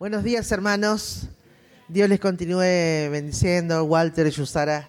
Buenos 0.00 0.24
días, 0.24 0.50
hermanos. 0.50 1.28
Dios 1.86 2.08
les 2.08 2.18
continúe 2.18 3.10
bendiciendo. 3.10 3.84
Walter, 3.84 4.30
Yusara, 4.30 4.88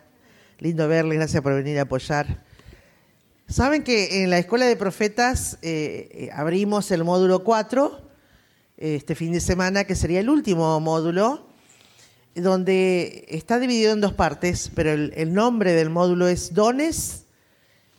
lindo 0.57 0.87
verles. 0.87 1.17
Gracias 1.17 1.43
por 1.43 1.53
venir 1.53 1.79
a 1.79 1.81
apoyar. 1.81 2.41
Saben 3.45 3.83
que 3.83 4.23
en 4.23 4.29
la 4.29 4.37
Escuela 4.37 4.67
de 4.67 4.77
Profetas 4.77 5.57
eh, 5.63 6.07
eh, 6.13 6.29
abrimos 6.33 6.91
el 6.91 7.03
módulo 7.03 7.43
4 7.43 7.99
este 8.77 9.13
fin 9.13 9.33
de 9.33 9.41
semana, 9.41 9.83
que 9.83 9.95
sería 9.95 10.21
el 10.21 10.29
último 10.29 10.79
módulo, 10.79 11.45
donde 12.33 13.25
está 13.27 13.59
dividido 13.59 13.91
en 13.91 13.99
dos 13.99 14.13
partes, 14.13 14.71
pero 14.73 14.91
el 14.91 15.33
nombre 15.33 15.73
del 15.73 15.89
módulo 15.89 16.29
es 16.29 16.53
Dones, 16.53 17.25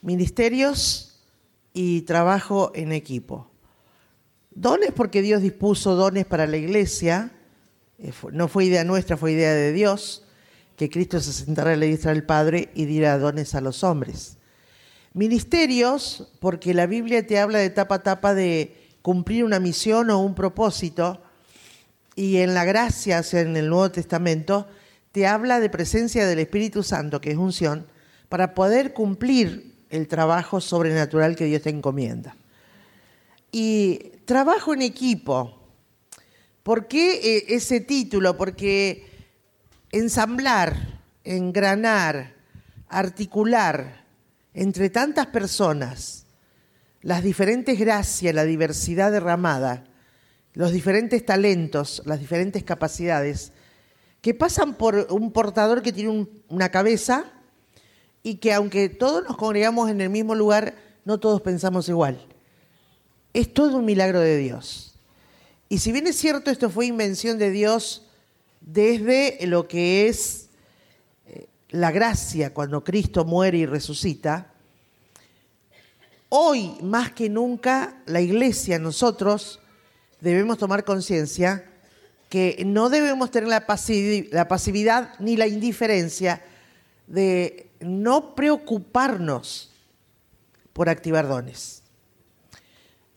Ministerios 0.00 1.20
y 1.74 2.00
Trabajo 2.00 2.72
en 2.74 2.90
Equipo. 2.90 3.51
Dones 4.54 4.92
porque 4.92 5.22
Dios 5.22 5.42
dispuso 5.42 5.94
dones 5.94 6.26
para 6.26 6.46
la 6.46 6.56
iglesia, 6.56 7.32
eh, 7.98 8.12
no 8.32 8.48
fue 8.48 8.66
idea 8.66 8.84
nuestra, 8.84 9.16
fue 9.16 9.32
idea 9.32 9.52
de 9.52 9.72
Dios, 9.72 10.24
que 10.76 10.90
Cristo 10.90 11.20
se 11.20 11.32
sentara 11.32 11.72
a 11.72 11.76
la 11.76 11.86
diestra 11.86 12.12
del 12.12 12.24
Padre 12.24 12.70
y 12.74 12.84
diera 12.84 13.18
dones 13.18 13.54
a 13.54 13.60
los 13.60 13.82
hombres. 13.84 14.36
Ministerios 15.14 16.32
porque 16.40 16.74
la 16.74 16.86
Biblia 16.86 17.26
te 17.26 17.38
habla 17.38 17.58
de 17.58 17.70
tapa 17.70 17.96
a 17.96 18.02
tapa 18.02 18.34
de 18.34 18.76
cumplir 19.02 19.44
una 19.44 19.60
misión 19.60 20.10
o 20.10 20.20
un 20.20 20.34
propósito, 20.34 21.22
y 22.14 22.38
en 22.38 22.52
la 22.54 22.64
gracia, 22.64 23.22
en 23.32 23.56
el 23.56 23.68
Nuevo 23.68 23.90
Testamento, 23.90 24.66
te 25.12 25.26
habla 25.26 25.60
de 25.60 25.70
presencia 25.70 26.26
del 26.26 26.38
Espíritu 26.38 26.82
Santo, 26.82 27.20
que 27.20 27.30
es 27.30 27.36
unción, 27.36 27.86
para 28.28 28.54
poder 28.54 28.92
cumplir 28.92 29.74
el 29.90 30.08
trabajo 30.08 30.60
sobrenatural 30.60 31.36
que 31.36 31.46
Dios 31.46 31.62
te 31.62 31.70
encomienda. 31.70 32.36
Y 33.50 34.11
trabajo 34.24 34.74
en 34.74 34.82
equipo. 34.82 35.58
¿Por 36.62 36.86
qué 36.86 37.14
eh, 37.14 37.44
ese 37.48 37.80
título? 37.80 38.36
Porque 38.36 39.06
ensamblar, 39.90 41.00
engranar, 41.24 42.34
articular 42.88 44.04
entre 44.54 44.90
tantas 44.90 45.26
personas 45.26 46.26
las 47.00 47.22
diferentes 47.22 47.78
gracias, 47.78 48.32
la 48.34 48.44
diversidad 48.44 49.10
derramada, 49.10 49.84
los 50.52 50.72
diferentes 50.72 51.24
talentos, 51.26 52.02
las 52.04 52.20
diferentes 52.20 52.62
capacidades, 52.62 53.52
que 54.20 54.34
pasan 54.34 54.74
por 54.74 55.08
un 55.10 55.32
portador 55.32 55.82
que 55.82 55.92
tiene 55.92 56.28
una 56.48 56.68
cabeza 56.70 57.24
y 58.22 58.36
que 58.36 58.52
aunque 58.52 58.88
todos 58.88 59.24
nos 59.24 59.36
congregamos 59.36 59.90
en 59.90 60.00
el 60.00 60.10
mismo 60.10 60.36
lugar, 60.36 60.76
no 61.04 61.18
todos 61.18 61.40
pensamos 61.40 61.88
igual 61.88 62.31
es 63.32 63.52
todo 63.52 63.78
un 63.78 63.84
milagro 63.84 64.20
de 64.20 64.36
Dios. 64.36 64.94
Y 65.68 65.78
si 65.78 65.92
bien 65.92 66.06
es 66.06 66.16
cierto, 66.16 66.50
esto 66.50 66.68
fue 66.68 66.86
invención 66.86 67.38
de 67.38 67.50
Dios 67.50 68.06
desde 68.60 69.38
lo 69.46 69.66
que 69.66 70.08
es 70.08 70.48
eh, 71.26 71.46
la 71.70 71.90
gracia 71.90 72.52
cuando 72.52 72.84
Cristo 72.84 73.24
muere 73.24 73.58
y 73.58 73.66
resucita, 73.66 74.52
hoy 76.28 76.76
más 76.82 77.12
que 77.12 77.30
nunca 77.30 78.02
la 78.06 78.20
iglesia, 78.20 78.78
nosotros 78.78 79.60
debemos 80.20 80.58
tomar 80.58 80.84
conciencia 80.84 81.64
que 82.28 82.62
no 82.66 82.88
debemos 82.88 83.30
tener 83.30 83.48
la, 83.48 83.66
la 84.30 84.48
pasividad 84.48 85.14
ni 85.18 85.36
la 85.36 85.46
indiferencia 85.46 86.42
de 87.06 87.70
no 87.80 88.34
preocuparnos 88.34 89.70
por 90.72 90.88
activar 90.88 91.28
dones 91.28 91.81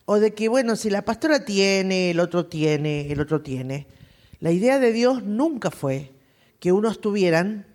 o 0.06 0.20
de 0.20 0.34
que, 0.34 0.48
bueno, 0.48 0.76
si 0.76 0.90
la 0.90 1.04
pastora 1.04 1.46
tiene, 1.46 2.12
el 2.12 2.20
otro 2.20 2.46
tiene, 2.46 3.12
el 3.12 3.20
otro 3.20 3.42
tiene. 3.42 3.88
La 4.40 4.52
idea 4.52 4.80
de 4.80 4.92
Dios 4.92 5.24
nunca 5.24 5.72
fue 5.72 6.12
que 6.60 6.72
unos 6.72 7.02
tuvieran 7.02 7.66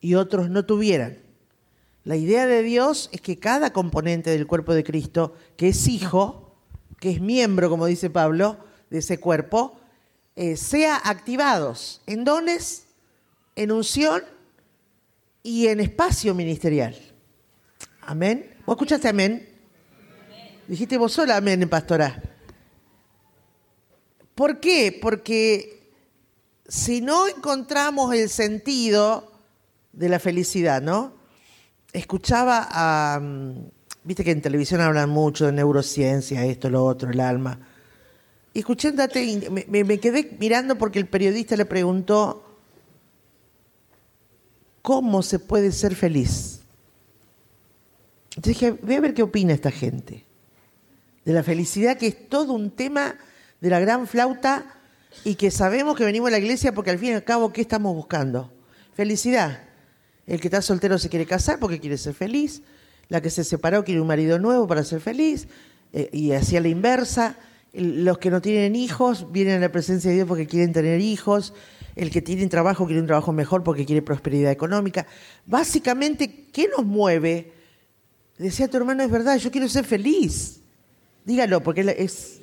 y 0.00 0.14
otros 0.14 0.50
no 0.50 0.64
tuvieran. 0.64 1.18
La 2.04 2.16
idea 2.16 2.46
de 2.46 2.62
Dios 2.62 3.08
es 3.12 3.20
que 3.20 3.38
cada 3.38 3.72
componente 3.72 4.30
del 4.30 4.46
cuerpo 4.46 4.74
de 4.74 4.84
Cristo, 4.84 5.34
que 5.56 5.68
es 5.68 5.88
hijo, 5.88 6.54
que 6.98 7.10
es 7.10 7.20
miembro, 7.20 7.70
como 7.70 7.86
dice 7.86 8.10
Pablo, 8.10 8.58
de 8.90 8.98
ese 8.98 9.18
cuerpo, 9.18 9.78
eh, 10.36 10.56
sea 10.56 10.96
activados 10.96 12.02
en 12.06 12.24
dones, 12.24 12.84
en 13.56 13.72
unción 13.72 14.22
y 15.42 15.68
en 15.68 15.80
espacio 15.80 16.34
ministerial. 16.34 16.96
Amén. 18.02 18.54
¿Vos 18.66 18.74
escuchaste 18.74 19.08
amén? 19.08 19.48
Dijiste 20.70 20.98
vos 20.98 21.10
sola, 21.10 21.36
amén, 21.36 21.68
pastora. 21.68 22.22
¿Por 24.36 24.60
qué? 24.60 24.96
Porque 25.02 25.90
si 26.68 27.00
no 27.00 27.26
encontramos 27.26 28.14
el 28.14 28.28
sentido 28.28 29.32
de 29.92 30.08
la 30.08 30.20
felicidad, 30.20 30.80
¿no? 30.80 31.12
Escuchaba 31.92 32.68
a, 32.70 33.18
mm, 33.18 33.64
viste 34.04 34.22
que 34.22 34.30
en 34.30 34.42
televisión 34.42 34.80
hablan 34.80 35.10
mucho 35.10 35.46
de 35.46 35.50
neurociencia, 35.50 36.44
esto, 36.44 36.70
lo 36.70 36.84
otro, 36.84 37.10
el 37.10 37.18
alma. 37.18 37.58
Y 38.54 38.60
escuché 38.60 38.92
me, 38.92 39.82
me 39.82 39.98
quedé 39.98 40.36
mirando 40.38 40.78
porque 40.78 41.00
el 41.00 41.08
periodista 41.08 41.56
le 41.56 41.64
preguntó, 41.64 42.44
¿cómo 44.82 45.24
se 45.24 45.40
puede 45.40 45.72
ser 45.72 45.96
feliz? 45.96 46.60
Entonces 48.36 48.60
dije, 48.60 48.70
voy 48.70 48.94
a 48.94 49.00
ver 49.00 49.14
qué 49.14 49.24
opina 49.24 49.52
esta 49.52 49.72
gente 49.72 50.29
de 51.24 51.32
la 51.32 51.42
felicidad, 51.42 51.96
que 51.96 52.08
es 52.08 52.28
todo 52.28 52.52
un 52.52 52.70
tema 52.70 53.16
de 53.60 53.70
la 53.70 53.80
gran 53.80 54.06
flauta 54.06 54.80
y 55.24 55.34
que 55.34 55.50
sabemos 55.50 55.96
que 55.96 56.04
venimos 56.04 56.28
a 56.28 56.32
la 56.32 56.38
iglesia 56.38 56.72
porque 56.72 56.90
al 56.90 56.98
fin 56.98 57.10
y 57.10 57.14
al 57.14 57.24
cabo, 57.24 57.52
¿qué 57.52 57.60
estamos 57.60 57.94
buscando? 57.94 58.52
Felicidad. 58.94 59.62
El 60.26 60.40
que 60.40 60.48
está 60.48 60.62
soltero 60.62 60.98
se 60.98 61.08
quiere 61.08 61.26
casar 61.26 61.58
porque 61.58 61.80
quiere 61.80 61.98
ser 61.98 62.14
feliz, 62.14 62.62
la 63.08 63.20
que 63.20 63.30
se 63.30 63.44
separó 63.44 63.84
quiere 63.84 64.00
un 64.00 64.06
marido 64.06 64.38
nuevo 64.38 64.66
para 64.66 64.84
ser 64.84 65.00
feliz, 65.00 65.48
eh, 65.92 66.08
y 66.12 66.32
así 66.32 66.56
a 66.56 66.60
la 66.60 66.68
inversa. 66.68 67.36
Los 67.72 68.18
que 68.18 68.30
no 68.30 68.40
tienen 68.40 68.74
hijos 68.74 69.30
vienen 69.30 69.56
a 69.56 69.60
la 69.60 69.72
presencia 69.72 70.10
de 70.10 70.16
Dios 70.16 70.28
porque 70.28 70.46
quieren 70.46 70.72
tener 70.72 71.00
hijos. 71.00 71.52
El 71.96 72.10
que 72.10 72.22
tiene 72.22 72.46
trabajo 72.46 72.86
quiere 72.86 73.00
un 73.00 73.06
trabajo 73.06 73.32
mejor 73.32 73.62
porque 73.62 73.84
quiere 73.84 74.02
prosperidad 74.02 74.50
económica. 74.50 75.06
Básicamente, 75.46 76.46
¿qué 76.52 76.68
nos 76.68 76.86
mueve? 76.86 77.52
Decía 78.38 78.68
tu 78.68 78.76
hermano, 78.76 79.02
es 79.02 79.10
verdad, 79.10 79.36
yo 79.36 79.50
quiero 79.50 79.68
ser 79.68 79.84
feliz. 79.84 80.59
Dígalo, 81.24 81.62
porque 81.62 81.94
es... 81.98 82.40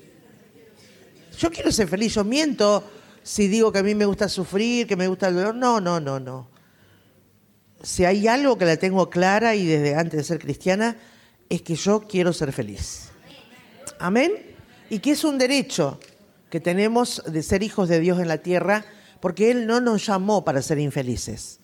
Yo 1.37 1.51
quiero 1.51 1.71
ser 1.71 1.87
feliz, 1.87 2.15
yo 2.15 2.23
miento 2.23 2.83
si 3.27 3.49
digo 3.49 3.73
que 3.73 3.79
a 3.79 3.83
mí 3.83 3.93
me 3.93 4.05
gusta 4.05 4.29
sufrir, 4.29 4.87
que 4.87 4.95
me 4.95 5.09
gusta 5.09 5.27
el 5.27 5.35
dolor. 5.35 5.53
No, 5.53 5.81
no, 5.81 5.99
no, 5.99 6.17
no. 6.17 6.47
Si 7.83 8.05
hay 8.05 8.25
algo 8.25 8.57
que 8.57 8.63
la 8.63 8.77
tengo 8.77 9.09
clara 9.09 9.53
y 9.53 9.65
desde 9.65 9.95
antes 9.95 10.13
de 10.13 10.23
ser 10.23 10.39
cristiana, 10.39 10.95
es 11.49 11.61
que 11.61 11.75
yo 11.75 12.07
quiero 12.07 12.31
ser 12.31 12.53
feliz. 12.53 13.09
Amén. 13.99 14.31
Y 14.89 14.99
que 14.99 15.11
es 15.11 15.25
un 15.25 15.37
derecho 15.37 15.99
que 16.49 16.61
tenemos 16.61 17.21
de 17.27 17.43
ser 17.43 17.63
hijos 17.63 17.89
de 17.89 17.99
Dios 17.99 18.21
en 18.21 18.29
la 18.29 18.37
tierra, 18.37 18.85
porque 19.19 19.51
Él 19.51 19.67
no 19.67 19.81
nos 19.81 20.05
llamó 20.05 20.45
para 20.45 20.61
ser 20.61 20.79
infelices. 20.79 21.59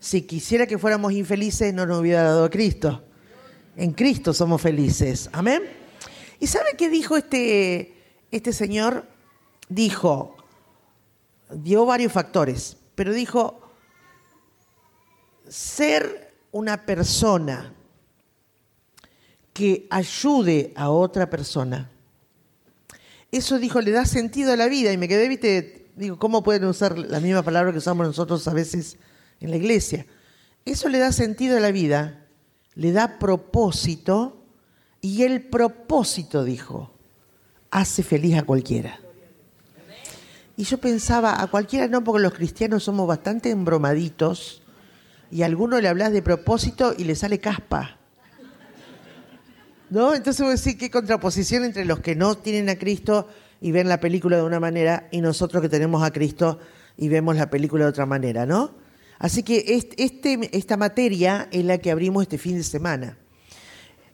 Si 0.00 0.22
quisiera 0.22 0.66
que 0.66 0.78
fuéramos 0.78 1.12
infelices, 1.12 1.72
no 1.72 1.86
nos 1.86 2.00
hubiera 2.00 2.24
dado 2.24 2.44
a 2.44 2.50
Cristo. 2.50 3.04
En 3.76 3.92
Cristo 3.92 4.34
somos 4.34 4.60
felices. 4.60 5.30
Amén. 5.32 5.62
¿Y 6.44 6.46
sabe 6.46 6.74
qué 6.76 6.90
dijo 6.90 7.16
este, 7.16 7.94
este 8.30 8.52
señor? 8.52 9.08
Dijo, 9.70 10.36
dio 11.50 11.86
varios 11.86 12.12
factores, 12.12 12.76
pero 12.94 13.14
dijo, 13.14 13.62
ser 15.48 16.34
una 16.52 16.84
persona 16.84 17.72
que 19.54 19.86
ayude 19.88 20.74
a 20.76 20.90
otra 20.90 21.30
persona, 21.30 21.90
eso 23.32 23.58
dijo, 23.58 23.80
le 23.80 23.92
da 23.92 24.04
sentido 24.04 24.52
a 24.52 24.56
la 24.56 24.66
vida. 24.66 24.92
Y 24.92 24.98
me 24.98 25.08
quedé, 25.08 25.26
viste, 25.30 25.86
digo, 25.96 26.18
¿cómo 26.18 26.42
pueden 26.42 26.66
usar 26.66 26.98
la 26.98 27.20
misma 27.20 27.42
palabra 27.42 27.72
que 27.72 27.78
usamos 27.78 28.06
nosotros 28.06 28.46
a 28.48 28.52
veces 28.52 28.98
en 29.40 29.48
la 29.48 29.56
iglesia? 29.56 30.04
Eso 30.66 30.90
le 30.90 30.98
da 30.98 31.10
sentido 31.10 31.56
a 31.56 31.60
la 31.60 31.72
vida, 31.72 32.26
le 32.74 32.92
da 32.92 33.18
propósito 33.18 34.43
y 35.04 35.22
el 35.22 35.42
propósito, 35.42 36.44
dijo, 36.44 36.90
hace 37.70 38.02
feliz 38.02 38.38
a 38.38 38.42
cualquiera. 38.44 38.98
Y 40.56 40.64
yo 40.64 40.78
pensaba, 40.78 41.42
a 41.42 41.46
cualquiera 41.48 41.88
no, 41.88 42.02
porque 42.02 42.22
los 42.22 42.32
cristianos 42.32 42.84
somos 42.84 43.06
bastante 43.06 43.50
embromaditos 43.50 44.62
y 45.30 45.42
a 45.42 45.46
alguno 45.46 45.78
le 45.78 45.88
hablas 45.88 46.10
de 46.10 46.22
propósito 46.22 46.94
y 46.96 47.04
le 47.04 47.16
sale 47.16 47.38
caspa. 47.38 47.98
¿No? 49.90 50.14
Entonces 50.14 50.40
voy 50.40 50.52
a 50.52 50.56
decir 50.56 50.78
qué 50.78 50.90
contraposición 50.90 51.64
entre 51.64 51.84
los 51.84 52.00
que 52.00 52.16
no 52.16 52.38
tienen 52.38 52.70
a 52.70 52.78
Cristo 52.78 53.28
y 53.60 53.72
ven 53.72 53.90
la 53.90 54.00
película 54.00 54.38
de 54.38 54.44
una 54.44 54.58
manera 54.58 55.08
y 55.12 55.20
nosotros 55.20 55.60
que 55.60 55.68
tenemos 55.68 56.02
a 56.02 56.14
Cristo 56.14 56.60
y 56.96 57.08
vemos 57.08 57.36
la 57.36 57.50
película 57.50 57.84
de 57.84 57.90
otra 57.90 58.06
manera, 58.06 58.46
¿no? 58.46 58.74
Así 59.18 59.42
que 59.42 59.84
este, 59.98 60.48
esta 60.56 60.78
materia 60.78 61.46
es 61.52 61.62
la 61.66 61.76
que 61.76 61.90
abrimos 61.90 62.22
este 62.22 62.38
fin 62.38 62.56
de 62.56 62.62
semana. 62.62 63.18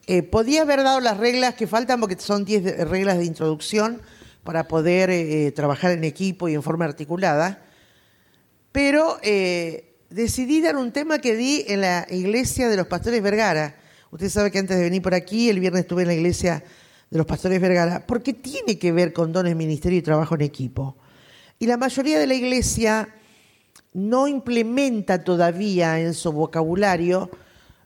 Eh, 0.06 0.22
podía 0.22 0.62
haber 0.62 0.82
dado 0.82 1.00
las 1.00 1.18
reglas 1.18 1.54
que 1.54 1.66
faltan 1.66 2.00
porque 2.00 2.18
son 2.18 2.44
10 2.44 2.88
reglas 2.88 3.18
de 3.18 3.24
introducción, 3.24 4.00
para 4.44 4.66
poder 4.68 5.10
eh, 5.10 5.52
trabajar 5.52 5.92
en 5.92 6.04
equipo 6.04 6.48
y 6.48 6.54
en 6.54 6.62
forma 6.62 6.84
articulada. 6.84 7.62
Pero 8.72 9.18
eh, 9.22 9.96
decidí 10.10 10.60
dar 10.60 10.76
un 10.76 10.92
tema 10.92 11.18
que 11.18 11.36
di 11.36 11.64
en 11.68 11.82
la 11.82 12.06
iglesia 12.10 12.68
de 12.68 12.76
los 12.76 12.86
pastores 12.86 13.22
Vergara. 13.22 13.76
Usted 14.10 14.28
sabe 14.28 14.50
que 14.50 14.58
antes 14.58 14.76
de 14.76 14.84
venir 14.84 15.02
por 15.02 15.14
aquí, 15.14 15.50
el 15.50 15.60
viernes 15.60 15.82
estuve 15.82 16.02
en 16.02 16.08
la 16.08 16.14
iglesia 16.14 16.64
de 17.10 17.18
los 17.18 17.26
pastores 17.26 17.60
Vergara, 17.60 18.06
porque 18.06 18.32
tiene 18.32 18.78
que 18.78 18.92
ver 18.92 19.12
con 19.12 19.32
dones, 19.32 19.54
ministerio 19.56 19.98
y 19.98 20.02
trabajo 20.02 20.34
en 20.36 20.42
equipo. 20.42 20.96
Y 21.58 21.66
la 21.66 21.76
mayoría 21.76 22.18
de 22.18 22.26
la 22.26 22.34
iglesia 22.34 23.08
no 23.92 24.28
implementa 24.28 25.22
todavía 25.22 26.00
en 26.00 26.14
su 26.14 26.32
vocabulario 26.32 27.30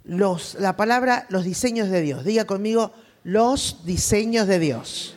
los, 0.05 0.55
la 0.61 0.77
palabra 0.77 1.27
los 1.31 1.45
diseños 1.45 1.91
de 1.91 2.03
Dios. 2.03 2.25
Diga 2.25 2.45
conmigo, 2.45 2.93
los 3.25 3.85
diseños 3.85 4.47
de 4.47 4.59
Dios. 4.59 5.17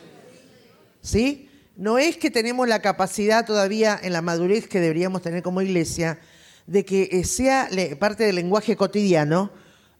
¿Sí? 1.02 1.48
No 1.76 1.98
es 1.98 2.16
que 2.16 2.30
tenemos 2.30 2.66
la 2.66 2.82
capacidad 2.82 3.46
todavía 3.46 3.98
en 4.02 4.12
la 4.12 4.22
madurez 4.22 4.66
que 4.66 4.80
deberíamos 4.80 5.22
tener 5.22 5.42
como 5.42 5.62
iglesia 5.62 6.18
de 6.66 6.84
que 6.84 7.08
eh, 7.12 7.24
sea 7.24 7.68
parte 7.98 8.24
del 8.24 8.36
lenguaje 8.36 8.76
cotidiano 8.76 9.50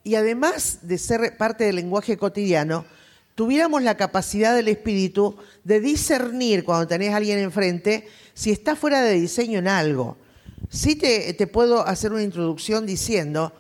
y 0.03 0.17
además 0.17 0.81
de 0.83 0.99
ser 0.99 1.37
parte 1.37 1.65
del 1.65 1.77
lenguaje 1.77 2.17
cotidiano, 2.17 2.85
tuviéramos 3.35 3.83
la 3.83 3.97
capacidad 3.97 4.55
del 4.55 4.69
espíritu 4.69 5.37
de 5.65 5.81
discernir 5.81 6.65
cuando 6.65 6.89
tenés 6.89 7.13
a 7.13 7.17
alguien 7.17 7.39
enfrente 7.39 8.09
si 8.35 8.51
está 8.51 8.75
fuera 8.75 9.03
de 9.03 9.15
diseño 9.15 9.59
en 9.59 9.69
algo. 9.69 10.17
Sí 10.71 10.97
te, 10.97 11.33
te 11.35 11.47
puedo 11.47 11.87
hacer 11.87 12.13
una 12.13 12.23
introducción 12.23 12.87
diciendo 12.87 13.53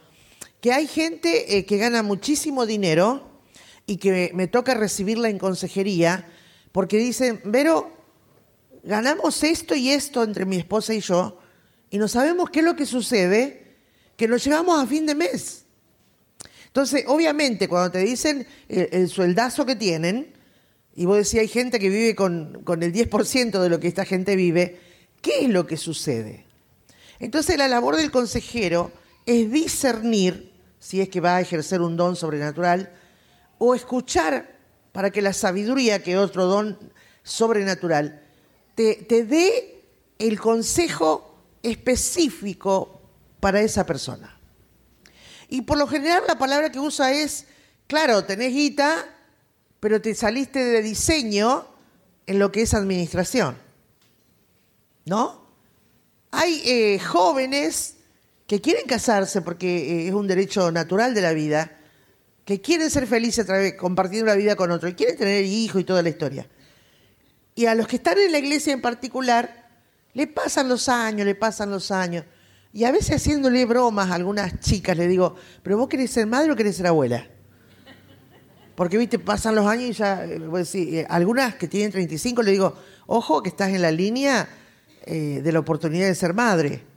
que 0.60 0.72
hay 0.72 0.86
gente 0.86 1.56
eh, 1.56 1.64
que 1.64 1.76
gana 1.76 2.02
muchísimo 2.02 2.66
dinero 2.66 3.28
y 3.86 3.96
que 3.96 4.30
me 4.34 4.48
toca 4.48 4.74
recibirla 4.74 5.28
en 5.28 5.38
consejería 5.38 6.28
porque 6.72 6.98
dicen, 6.98 7.40
Vero, 7.44 7.90
ganamos 8.82 9.42
esto 9.42 9.74
y 9.74 9.90
esto 9.90 10.22
entre 10.22 10.44
mi 10.44 10.56
esposa 10.56 10.94
y 10.94 11.00
yo 11.00 11.38
y 11.90 11.98
no 11.98 12.08
sabemos 12.08 12.50
qué 12.50 12.60
es 12.60 12.64
lo 12.64 12.76
que 12.76 12.86
sucede, 12.86 13.76
que 14.16 14.28
nos 14.28 14.44
llevamos 14.44 14.82
a 14.82 14.86
fin 14.86 15.06
de 15.06 15.14
mes. 15.14 15.64
Entonces, 16.66 17.04
obviamente, 17.06 17.66
cuando 17.66 17.90
te 17.90 18.00
dicen 18.00 18.46
el, 18.68 19.08
sueldazo 19.08 19.64
que 19.64 19.74
tienen, 19.74 20.34
y 20.94 21.06
vos 21.06 21.16
decís, 21.16 21.40
hay 21.40 21.48
gente 21.48 21.78
que 21.78 21.88
vive 21.88 22.14
con, 22.14 22.62
con 22.64 22.82
el 22.82 22.92
10% 22.92 23.58
de 23.60 23.68
lo 23.70 23.80
que 23.80 23.88
esta 23.88 24.04
gente 24.04 24.36
vive, 24.36 24.78
¿qué 25.22 25.44
es 25.44 25.48
lo 25.48 25.66
que 25.66 25.76
sucede? 25.76 26.44
Entonces, 27.20 27.56
la 27.56 27.68
labor 27.68 27.96
del 27.96 28.10
consejero 28.10 28.92
es 29.28 29.50
discernir 29.50 30.50
si 30.78 31.02
es 31.02 31.10
que 31.10 31.20
va 31.20 31.36
a 31.36 31.40
ejercer 31.42 31.82
un 31.82 31.98
don 31.98 32.16
sobrenatural 32.16 32.90
o 33.58 33.74
escuchar 33.74 34.56
para 34.90 35.10
que 35.10 35.20
la 35.20 35.34
sabiduría, 35.34 36.02
que 36.02 36.16
otro 36.16 36.46
don 36.46 36.78
sobrenatural, 37.22 38.22
te, 38.74 38.94
te 38.94 39.24
dé 39.24 39.84
el 40.18 40.40
consejo 40.40 41.44
específico 41.62 43.02
para 43.38 43.60
esa 43.60 43.84
persona. 43.84 44.34
Y 45.50 45.60
por 45.60 45.76
lo 45.76 45.86
general 45.86 46.22
la 46.26 46.38
palabra 46.38 46.72
que 46.72 46.80
usa 46.80 47.12
es, 47.12 47.44
claro, 47.86 48.24
tenés 48.24 48.54
guita, 48.54 49.14
pero 49.78 50.00
te 50.00 50.14
saliste 50.14 50.64
de 50.64 50.80
diseño 50.80 51.68
en 52.26 52.38
lo 52.38 52.50
que 52.50 52.62
es 52.62 52.72
administración. 52.72 53.58
¿No? 55.04 55.46
Hay 56.30 56.62
eh, 56.64 56.98
jóvenes 56.98 57.97
que 58.48 58.62
quieren 58.62 58.86
casarse 58.86 59.42
porque 59.42 59.76
eh, 59.76 60.08
es 60.08 60.14
un 60.14 60.26
derecho 60.26 60.72
natural 60.72 61.14
de 61.14 61.20
la 61.20 61.34
vida, 61.34 61.70
que 62.46 62.62
quieren 62.62 62.90
ser 62.90 63.06
felices 63.06 63.46
compartiendo 63.78 64.26
la 64.26 64.36
vida 64.36 64.56
con 64.56 64.70
otro, 64.70 64.88
y 64.88 64.94
quieren 64.94 65.18
tener 65.18 65.44
hijos 65.44 65.82
y 65.82 65.84
toda 65.84 66.02
la 66.02 66.08
historia. 66.08 66.48
Y 67.54 67.66
a 67.66 67.74
los 67.74 67.86
que 67.86 67.96
están 67.96 68.16
en 68.16 68.32
la 68.32 68.38
iglesia 68.38 68.72
en 68.72 68.80
particular, 68.80 69.68
le 70.14 70.26
pasan 70.26 70.66
los 70.66 70.88
años, 70.88 71.26
le 71.26 71.34
pasan 71.34 71.70
los 71.70 71.90
años. 71.90 72.24
Y 72.72 72.84
a 72.84 72.90
veces 72.90 73.16
haciéndole 73.16 73.66
bromas 73.66 74.10
a 74.10 74.14
algunas 74.14 74.60
chicas 74.60 74.96
le 74.96 75.06
digo, 75.08 75.36
pero 75.62 75.76
vos 75.76 75.88
querés 75.88 76.10
ser 76.10 76.26
madre 76.26 76.50
o 76.50 76.56
querés 76.56 76.76
ser 76.76 76.86
abuela. 76.86 77.26
Porque, 78.74 78.96
viste, 78.96 79.18
pasan 79.18 79.56
los 79.56 79.66
años 79.66 79.90
y 79.90 79.92
ya, 79.92 80.24
eh, 80.24 80.38
decir, 80.38 81.06
algunas 81.10 81.56
que 81.56 81.68
tienen 81.68 81.92
35 81.92 82.42
le 82.42 82.52
digo, 82.52 82.78
ojo 83.08 83.42
que 83.42 83.50
estás 83.50 83.68
en 83.68 83.82
la 83.82 83.90
línea 83.90 84.48
de 85.04 85.52
la 85.52 85.58
oportunidad 85.58 86.06
de 86.06 86.14
ser 86.14 86.34
madre 86.34 86.87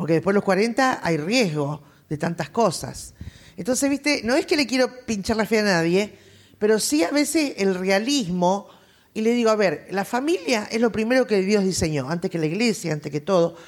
porque 0.00 0.14
después 0.14 0.32
de 0.32 0.36
los 0.36 0.44
40 0.44 1.00
hay 1.02 1.18
riesgo 1.18 1.82
de 2.08 2.16
tantas 2.16 2.48
cosas. 2.48 3.12
Entonces, 3.58 3.90
viste, 3.90 4.22
no 4.24 4.34
es 4.34 4.46
que 4.46 4.56
le 4.56 4.66
quiero 4.66 5.04
pinchar 5.04 5.36
la 5.36 5.44
fe 5.44 5.58
a 5.58 5.62
nadie, 5.62 6.16
pero 6.58 6.78
sí 6.78 7.04
a 7.04 7.10
veces 7.10 7.52
el 7.58 7.74
realismo, 7.74 8.66
y 9.12 9.20
le 9.20 9.32
digo, 9.32 9.50
a 9.50 9.56
ver, 9.56 9.88
la 9.90 10.06
familia 10.06 10.66
es 10.70 10.80
lo 10.80 10.90
primero 10.90 11.26
que 11.26 11.42
Dios 11.42 11.64
diseñó, 11.64 12.08
antes 12.08 12.30
que 12.30 12.38
la 12.38 12.46
iglesia, 12.46 12.94
antes 12.94 13.12
que 13.12 13.20
todo, 13.20 13.58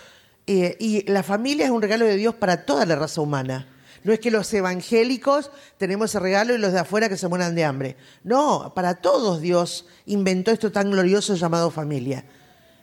eh, 0.46 0.74
y 0.80 1.02
la 1.12 1.22
familia 1.22 1.66
es 1.66 1.70
un 1.70 1.82
regalo 1.82 2.06
de 2.06 2.16
Dios 2.16 2.34
para 2.34 2.64
toda 2.64 2.86
la 2.86 2.96
raza 2.96 3.20
humana. 3.20 3.68
No 4.02 4.14
es 4.14 4.18
que 4.18 4.30
los 4.30 4.50
evangélicos 4.54 5.50
tenemos 5.76 6.12
ese 6.12 6.18
regalo 6.18 6.54
y 6.54 6.58
los 6.58 6.72
de 6.72 6.78
afuera 6.78 7.10
que 7.10 7.18
se 7.18 7.28
mueran 7.28 7.54
de 7.54 7.66
hambre. 7.66 7.96
No, 8.24 8.72
para 8.74 8.94
todos 8.94 9.42
Dios 9.42 9.84
inventó 10.06 10.50
esto 10.50 10.72
tan 10.72 10.90
glorioso 10.90 11.34
llamado 11.34 11.70
familia. 11.70 12.24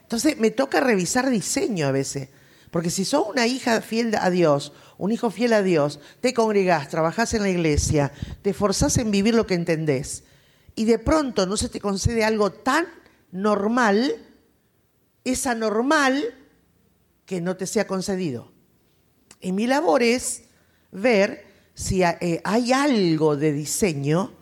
Entonces 0.02 0.38
me 0.38 0.52
toca 0.52 0.78
revisar 0.78 1.28
diseño 1.28 1.88
a 1.88 1.90
veces. 1.90 2.28
Porque 2.70 2.90
si 2.90 3.04
sos 3.04 3.26
una 3.28 3.46
hija 3.46 3.80
fiel 3.80 4.14
a 4.14 4.30
Dios, 4.30 4.72
un 4.96 5.12
hijo 5.12 5.30
fiel 5.30 5.52
a 5.52 5.62
Dios, 5.62 5.98
te 6.20 6.32
congregás, 6.34 6.88
trabajás 6.88 7.34
en 7.34 7.42
la 7.42 7.50
iglesia, 7.50 8.12
te 8.42 8.50
esforzás 8.50 8.96
en 8.98 9.10
vivir 9.10 9.34
lo 9.34 9.46
que 9.46 9.54
entendés, 9.54 10.24
y 10.76 10.84
de 10.84 10.98
pronto 10.98 11.46
no 11.46 11.56
se 11.56 11.68
te 11.68 11.80
concede 11.80 12.24
algo 12.24 12.52
tan 12.52 12.86
normal, 13.32 14.14
es 15.24 15.46
anormal 15.46 16.34
que 17.26 17.40
no 17.40 17.56
te 17.56 17.66
sea 17.66 17.86
concedido. 17.86 18.52
Y 19.40 19.52
mi 19.52 19.66
labor 19.66 20.02
es 20.02 20.44
ver 20.92 21.46
si 21.74 22.02
eh, 22.02 22.40
hay 22.44 22.72
algo 22.72 23.36
de 23.36 23.52
diseño 23.52 24.32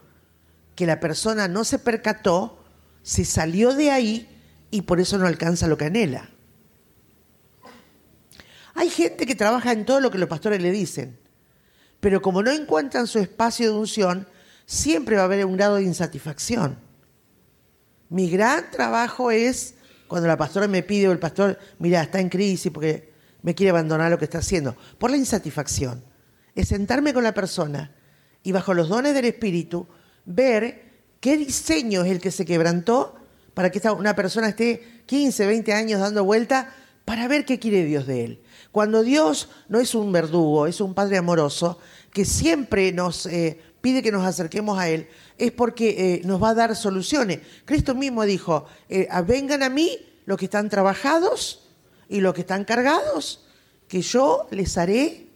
que 0.75 0.87
la 0.87 1.01
persona 1.01 1.49
no 1.49 1.65
se 1.65 1.79
percató, 1.79 2.65
si 3.03 3.25
salió 3.25 3.75
de 3.75 3.91
ahí 3.91 4.29
y 4.71 4.83
por 4.83 5.01
eso 5.01 5.19
no 5.19 5.27
alcanza 5.27 5.67
lo 5.67 5.79
que 5.79 5.87
anhela. 5.87 6.31
Hay 8.79 8.91
gente 8.91 9.27
que 9.27 9.35
trabaja 9.35 9.73
en 9.73 9.85
todo 9.85 9.99
lo 9.99 10.09
que 10.09 10.19
los 10.19 10.29
pastores 10.29 10.63
le 10.63 10.71
dicen, 10.71 11.19
pero 11.99 12.23
como 12.23 12.45
no 12.45 12.53
encuentran 12.53 13.09
su 13.09 13.19
espacio 13.19 13.73
de 13.73 13.77
unción, 13.77 14.29
siempre 14.67 15.17
va 15.17 15.23
a 15.23 15.25
haber 15.25 15.45
un 15.45 15.57
grado 15.57 15.75
de 15.75 15.83
insatisfacción. 15.83 16.79
Mi 18.09 18.31
gran 18.31 18.71
trabajo 18.71 19.33
es 19.33 19.75
cuando 20.07 20.29
la 20.29 20.37
pastora 20.37 20.69
me 20.69 20.85
pide 20.85 21.09
o 21.09 21.13
el 21.13 21.19
pastor, 21.19 21.59
mira, 21.81 22.01
está 22.03 22.21
en 22.21 22.29
crisis 22.29 22.71
porque 22.71 23.13
me 23.43 23.53
quiere 23.53 23.71
abandonar 23.71 24.13
lo 24.13 24.19
que 24.19 24.27
está 24.27 24.39
haciendo, 24.39 24.77
por 24.97 25.11
la 25.11 25.17
insatisfacción. 25.17 26.05
Es 26.55 26.69
sentarme 26.69 27.13
con 27.13 27.25
la 27.25 27.35
persona 27.35 27.97
y 28.45 28.53
bajo 28.53 28.75
los 28.75 28.89
dones 28.89 29.13
del 29.13 29.25
Espíritu 29.25 29.89
ver 30.25 30.85
qué 31.19 31.37
diseño 31.37 32.05
es 32.05 32.13
el 32.13 32.21
que 32.21 32.31
se 32.31 32.45
quebrantó 32.45 33.17
para 33.55 33.71
que 33.71 33.81
una 33.91 34.15
persona 34.15 34.51
esté 34.51 35.03
15, 35.07 35.49
20 35.49 35.73
años 35.73 36.01
dando 36.01 36.23
vuelta 36.23 36.73
para 37.05 37.27
ver 37.27 37.45
qué 37.45 37.59
quiere 37.59 37.85
Dios 37.85 38.07
de 38.07 38.25
él. 38.25 38.43
Cuando 38.79 39.03
Dios 39.03 39.49
no 39.69 39.81
es 39.81 39.97
un 39.97 40.13
verdugo, 40.13 40.69
es 40.69 40.81
un 40.81 40.95
Padre 40.95 41.17
amoroso, 41.17 41.81
que 42.13 42.25
siempre 42.25 42.93
nos 42.93 43.27
eh, 43.27 43.61
pide 43.81 44.05
que 44.05 44.13
nos 44.13 44.25
acerquemos 44.25 44.79
a 44.79 44.89
Él, 44.89 45.09
es 45.37 45.51
porque 45.51 46.15
eh, 46.15 46.21
nos 46.25 46.41
va 46.41 46.51
a 46.51 46.55
dar 46.55 46.77
soluciones. 46.77 47.41
Cristo 47.65 47.97
mismo 47.97 48.23
dijo, 48.23 48.67
eh, 48.89 49.09
vengan 49.27 49.65
a 49.65 49.69
mí 49.69 49.99
los 50.27 50.39
que 50.39 50.45
están 50.45 50.69
trabajados 50.69 51.69
y 52.09 52.21
los 52.21 52.35
que 52.35 52.43
están 52.43 52.65
cargados, 52.65 53.49
que 53.89 54.01
yo 54.01 54.47
les 54.53 54.79
haré 54.79 55.27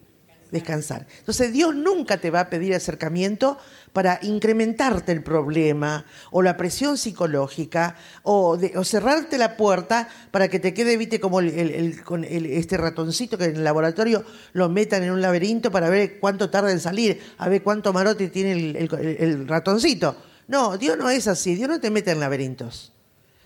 descansar. 0.52 1.06
Entonces 1.18 1.52
Dios 1.52 1.74
nunca 1.74 2.18
te 2.18 2.30
va 2.30 2.40
a 2.40 2.50
pedir 2.50 2.74
acercamiento 2.74 3.58
para 3.92 4.20
incrementarte 4.22 5.10
el 5.10 5.22
problema 5.22 6.04
o 6.30 6.42
la 6.42 6.56
presión 6.56 6.98
psicológica 6.98 7.96
o, 8.22 8.58
cerrarte 8.84 9.38
la 9.38 9.56
puerta 9.56 10.08
para 10.30 10.48
que 10.48 10.60
te 10.60 10.74
quede, 10.74 10.96
viste, 10.96 11.18
como 11.18 11.40
este 11.40 12.76
ratoncito 12.76 13.38
que 13.38 13.46
en 13.46 13.56
el 13.56 13.64
laboratorio 13.64 14.24
lo 14.52 14.68
metan 14.68 15.02
en 15.02 15.10
un 15.10 15.22
laberinto 15.22 15.70
para 15.70 15.88
ver 15.88 16.20
cuánto 16.20 16.50
tarda 16.50 16.70
en 16.70 16.80
salir, 16.80 17.20
a 17.38 17.48
ver 17.48 17.62
cuánto 17.62 17.92
marote 17.92 18.28
tiene 18.28 18.52
el, 18.52 19.48
ratoncito. 19.48 20.16
No, 20.48 20.76
Dios 20.76 20.98
no 20.98 21.08
es 21.08 21.28
así, 21.28 21.54
Dios 21.54 21.68
no 21.68 21.80
te 21.80 21.90
mete 21.90 22.10
en 22.10 22.20
laberintos. 22.20 22.92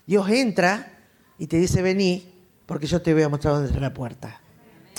Dios 0.07 0.29
entra 0.29 0.93
y 1.39 1.47
te 1.47 1.57
dice, 1.57 1.83
vení, 1.83 2.33
porque 2.67 2.89
yo 2.89 3.01
te 3.01 3.15
voy 3.15 3.23
a 3.23 3.29
mostrar 3.29 3.55
dónde 3.55 3.69
está 3.69 3.81
la 3.81 3.95
puerta. 3.95 4.41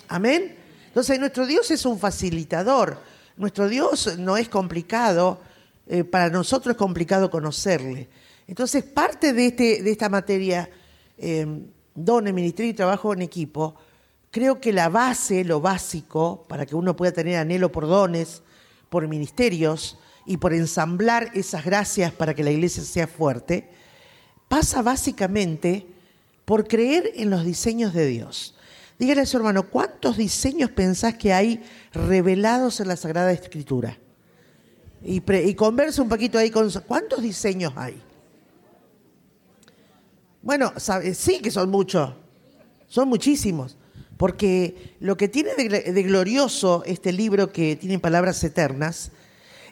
Amén. 0.07 0.66
Entonces, 0.97 1.19
nuestro 1.19 1.45
Dios 1.45 1.69
es 1.69 1.85
un 1.85 1.99
facilitador. 1.99 2.97
Nuestro 3.35 3.69
Dios 3.69 4.17
no 4.17 4.35
es 4.35 4.49
complicado, 4.49 5.39
eh, 5.85 6.03
para 6.03 6.31
nosotros 6.31 6.73
es 6.73 6.77
complicado 6.79 7.29
conocerle. 7.29 8.09
Entonces, 8.47 8.83
parte 8.83 9.31
de, 9.31 9.45
este, 9.45 9.83
de 9.83 9.91
esta 9.91 10.09
materia, 10.09 10.67
eh, 11.19 11.45
dones, 11.93 12.33
ministerio 12.33 12.71
y 12.71 12.73
trabajo 12.73 13.13
en 13.13 13.21
equipo, 13.21 13.75
creo 14.31 14.59
que 14.59 14.73
la 14.73 14.89
base, 14.89 15.43
lo 15.43 15.61
básico, 15.61 16.47
para 16.49 16.65
que 16.65 16.73
uno 16.73 16.95
pueda 16.95 17.11
tener 17.11 17.37
anhelo 17.37 17.71
por 17.71 17.85
dones, 17.85 18.41
por 18.89 19.07
ministerios 19.07 19.99
y 20.25 20.37
por 20.37 20.51
ensamblar 20.51 21.29
esas 21.35 21.63
gracias 21.63 22.11
para 22.11 22.33
que 22.33 22.43
la 22.43 22.49
iglesia 22.49 22.81
sea 22.81 23.05
fuerte, 23.05 23.69
pasa 24.47 24.81
básicamente 24.81 25.85
por 26.43 26.67
creer 26.67 27.11
en 27.13 27.29
los 27.29 27.45
diseños 27.45 27.93
de 27.93 28.07
Dios. 28.07 28.55
Dígale 28.99 29.21
a 29.21 29.25
su 29.25 29.37
hermano, 29.37 29.69
¿cuántos 29.69 30.17
diseños 30.17 30.71
pensás 30.71 31.15
que 31.15 31.33
hay 31.33 31.63
revelados 31.93 32.79
en 32.79 32.87
la 32.87 32.95
Sagrada 32.95 33.31
Escritura? 33.31 33.97
Y, 35.03 35.21
y 35.31 35.53
conversa 35.53 36.01
un 36.01 36.09
poquito 36.09 36.37
ahí 36.39 36.49
con... 36.49 36.69
¿Cuántos 36.87 37.21
diseños 37.21 37.73
hay? 37.75 38.01
Bueno, 40.41 40.73
sí 41.13 41.41
que 41.41 41.51
son 41.51 41.69
muchos, 41.69 42.13
son 42.87 43.09
muchísimos, 43.09 43.75
porque 44.15 44.95
lo 45.01 45.17
que 45.17 45.27
tiene 45.27 45.53
de, 45.55 46.03
glorioso 46.03 46.83
este 46.85 47.11
libro 47.11 47.51
que 47.51 47.75
tiene 47.75 47.99
palabras 47.99 48.41
eternas 48.43 49.11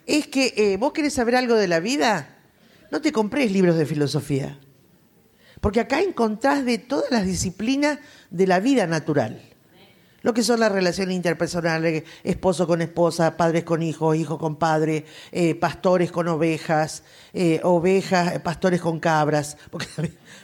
es 0.04 0.26
que 0.26 0.52
eh, 0.56 0.76
vos 0.76 0.92
querés 0.92 1.14
saber 1.14 1.34
algo 1.34 1.54
de 1.54 1.66
la 1.66 1.80
vida, 1.80 2.38
no 2.90 3.00
te 3.00 3.10
compres 3.10 3.50
libros 3.50 3.76
de 3.76 3.86
filosofía. 3.86 4.60
Porque 5.66 5.80
acá 5.80 6.00
encontrás 6.00 6.64
de 6.64 6.78
todas 6.78 7.10
las 7.10 7.26
disciplinas 7.26 7.98
de 8.30 8.46
la 8.46 8.60
vida 8.60 8.86
natural. 8.86 9.42
Lo 10.22 10.32
que 10.32 10.44
son 10.44 10.60
las 10.60 10.70
relaciones 10.70 11.16
interpersonales, 11.16 12.04
esposo 12.22 12.68
con 12.68 12.82
esposa, 12.82 13.36
padres 13.36 13.64
con 13.64 13.82
hijos, 13.82 14.14
hijos 14.16 14.38
con 14.38 14.54
padres, 14.54 15.02
eh, 15.32 15.56
pastores 15.56 16.12
con 16.12 16.28
ovejas, 16.28 17.02
eh, 17.32 17.58
ovejas, 17.64 18.38
pastores 18.42 18.80
con 18.80 19.00
cabras. 19.00 19.56
Porque 19.72 19.88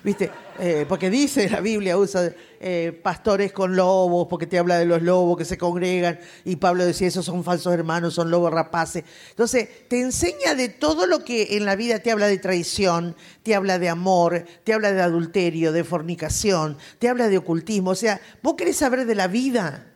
¿viste? 0.02 0.30
Eh, 0.58 0.84
porque 0.88 1.10
dice 1.10 1.48
la 1.48 1.60
Biblia, 1.60 1.96
usa 1.96 2.32
eh, 2.60 2.98
pastores 3.02 3.52
con 3.52 3.74
lobos, 3.74 4.26
porque 4.28 4.46
te 4.46 4.58
habla 4.58 4.78
de 4.78 4.84
los 4.84 5.02
lobos 5.02 5.36
que 5.36 5.44
se 5.44 5.56
congregan, 5.56 6.18
y 6.44 6.56
Pablo 6.56 6.84
decía, 6.84 7.08
esos 7.08 7.24
son 7.24 7.44
falsos 7.44 7.72
hermanos, 7.72 8.14
son 8.14 8.30
lobos 8.30 8.52
rapaces. 8.52 9.04
Entonces, 9.30 9.88
te 9.88 10.00
enseña 10.00 10.54
de 10.54 10.68
todo 10.68 11.06
lo 11.06 11.24
que 11.24 11.56
en 11.56 11.64
la 11.64 11.76
vida 11.76 12.00
te 12.00 12.10
habla 12.10 12.26
de 12.26 12.38
traición, 12.38 13.16
te 13.42 13.54
habla 13.54 13.78
de 13.78 13.88
amor, 13.88 14.44
te 14.64 14.72
habla 14.72 14.92
de 14.92 15.02
adulterio, 15.02 15.72
de 15.72 15.84
fornicación, 15.84 16.76
te 16.98 17.08
habla 17.08 17.28
de 17.28 17.38
ocultismo. 17.38 17.90
O 17.90 17.96
sea, 17.96 18.20
vos 18.42 18.54
querés 18.54 18.76
saber 18.76 19.06
de 19.06 19.14
la 19.14 19.28
vida 19.28 19.86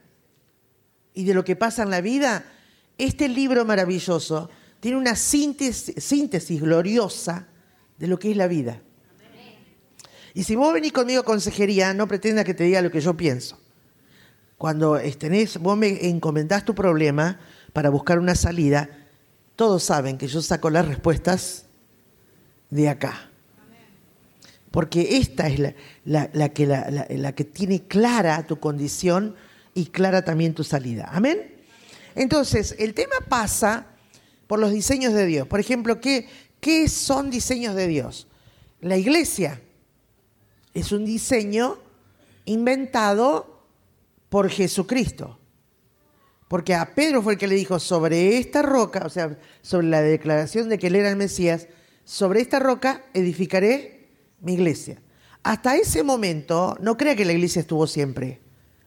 y 1.15 1.25
de 1.25 1.35
lo 1.35 1.45
que 1.45 1.57
pasa 1.57 1.83
en 1.83 1.91
la 1.91 2.01
vida. 2.01 2.45
Este 2.99 3.29
libro 3.29 3.65
maravilloso 3.65 4.49
tiene 4.81 4.97
una 4.97 5.17
síntesis, 5.17 6.03
síntesis 6.03 6.61
gloriosa 6.61 7.47
de 7.99 8.07
lo 8.07 8.19
que 8.19 8.31
es 8.31 8.37
la 8.37 8.47
vida. 8.47 8.81
Y 10.37 10.43
si 10.43 10.55
vos 10.55 10.71
venís 10.75 10.93
conmigo 10.93 11.23
a 11.23 11.25
consejería, 11.25 11.95
no 11.95 12.07
pretenda 12.07 12.45
que 12.45 12.53
te 12.53 12.65
diga 12.65 12.83
lo 12.83 12.91
que 12.91 13.01
yo 13.01 13.17
pienso. 13.17 13.59
Cuando 14.59 15.01
tenés, 15.19 15.57
vos 15.57 15.79
me 15.79 16.11
encomendás 16.11 16.63
tu 16.63 16.75
problema 16.75 17.41
para 17.73 17.89
buscar 17.89 18.19
una 18.19 18.35
salida, 18.35 18.91
todos 19.57 19.83
saben 19.85 20.19
que 20.19 20.27
yo 20.27 20.43
saco 20.43 20.69
las 20.69 20.87
respuestas 20.87 21.65
de 22.69 22.87
acá. 22.91 23.31
Porque 24.71 25.17
esta 25.17 25.49
es 25.49 25.75
la, 26.05 26.49
que, 26.51 26.67
la, 26.67 27.33
que 27.33 27.45
tiene 27.45 27.85
clara 27.85 28.47
tu 28.47 28.61
condición 28.61 29.37
y 29.73 29.87
clara 29.87 30.23
también 30.23 30.53
tu 30.53 30.65
salida. 30.65 31.09
Amén. 31.11 31.51
Entonces, 32.15 32.77
el 32.79 32.93
tema 32.93 33.15
pasa 33.27 33.87
por 34.47 34.59
los 34.59 34.71
diseños 34.71 35.15
de 35.15 35.25
Dios. 35.25 35.49
Por 35.49 35.61
ejemplo, 35.61 35.99
¿qué, 35.99 36.29
qué 36.61 36.91
son 36.91 37.31
diseños 37.31 37.75
de 37.75 37.87
Dios? 37.87 38.27
La 38.83 38.99
iglesia 38.99 39.63
es 40.77 40.93
un 40.93 41.07
diseño 41.07 41.79
inventado 42.45 43.63
por 44.29 44.51
Jesucristo. 44.51 45.39
Porque 46.49 46.75
a 46.75 46.95
Pedro 46.95 47.23
fue 47.23 47.33
el 47.33 47.39
que 47.39 47.47
le 47.47 47.55
dijo, 47.55 47.81
sobre 47.81 48.37
esta 48.37 48.61
roca, 48.61 49.05
o 49.07 49.09
sea, 49.09 49.39
sobre 49.63 49.87
la 49.87 50.03
declaración 50.03 50.69
de 50.69 50.79
que 50.79 50.89
él 50.89 50.97
era 50.97 51.09
el 51.09 51.17
Mesías, 51.17 51.69
sobre 52.05 52.43
esta 52.43 52.59
roca 52.59 53.07
edificaré 53.15 54.11
mi 54.41 54.53
iglesia. 54.53 55.01
Hasta 55.43 55.77
ese 55.77 56.03
momento, 56.03 56.77
no 56.79 56.99
crea 56.99 57.17
que 57.17 57.25
la 57.25 57.33
iglesia 57.33 57.61
estuvo 57.61 57.87
siempre. 57.87 58.43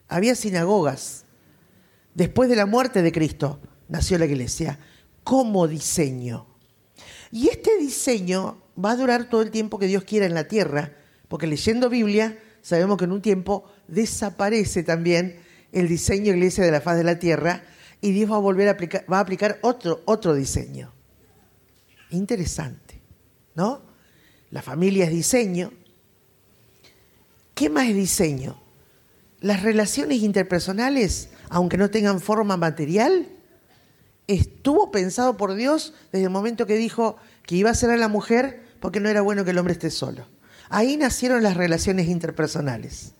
Había 0.08 0.36
sinagogas. 0.36 1.25
Después 2.13 2.50
de 2.50 2.55
la 2.55 2.67
muerte 2.67 3.01
de 3.01 3.12
Cristo, 3.12 3.60
nació 3.88 4.19
la 4.19 4.25
iglesia 4.25 4.77
como 5.24 5.67
diseño. 5.67 6.46
Y 7.31 7.50
este 7.50 7.79
diseño 7.79 8.62
va 8.84 8.91
a 8.91 8.96
durar 8.96 9.27
todo 9.27 9.41
el 9.41 9.50
tiempo 9.50 9.79
que 9.79 9.88
Dios 9.88 10.03
quiera 10.03 10.27
en 10.27 10.36
la 10.36 10.48
tierra, 10.48 10.99
porque 11.30 11.48
leyendo 11.48 11.90
Biblia 11.90 12.38
sabemos 12.62 12.98
que 12.98 13.06
en 13.06 13.14
un 13.14 13.22
tiempo 13.22 13.64
desaparece 13.88 14.84
también 14.84 15.40
el 15.72 15.88
diseño 15.88 16.34
iglesia 16.34 16.66
de 16.66 16.72
la 16.72 16.82
faz 16.82 16.98
de 16.98 17.06
la 17.06 17.20
tierra 17.20 17.64
y 18.02 18.12
Dios 18.12 18.30
va 18.30 18.36
a 18.36 18.40
volver 18.40 18.68
a 18.68 18.72
aplicar, 18.72 19.06
va 19.12 19.18
a 19.20 19.22
aplicar 19.22 19.60
otro, 19.62 20.02
otro 20.06 20.34
diseño. 20.34 20.92
Interesante, 22.10 23.00
¿no? 23.56 23.82
La 24.52 24.62
familia 24.62 25.06
es 25.06 25.12
diseño. 25.12 25.72
¿Qué 27.54 27.70
más 27.70 27.88
es 27.88 27.96
diseño? 27.96 28.60
Las 29.42 29.64
relaciones 29.64 30.22
interpersonales, 30.24 31.30
aunque 31.50 31.78
no 31.78 31.92
tengan 31.92 32.20
forma 32.20 32.58
material, 32.58 33.28
estuvo 34.28 34.92
pensado 34.92 35.38
por 35.38 35.54
Dios 35.56 35.94
desde 36.12 36.26
el 36.26 36.32
momento 36.32 36.66
que 36.66 36.76
dijo 36.76 37.18
que 37.44 37.56
iba 37.56 37.70
a 37.70 37.76
ser 37.76 37.92
a 37.92 37.98
la 37.98 38.08
mujer 38.08 38.64
porque 38.80 39.00
no 39.00 39.10
era 39.10 39.22
bueno 39.22 39.46
que 39.46 39.52
el 39.52 39.58
hombre 39.58 39.74
esté 39.74 39.92
solo. 39.92 40.26
Ahí 40.70 40.98
nacieron 40.98 41.44
las 41.44 41.58
relaciones 41.58 42.08
interpersonales. 42.08 43.14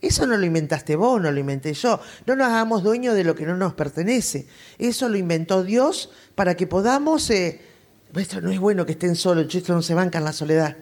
Eso 0.00 0.26
no 0.26 0.36
lo 0.36 0.44
inventaste 0.44 0.96
vos, 0.96 1.20
no 1.20 1.32
lo 1.32 1.40
inventé 1.40 1.72
yo. 1.72 1.98
No 2.26 2.36
nos 2.36 2.48
hagamos 2.48 2.82
dueños 2.82 3.14
de 3.14 3.24
lo 3.24 3.34
que 3.34 3.46
no 3.46 3.56
nos 3.56 3.74
pertenece. 3.74 4.46
Eso 4.78 5.08
lo 5.08 5.16
inventó 5.16 5.64
Dios 5.64 6.10
para 6.34 6.56
que 6.56 6.66
podamos... 6.66 7.30
Eh, 7.30 7.60
esto 8.14 8.40
no 8.40 8.50
es 8.50 8.60
bueno 8.60 8.86
que 8.86 8.92
estén 8.92 9.16
solos, 9.16 9.52
esto 9.52 9.72
no 9.72 9.82
se 9.82 9.94
banca 9.94 10.18
en 10.18 10.24
la 10.24 10.32
soledad. 10.32 10.76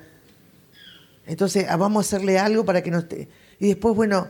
Entonces 1.25 1.67
ah, 1.69 1.77
vamos 1.77 2.05
a 2.05 2.09
hacerle 2.09 2.39
algo 2.39 2.65
para 2.65 2.83
que 2.83 2.91
no 2.91 2.99
esté... 2.99 3.29
Y 3.61 3.69
después, 3.69 3.95
bueno, 3.95 4.29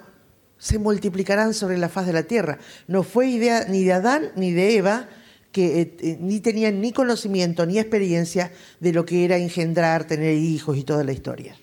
se 0.58 0.78
multiplicarán 0.78 1.54
sobre 1.54 1.78
la 1.78 1.88
faz 1.88 2.06
de 2.06 2.12
la 2.12 2.24
tierra. 2.24 2.58
No 2.86 3.02
fue 3.02 3.28
idea 3.28 3.64
ni 3.68 3.82
de 3.82 3.94
Adán 3.94 4.30
ni 4.36 4.52
de 4.52 4.76
Eva, 4.76 5.08
que 5.52 5.80
eh, 5.80 5.96
eh, 6.00 6.18
ni 6.20 6.40
tenían 6.40 6.82
ni 6.82 6.92
conocimiento 6.92 7.64
ni 7.64 7.78
experiencia 7.78 8.52
de 8.78 8.92
lo 8.92 9.06
que 9.06 9.24
era 9.24 9.38
engendrar, 9.38 10.06
tener 10.06 10.34
hijos 10.34 10.76
y 10.76 10.84
toda 10.84 11.02
la 11.02 11.12
historia. 11.12 11.56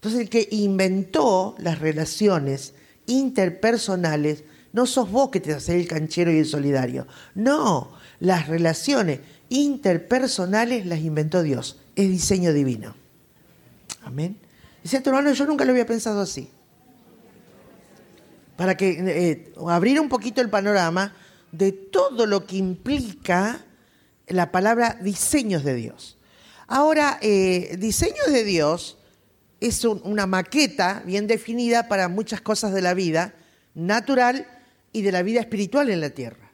Entonces 0.00 0.20
el 0.22 0.30
que 0.30 0.48
inventó 0.52 1.54
las 1.58 1.78
relaciones 1.78 2.72
interpersonales, 3.04 4.44
no 4.72 4.86
sos 4.86 5.10
vos 5.10 5.28
que 5.28 5.40
te 5.40 5.52
haces 5.52 5.74
el 5.74 5.86
canchero 5.86 6.32
y 6.32 6.38
el 6.38 6.46
solidario. 6.46 7.06
No, 7.34 7.92
las 8.18 8.48
relaciones 8.48 9.20
interpersonales 9.50 10.86
las 10.86 11.00
inventó 11.00 11.42
Dios. 11.42 11.80
Es 11.96 12.08
diseño 12.08 12.54
divino. 12.54 12.94
Amén. 14.02 14.38
Dice 14.82 15.02
tu 15.02 15.10
hermano, 15.10 15.32
yo 15.32 15.44
nunca 15.44 15.66
lo 15.66 15.72
había 15.72 15.84
pensado 15.84 16.22
así. 16.22 16.48
Para 18.56 18.78
que 18.78 18.90
eh, 18.90 19.52
abrir 19.68 20.00
un 20.00 20.08
poquito 20.08 20.40
el 20.40 20.48
panorama 20.48 21.14
de 21.52 21.72
todo 21.72 22.24
lo 22.24 22.46
que 22.46 22.56
implica 22.56 23.66
la 24.28 24.50
palabra 24.50 24.98
diseños 25.02 25.62
de 25.62 25.74
Dios. 25.74 26.16
Ahora, 26.68 27.18
eh, 27.20 27.76
diseños 27.78 28.28
de 28.28 28.44
Dios 28.44 28.96
es 29.60 29.84
una 29.84 30.26
maqueta 30.26 31.02
bien 31.04 31.26
definida 31.26 31.88
para 31.88 32.08
muchas 32.08 32.40
cosas 32.40 32.72
de 32.72 32.82
la 32.82 32.94
vida 32.94 33.34
natural 33.74 34.46
y 34.92 35.02
de 35.02 35.12
la 35.12 35.22
vida 35.22 35.40
espiritual 35.40 35.90
en 35.90 36.00
la 36.00 36.10
tierra. 36.10 36.50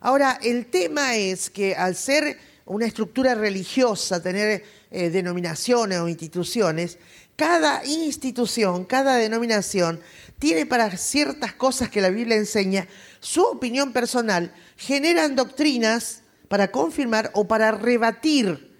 Ahora, 0.00 0.38
el 0.42 0.66
tema 0.66 1.16
es 1.16 1.50
que 1.50 1.74
al 1.74 1.96
ser 1.96 2.38
una 2.64 2.86
estructura 2.86 3.34
religiosa, 3.34 4.22
tener 4.22 4.64
eh, 4.90 5.10
denominaciones 5.10 5.98
o 5.98 6.08
instituciones, 6.08 6.98
cada 7.34 7.84
institución, 7.84 8.84
cada 8.84 9.16
denominación 9.16 10.00
tiene 10.38 10.66
para 10.66 10.96
ciertas 10.96 11.52
cosas 11.54 11.90
que 11.90 12.00
la 12.00 12.10
Biblia 12.10 12.36
enseña 12.36 12.86
su 13.20 13.42
opinión 13.42 13.92
personal, 13.92 14.52
generan 14.76 15.36
doctrinas 15.36 16.22
para 16.48 16.70
confirmar 16.70 17.30
o 17.34 17.48
para 17.48 17.72
rebatir 17.72 18.76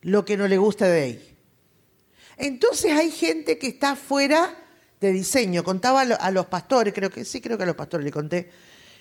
lo 0.00 0.24
que 0.24 0.36
no 0.36 0.48
le 0.48 0.58
gusta 0.58 0.86
de 0.86 1.00
ahí. 1.02 1.27
Entonces 2.38 2.92
hay 2.92 3.10
gente 3.10 3.58
que 3.58 3.66
está 3.66 3.96
fuera 3.96 4.56
de 5.00 5.12
diseño. 5.12 5.64
Contaba 5.64 6.02
a 6.02 6.30
los 6.30 6.46
pastores, 6.46 6.94
creo 6.94 7.10
que 7.10 7.24
sí, 7.24 7.40
creo 7.40 7.56
que 7.56 7.64
a 7.64 7.66
los 7.66 7.76
pastores 7.76 8.04
le 8.04 8.12
conté, 8.12 8.50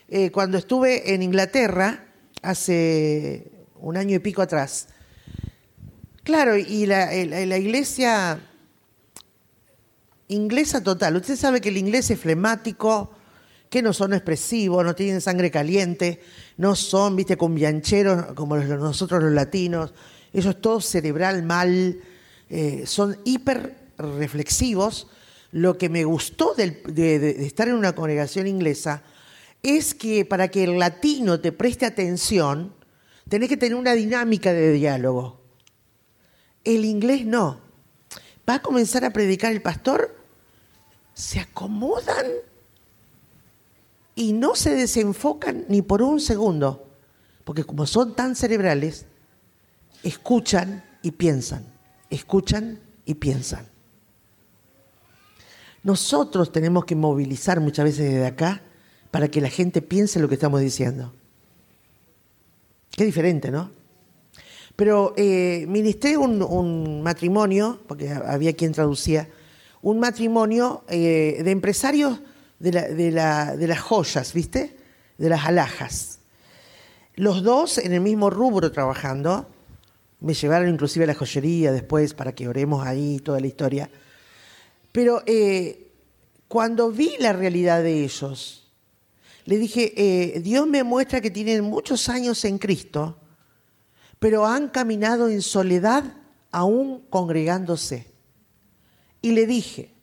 eh, 0.09 0.31
cuando 0.31 0.57
estuve 0.57 1.13
en 1.13 1.21
Inglaterra 1.21 2.05
hace 2.41 3.51
un 3.79 3.97
año 3.97 4.15
y 4.15 4.19
pico 4.19 4.41
atrás. 4.41 4.87
Claro, 6.23 6.57
y 6.57 6.85
la, 6.85 7.13
iglesia 7.15 8.39
inglesa 10.27 10.83
total. 10.83 11.15
Usted 11.15 11.35
sabe 11.37 11.61
que 11.61 11.69
el 11.69 11.77
inglés 11.77 12.09
es 12.11 12.19
flemático, 12.19 13.11
que 13.69 13.81
no 13.81 13.93
son 13.93 14.13
expresivos, 14.13 14.83
no 14.83 14.95
tienen 14.95 15.21
sangre 15.21 15.51
caliente, 15.51 16.21
no 16.57 16.75
son, 16.75 17.15
viste, 17.15 17.37
cumbiancheros 17.37 18.33
como 18.33 18.57
nosotros 18.57 19.23
los 19.23 19.31
latinos. 19.31 19.93
Ellos 20.33 20.59
todo 20.59 20.81
cerebral 20.81 21.43
mal, 21.43 22.01
eh, 22.49 22.83
son 22.85 23.17
hiper 23.25 23.75
reflexivos. 23.97 25.07
Lo 25.51 25.77
que 25.77 25.89
me 25.89 26.03
gustó 26.03 26.53
de, 26.53 27.45
estar 27.45 27.67
en 27.67 27.75
una 27.75 27.95
congregación 27.95 28.47
inglesa 28.47 29.03
es 29.63 29.95
que 29.95 30.25
para 30.25 30.49
que 30.49 30.63
el 30.63 30.79
latino 30.79 31.39
te 31.39 31.51
preste 31.51 31.85
atención, 31.85 32.73
tenés 33.29 33.49
que 33.49 33.57
tener 33.57 33.75
una 33.75 33.93
dinámica 33.93 34.53
de 34.53 34.71
diálogo. 34.73 35.41
El 36.63 36.85
inglés 36.85 37.25
no. 37.25 37.61
va 38.47 38.55
a 38.55 38.61
comenzar 38.61 39.05
a 39.05 39.11
predicar 39.11 39.51
el 39.51 39.61
pastor, 39.61 40.15
se 41.13 41.39
acomodan 41.39 42.25
y 44.15 44.33
no 44.33 44.55
se 44.55 44.75
desenfocan 44.75 45.65
ni 45.69 45.81
por 45.81 46.01
un 46.01 46.19
segundo, 46.19 46.87
porque 47.43 47.63
como 47.63 47.85
son 47.85 48.15
tan 48.15 48.35
cerebrales, 48.35 49.05
escuchan 50.03 50.83
y 51.01 51.11
piensan, 51.11 51.65
escuchan 52.09 52.79
y 53.05 53.15
piensan. 53.15 53.67
Nosotros 55.83 56.51
tenemos 56.51 56.85
que 56.85 56.95
movilizar 56.95 57.59
muchas 57.59 57.85
veces 57.85 58.11
desde 58.11 58.25
acá 58.25 58.61
para 59.11 59.29
que 59.29 59.41
la 59.41 59.49
gente 59.49 59.81
piense 59.81 60.19
lo 60.19 60.27
que 60.27 60.35
estamos 60.35 60.61
diciendo. 60.61 61.13
Qué 62.91 63.05
diferente, 63.05 63.51
¿no? 63.51 63.71
Pero 64.75 65.13
eh, 65.17 65.65
ministré 65.67 66.17
un, 66.17 67.01
matrimonio, 67.01 67.79
porque 67.87 68.09
había 68.11 68.53
quien 68.53 68.73
traducía, 68.73 69.27
un 69.81 69.99
matrimonio 69.99 70.83
eh, 70.87 71.41
de 71.43 71.51
empresarios 71.51 72.19
de, 72.59 73.11
las 73.11 73.81
joyas, 73.81 74.33
¿viste? 74.33 74.77
De 75.17 75.29
las 75.29 75.45
alhajas. 75.45 76.19
Los 77.15 77.43
dos 77.43 77.77
en 77.79 77.93
el 77.93 78.01
mismo 78.01 78.29
rubro 78.29 78.71
trabajando. 78.71 79.47
Me 80.19 80.33
llevaron 80.33 80.69
inclusive 80.69 81.03
a 81.03 81.07
la 81.07 81.13
joyería 81.13 81.71
después 81.71 82.13
para 82.13 82.33
que 82.33 82.47
oremos 82.47 82.85
ahí 82.85 83.19
toda 83.19 83.39
la 83.39 83.47
historia. 83.47 83.89
Pero 84.91 85.21
eh, 85.25 85.91
cuando 86.47 86.91
vi 86.91 87.11
la 87.19 87.33
realidad 87.33 87.83
de 87.83 88.03
ellos, 88.03 88.67
le 89.45 89.57
dije, 89.57 89.93
eh, 89.95 90.39
Dios 90.41 90.67
me 90.67 90.83
muestra 90.83 91.21
que 91.21 91.31
tienen 91.31 91.63
muchos 91.63 92.09
años 92.09 92.43
en 92.45 92.57
Cristo, 92.57 93.17
pero 94.19 94.45
han 94.45 94.69
caminado 94.69 95.29
en 95.29 95.41
soledad 95.41 96.03
aún 96.51 97.05
congregándose. 97.09 98.07
Y 99.21 99.31
le 99.31 99.45
dije, 99.45 99.93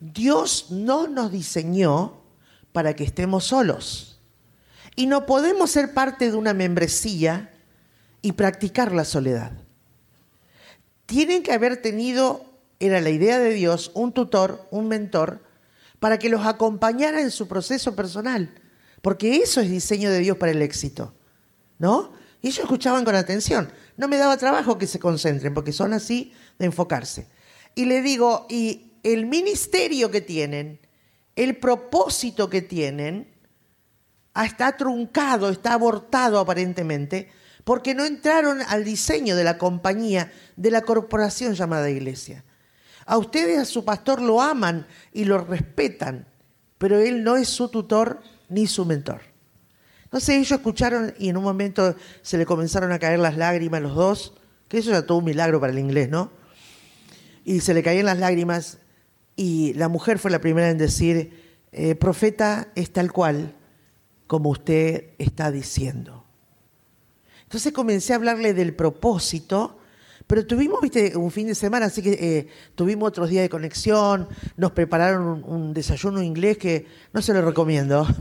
Dios 0.00 0.68
no 0.70 1.08
nos 1.08 1.32
diseñó 1.32 2.22
para 2.72 2.94
que 2.94 3.04
estemos 3.04 3.44
solos. 3.44 4.18
Y 4.96 5.06
no 5.06 5.26
podemos 5.26 5.70
ser 5.70 5.92
parte 5.92 6.30
de 6.30 6.36
una 6.36 6.54
membresía 6.54 7.52
y 8.22 8.32
practicar 8.32 8.92
la 8.92 9.04
soledad. 9.04 9.52
Tienen 11.06 11.42
que 11.42 11.52
haber 11.52 11.82
tenido, 11.82 12.44
era 12.78 13.00
la 13.00 13.10
idea 13.10 13.38
de 13.38 13.52
Dios, 13.52 13.90
un 13.94 14.12
tutor, 14.12 14.66
un 14.70 14.88
mentor, 14.88 15.42
para 15.98 16.18
que 16.18 16.28
los 16.28 16.46
acompañara 16.46 17.20
en 17.20 17.30
su 17.30 17.48
proceso 17.48 17.94
personal. 17.94 18.54
Porque 19.02 19.36
eso 19.36 19.60
es 19.60 19.70
diseño 19.70 20.10
de 20.10 20.18
Dios 20.18 20.36
para 20.36 20.52
el 20.52 20.62
éxito. 20.62 21.14
¿No? 21.78 22.12
Y 22.42 22.48
ellos 22.48 22.60
escuchaban 22.60 23.04
con 23.04 23.14
atención. 23.14 23.70
No 23.96 24.08
me 24.08 24.16
daba 24.16 24.36
trabajo 24.36 24.78
que 24.78 24.86
se 24.86 24.98
concentren, 24.98 25.54
porque 25.54 25.72
son 25.72 25.92
así 25.92 26.32
de 26.58 26.66
enfocarse. 26.66 27.26
Y 27.74 27.84
le 27.84 28.02
digo, 28.02 28.46
y 28.48 28.92
el 29.02 29.26
ministerio 29.26 30.10
que 30.10 30.20
tienen, 30.20 30.80
el 31.36 31.56
propósito 31.56 32.50
que 32.50 32.62
tienen, 32.62 33.28
está 34.34 34.76
truncado, 34.76 35.50
está 35.50 35.74
abortado 35.74 36.38
aparentemente, 36.38 37.30
porque 37.70 37.94
no 37.94 38.04
entraron 38.04 38.62
al 38.66 38.82
diseño 38.82 39.36
de 39.36 39.44
la 39.44 39.56
compañía, 39.56 40.32
de 40.56 40.72
la 40.72 40.82
corporación 40.82 41.54
llamada 41.54 41.88
iglesia. 41.88 42.42
A 43.06 43.16
ustedes, 43.16 43.60
a 43.60 43.64
su 43.64 43.84
pastor, 43.84 44.20
lo 44.20 44.42
aman 44.42 44.88
y 45.12 45.24
lo 45.24 45.38
respetan, 45.38 46.26
pero 46.78 46.98
él 46.98 47.22
no 47.22 47.36
es 47.36 47.46
su 47.46 47.68
tutor 47.68 48.22
ni 48.48 48.66
su 48.66 48.84
mentor. 48.86 49.20
Entonces 50.02 50.30
ellos 50.30 50.50
escucharon 50.50 51.14
y 51.16 51.28
en 51.28 51.36
un 51.36 51.44
momento 51.44 51.94
se 52.22 52.38
le 52.38 52.44
comenzaron 52.44 52.90
a 52.90 52.98
caer 52.98 53.20
las 53.20 53.36
lágrimas 53.36 53.80
los 53.82 53.94
dos, 53.94 54.34
que 54.66 54.78
eso 54.78 54.90
ya 54.90 55.06
todo 55.06 55.18
un 55.18 55.26
milagro 55.26 55.60
para 55.60 55.72
el 55.72 55.78
inglés, 55.78 56.08
¿no? 56.08 56.32
Y 57.44 57.60
se 57.60 57.72
le 57.72 57.84
caían 57.84 58.06
las 58.06 58.18
lágrimas 58.18 58.78
y 59.36 59.74
la 59.74 59.86
mujer 59.86 60.18
fue 60.18 60.32
la 60.32 60.40
primera 60.40 60.70
en 60.70 60.78
decir, 60.78 61.60
eh, 61.70 61.94
profeta 61.94 62.66
es 62.74 62.92
tal 62.92 63.12
cual 63.12 63.54
como 64.26 64.50
usted 64.50 65.10
está 65.18 65.52
diciendo. 65.52 66.19
Entonces 67.50 67.72
comencé 67.72 68.12
a 68.12 68.16
hablarle 68.16 68.54
del 68.54 68.76
propósito, 68.76 69.76
pero 70.28 70.46
tuvimos, 70.46 70.80
viste, 70.80 71.16
un 71.16 71.32
fin 71.32 71.48
de 71.48 71.56
semana, 71.56 71.86
así 71.86 72.00
que 72.00 72.12
eh, 72.12 72.46
tuvimos 72.76 73.08
otros 73.08 73.28
días 73.28 73.42
de 73.42 73.48
conexión, 73.48 74.28
nos 74.56 74.70
prepararon 74.70 75.26
un, 75.26 75.44
un 75.44 75.74
desayuno 75.74 76.22
inglés 76.22 76.58
que 76.58 76.86
no 77.12 77.20
se 77.20 77.34
lo 77.34 77.42
recomiendo. 77.42 78.06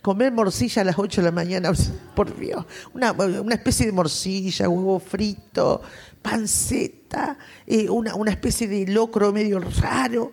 comer 0.00 0.32
morcilla 0.32 0.82
a 0.82 0.84
las 0.84 0.96
8 0.96 1.22
de 1.22 1.24
la 1.24 1.32
mañana, 1.32 1.72
por 2.14 2.38
Dios, 2.38 2.64
una, 2.94 3.14
especie 3.50 3.86
de 3.86 3.90
morcilla, 3.90 4.68
huevo 4.68 5.00
frito, 5.00 5.82
panceta, 6.22 7.36
eh, 7.66 7.90
una, 7.90 8.14
una, 8.14 8.30
especie 8.30 8.68
de 8.68 8.86
locro 8.86 9.32
medio 9.32 9.58
raro. 9.58 10.32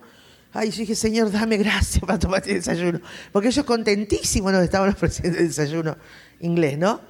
Ay, 0.52 0.70
yo 0.70 0.78
dije, 0.78 0.94
Señor, 0.94 1.32
dame 1.32 1.56
gracias 1.56 2.04
para 2.04 2.18
tomar 2.18 2.40
este 2.40 2.54
desayuno. 2.54 3.00
Porque 3.32 3.48
ellos 3.48 3.64
contentísimos 3.64 4.52
nos 4.52 4.62
estaban 4.62 4.90
ofreciendo 4.90 5.38
el 5.38 5.48
desayuno 5.48 5.96
inglés, 6.40 6.78
¿no? 6.78 7.09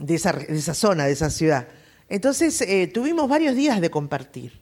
De 0.00 0.14
esa, 0.16 0.32
de 0.32 0.56
esa 0.56 0.74
zona, 0.74 1.04
de 1.04 1.12
esa 1.12 1.30
ciudad. 1.30 1.68
Entonces, 2.08 2.60
eh, 2.62 2.88
tuvimos 2.88 3.28
varios 3.28 3.54
días 3.54 3.80
de 3.80 3.90
compartir. 3.90 4.60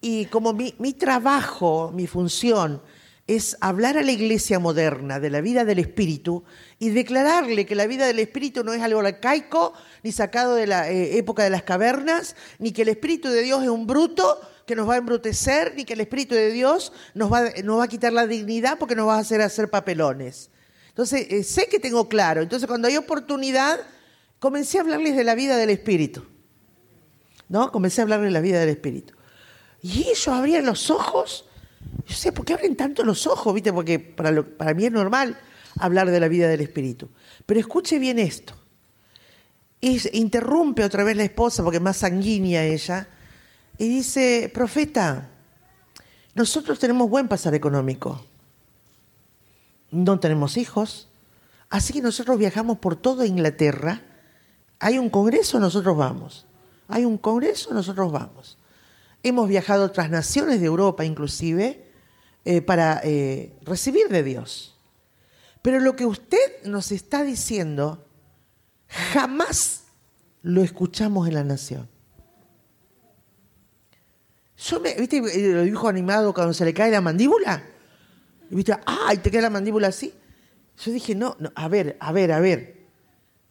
Y 0.00 0.24
como 0.26 0.54
mi, 0.54 0.74
mi 0.78 0.94
trabajo, 0.94 1.92
mi 1.92 2.06
función, 2.06 2.80
es 3.26 3.56
hablar 3.60 3.96
a 3.96 4.02
la 4.02 4.10
iglesia 4.10 4.58
moderna 4.58 5.20
de 5.20 5.30
la 5.30 5.40
vida 5.40 5.64
del 5.64 5.78
Espíritu 5.78 6.42
y 6.80 6.88
declararle 6.90 7.64
que 7.64 7.76
la 7.76 7.86
vida 7.86 8.06
del 8.08 8.18
Espíritu 8.18 8.64
no 8.64 8.72
es 8.72 8.82
algo 8.82 9.00
arcaico, 9.00 9.72
ni 10.02 10.10
sacado 10.10 10.56
de 10.56 10.66
la 10.66 10.90
eh, 10.90 11.16
época 11.16 11.44
de 11.44 11.50
las 11.50 11.62
cavernas, 11.62 12.34
ni 12.58 12.72
que 12.72 12.82
el 12.82 12.88
Espíritu 12.88 13.28
de 13.28 13.42
Dios 13.42 13.62
es 13.62 13.68
un 13.68 13.86
bruto 13.86 14.40
que 14.66 14.74
nos 14.74 14.88
va 14.88 14.94
a 14.94 14.98
embrutecer, 14.98 15.74
ni 15.76 15.84
que 15.84 15.92
el 15.92 16.00
Espíritu 16.00 16.34
de 16.34 16.50
Dios 16.50 16.92
nos 17.14 17.32
va, 17.32 17.50
nos 17.62 17.78
va 17.78 17.84
a 17.84 17.88
quitar 17.88 18.12
la 18.12 18.26
dignidad 18.26 18.78
porque 18.78 18.96
nos 18.96 19.06
va 19.06 19.16
a 19.16 19.20
hacer 19.20 19.42
hacer 19.42 19.70
papelones. 19.70 20.50
Entonces, 20.88 21.26
eh, 21.30 21.44
sé 21.44 21.66
que 21.66 21.78
tengo 21.78 22.08
claro. 22.08 22.42
Entonces, 22.42 22.66
cuando 22.66 22.88
hay 22.88 22.96
oportunidad, 22.96 23.78
comencé 24.40 24.78
a 24.78 24.80
hablarles 24.80 25.14
de 25.16 25.22
la 25.22 25.36
vida 25.36 25.56
del 25.56 25.70
Espíritu. 25.70 26.24
¿No? 27.48 27.70
Comencé 27.70 28.00
a 28.00 28.04
hablarles 28.04 28.28
de 28.28 28.32
la 28.32 28.40
vida 28.40 28.58
del 28.58 28.70
Espíritu. 28.70 29.14
Y 29.82 30.00
ellos 30.08 30.26
abrían 30.26 30.66
los 30.66 30.90
ojos 30.90 31.44
yo 32.06 32.14
sé, 32.14 32.32
¿por 32.32 32.44
qué 32.44 32.54
abren 32.54 32.76
tanto 32.76 33.04
los 33.04 33.26
ojos? 33.26 33.54
¿Viste? 33.54 33.72
Porque 33.72 33.98
para, 33.98 34.42
para 34.42 34.74
mí 34.74 34.84
es 34.84 34.92
normal 34.92 35.38
hablar 35.78 36.10
de 36.10 36.20
la 36.20 36.28
vida 36.28 36.48
del 36.48 36.60
Espíritu. 36.60 37.08
Pero 37.46 37.60
escuche 37.60 37.98
bien 37.98 38.18
esto. 38.18 38.54
interrumpe 39.80 40.84
otra 40.84 41.04
vez 41.04 41.16
la 41.16 41.24
esposa, 41.24 41.62
porque 41.62 41.76
es 41.78 41.82
más 41.82 41.98
sanguínea 41.98 42.64
ella, 42.64 43.08
y 43.78 43.88
dice, 43.88 44.50
profeta, 44.52 45.30
nosotros 46.34 46.78
tenemos 46.78 47.08
buen 47.08 47.28
pasar 47.28 47.54
económico. 47.54 48.24
No 49.90 50.20
tenemos 50.20 50.56
hijos. 50.56 51.08
Así 51.70 51.92
que 51.92 52.02
nosotros 52.02 52.38
viajamos 52.38 52.78
por 52.78 52.96
toda 52.96 53.26
Inglaterra. 53.26 54.02
Hay 54.80 54.98
un 54.98 55.10
congreso, 55.10 55.60
nosotros 55.60 55.96
vamos. 55.96 56.46
Hay 56.88 57.04
un 57.04 57.18
congreso, 57.18 57.72
nosotros 57.72 58.10
vamos. 58.10 58.58
Hemos 59.22 59.48
viajado 59.48 59.84
a 59.84 59.86
otras 59.86 60.10
naciones 60.10 60.60
de 60.60 60.66
Europa 60.66 61.04
inclusive 61.04 61.86
eh, 62.44 62.62
para 62.62 63.00
eh, 63.04 63.54
recibir 63.62 64.08
de 64.08 64.22
Dios. 64.22 64.76
Pero 65.62 65.78
lo 65.78 65.94
que 65.94 66.06
usted 66.06 66.64
nos 66.64 66.90
está 66.90 67.22
diciendo 67.22 68.04
jamás 68.88 69.84
lo 70.42 70.62
escuchamos 70.62 71.28
en 71.28 71.34
la 71.34 71.44
nación. 71.44 71.88
Yo 74.56 74.80
me, 74.80 74.94
¿viste 74.94 75.20
lo 75.52 75.62
dijo 75.62 75.88
animado 75.88 76.32
cuando 76.34 76.54
se 76.54 76.64
le 76.64 76.74
cae 76.74 76.90
la 76.90 77.00
mandíbula? 77.00 77.62
Viste, 78.48 78.76
¡ay! 78.84 79.18
Te 79.18 79.30
queda 79.30 79.42
la 79.42 79.50
mandíbula 79.50 79.88
así. 79.88 80.12
Yo 80.82 80.92
dije, 80.92 81.14
no, 81.14 81.36
no, 81.38 81.52
a 81.54 81.68
ver, 81.68 81.96
a 82.00 82.12
ver, 82.12 82.32
a 82.32 82.40
ver. 82.40 82.79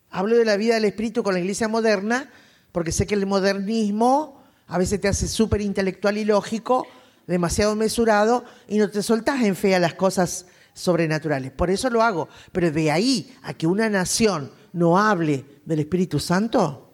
Hablo 0.10 0.38
de 0.38 0.46
la 0.46 0.58
vida 0.58 0.76
del 0.76 0.86
espíritu 0.86 1.24
con 1.24 1.34
la 1.34 1.40
iglesia 1.40 1.68
moderna, 1.68 2.32
porque 2.72 2.92
sé 2.92 3.06
que 3.06 3.16
el 3.16 3.26
modernismo 3.26 4.44
a 4.68 4.78
veces 4.78 5.02
te 5.02 5.08
hace 5.08 5.28
súper 5.28 5.62
intelectual 5.62 6.18
y 6.18 6.26
lógico, 6.26 6.88
demasiado 7.28 7.76
mesurado, 7.76 8.46
y 8.68 8.78
no 8.78 8.90
te 8.90 9.04
soltás 9.04 9.44
en 9.44 9.56
fe 9.56 9.76
a 9.76 9.80
las 9.80 9.96
cosas 9.96 10.46
sobrenaturales. 10.74 11.52
Por 11.52 11.70
eso 11.70 11.90
lo 11.90 12.02
hago. 12.02 12.30
Pero 12.52 12.72
de 12.72 12.92
ahí 12.92 13.36
a 13.44 13.54
que 13.54 13.68
una 13.68 13.90
nación 13.90 14.52
no 14.74 14.98
hable 14.98 15.46
del 15.66 15.80
Espíritu 15.80 16.20
Santo, 16.20 16.92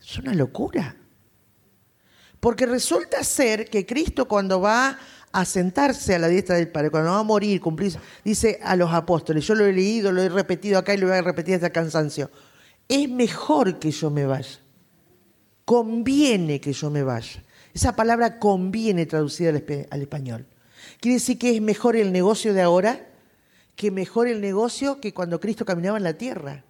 es 0.00 0.18
una 0.18 0.34
locura. 0.34 0.96
Porque 2.40 2.66
resulta 2.66 3.24
ser 3.24 3.68
que 3.68 3.84
Cristo 3.84 4.28
cuando 4.28 4.60
va 4.60 4.98
a 5.40 5.44
sentarse 5.44 6.14
a 6.14 6.18
la 6.18 6.28
diestra 6.28 6.56
del 6.56 6.68
Padre, 6.68 6.90
cuando 6.90 7.10
va 7.10 7.20
a 7.20 7.22
morir, 7.22 7.60
cumplir, 7.60 7.96
dice 8.24 8.58
a 8.62 8.76
los 8.76 8.92
apóstoles, 8.92 9.46
yo 9.46 9.54
lo 9.54 9.64
he 9.64 9.72
leído, 9.72 10.12
lo 10.12 10.22
he 10.22 10.28
repetido 10.28 10.78
acá 10.78 10.94
y 10.94 10.98
lo 10.98 11.08
voy 11.08 11.16
a 11.16 11.22
repetir 11.22 11.54
hasta 11.54 11.70
cansancio, 11.70 12.30
es 12.88 13.08
mejor 13.08 13.78
que 13.78 13.90
yo 13.90 14.10
me 14.10 14.26
vaya 14.26 14.58
conviene 15.68 16.62
que 16.62 16.72
yo 16.72 16.88
me 16.88 17.02
vaya. 17.02 17.44
Esa 17.74 17.94
palabra 17.94 18.38
conviene 18.38 19.04
traducida 19.04 19.50
al, 19.50 20.00
español. 20.00 20.46
Quiere 20.98 21.16
decir 21.16 21.38
que 21.38 21.54
es 21.54 21.60
mejor 21.60 21.94
el 21.94 22.10
negocio 22.10 22.54
de 22.54 22.62
ahora 22.62 23.06
que 23.76 23.90
mejor 23.90 24.28
el 24.28 24.40
negocio 24.40 24.98
que 24.98 25.12
cuando 25.12 25.38
Cristo 25.38 25.66
caminaba 25.66 25.98
en 25.98 26.04
la 26.04 26.14
tierra. 26.14 26.64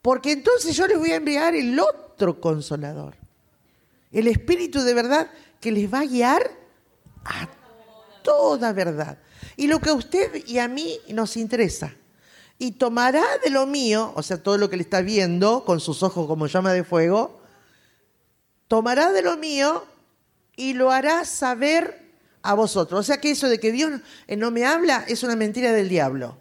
Porque 0.00 0.32
entonces 0.32 0.74
yo 0.74 0.86
les 0.86 0.98
voy 0.98 1.10
a 1.10 1.16
enviar 1.16 1.54
el 1.54 1.78
otro 1.78 2.40
consolador, 2.40 3.14
El 4.10 4.26
Espíritu 4.26 4.80
de 4.80 4.94
verdad 4.94 5.30
que 5.60 5.70
les 5.70 5.92
va 5.92 6.00
a 6.00 6.06
guiar 6.06 6.50
a 7.24 7.48
toda 8.22 8.72
verdad. 8.72 9.18
Y 9.56 9.66
lo 9.66 9.80
que 9.80 9.90
a 9.90 9.94
usted 9.94 10.44
y 10.46 10.58
a 10.58 10.68
mí 10.68 10.98
nos 11.08 11.36
interesa. 11.36 11.94
Y 12.58 12.72
tomará 12.72 13.24
de 13.42 13.50
lo 13.50 13.66
mío, 13.66 14.12
o 14.14 14.22
sea, 14.22 14.42
todo 14.42 14.56
lo 14.56 14.70
que 14.70 14.76
le 14.76 14.82
está 14.82 15.00
viendo 15.00 15.64
con 15.64 15.80
sus 15.80 16.02
ojos 16.02 16.26
como 16.26 16.46
llama 16.46 16.72
de 16.72 16.84
fuego, 16.84 17.40
tomará 18.68 19.12
de 19.12 19.22
lo 19.22 19.36
mío 19.36 19.84
y 20.56 20.74
lo 20.74 20.90
hará 20.90 21.24
saber 21.24 22.12
a 22.42 22.54
vosotros. 22.54 23.00
O 23.00 23.02
sea 23.02 23.20
que 23.20 23.30
eso 23.30 23.48
de 23.48 23.58
que 23.58 23.72
Dios 23.72 24.00
no 24.28 24.50
me 24.50 24.64
habla 24.64 25.04
es 25.08 25.22
una 25.22 25.36
mentira 25.36 25.72
del 25.72 25.88
diablo. 25.88 26.36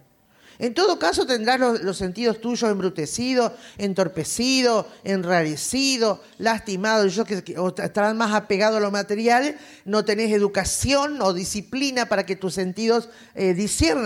En 0.61 0.75
todo 0.75 0.99
caso 0.99 1.25
tendrás 1.25 1.59
los, 1.59 1.97
sentidos 1.97 2.39
tuyos 2.39 2.69
embrutecidos, 2.69 3.53
entorpecidos, 3.79 4.85
enrarecidos, 5.03 6.19
lastimados, 6.37 7.15
yo 7.15 7.25
que, 7.25 7.43
estarás 7.83 8.13
más 8.13 8.31
apegado 8.35 8.77
a 8.77 8.79
lo 8.79 8.91
material, 8.91 9.57
no 9.85 10.05
tenés 10.05 10.31
educación 10.31 11.19
o 11.23 11.33
disciplina 11.33 12.05
para 12.05 12.27
que 12.27 12.35
tus 12.35 12.53
sentidos 12.53 13.09
eh, 13.33 13.55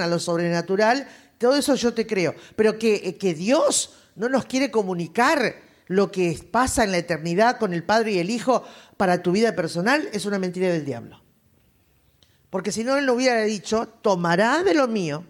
lo 0.10 0.18
sobrenatural. 0.18 1.10
Todo 1.40 1.58
eso 1.58 1.76
yo 1.76 1.94
te 1.94 2.08
creo. 2.08 2.34
Pero 2.56 2.80
que, 2.80 3.02
eh, 3.04 3.18
que 3.18 3.34
Dios 3.34 3.94
no 4.16 4.30
nos 4.30 4.46
quiere 4.46 4.72
comunicar 4.72 5.56
lo 5.88 6.10
que 6.10 6.40
pasa 6.52 6.86
en 6.86 6.92
la 6.92 7.00
eternidad 7.00 7.60
con 7.60 7.74
el 7.74 7.84
Padre 7.84 8.14
y 8.14 8.20
el 8.20 8.30
Hijo 8.30 8.64
para 8.96 9.22
tu 9.22 9.34
vida 9.34 9.58
personal 9.58 10.08
es 10.14 10.26
una 10.26 10.40
mentira 10.40 10.70
del 10.70 10.86
diablo. 10.86 11.22
Porque 12.50 12.72
si 12.72 12.86
no, 12.86 12.96
él 12.96 13.06
lo 13.06 13.16
hubiera 13.16 13.42
dicho, 13.42 13.90
tomará 14.02 14.64
de 14.64 14.74
lo 14.74 14.88
mío 14.88 15.26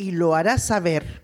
y 0.00 0.12
lo 0.12 0.34
hará 0.34 0.56
saber 0.56 1.20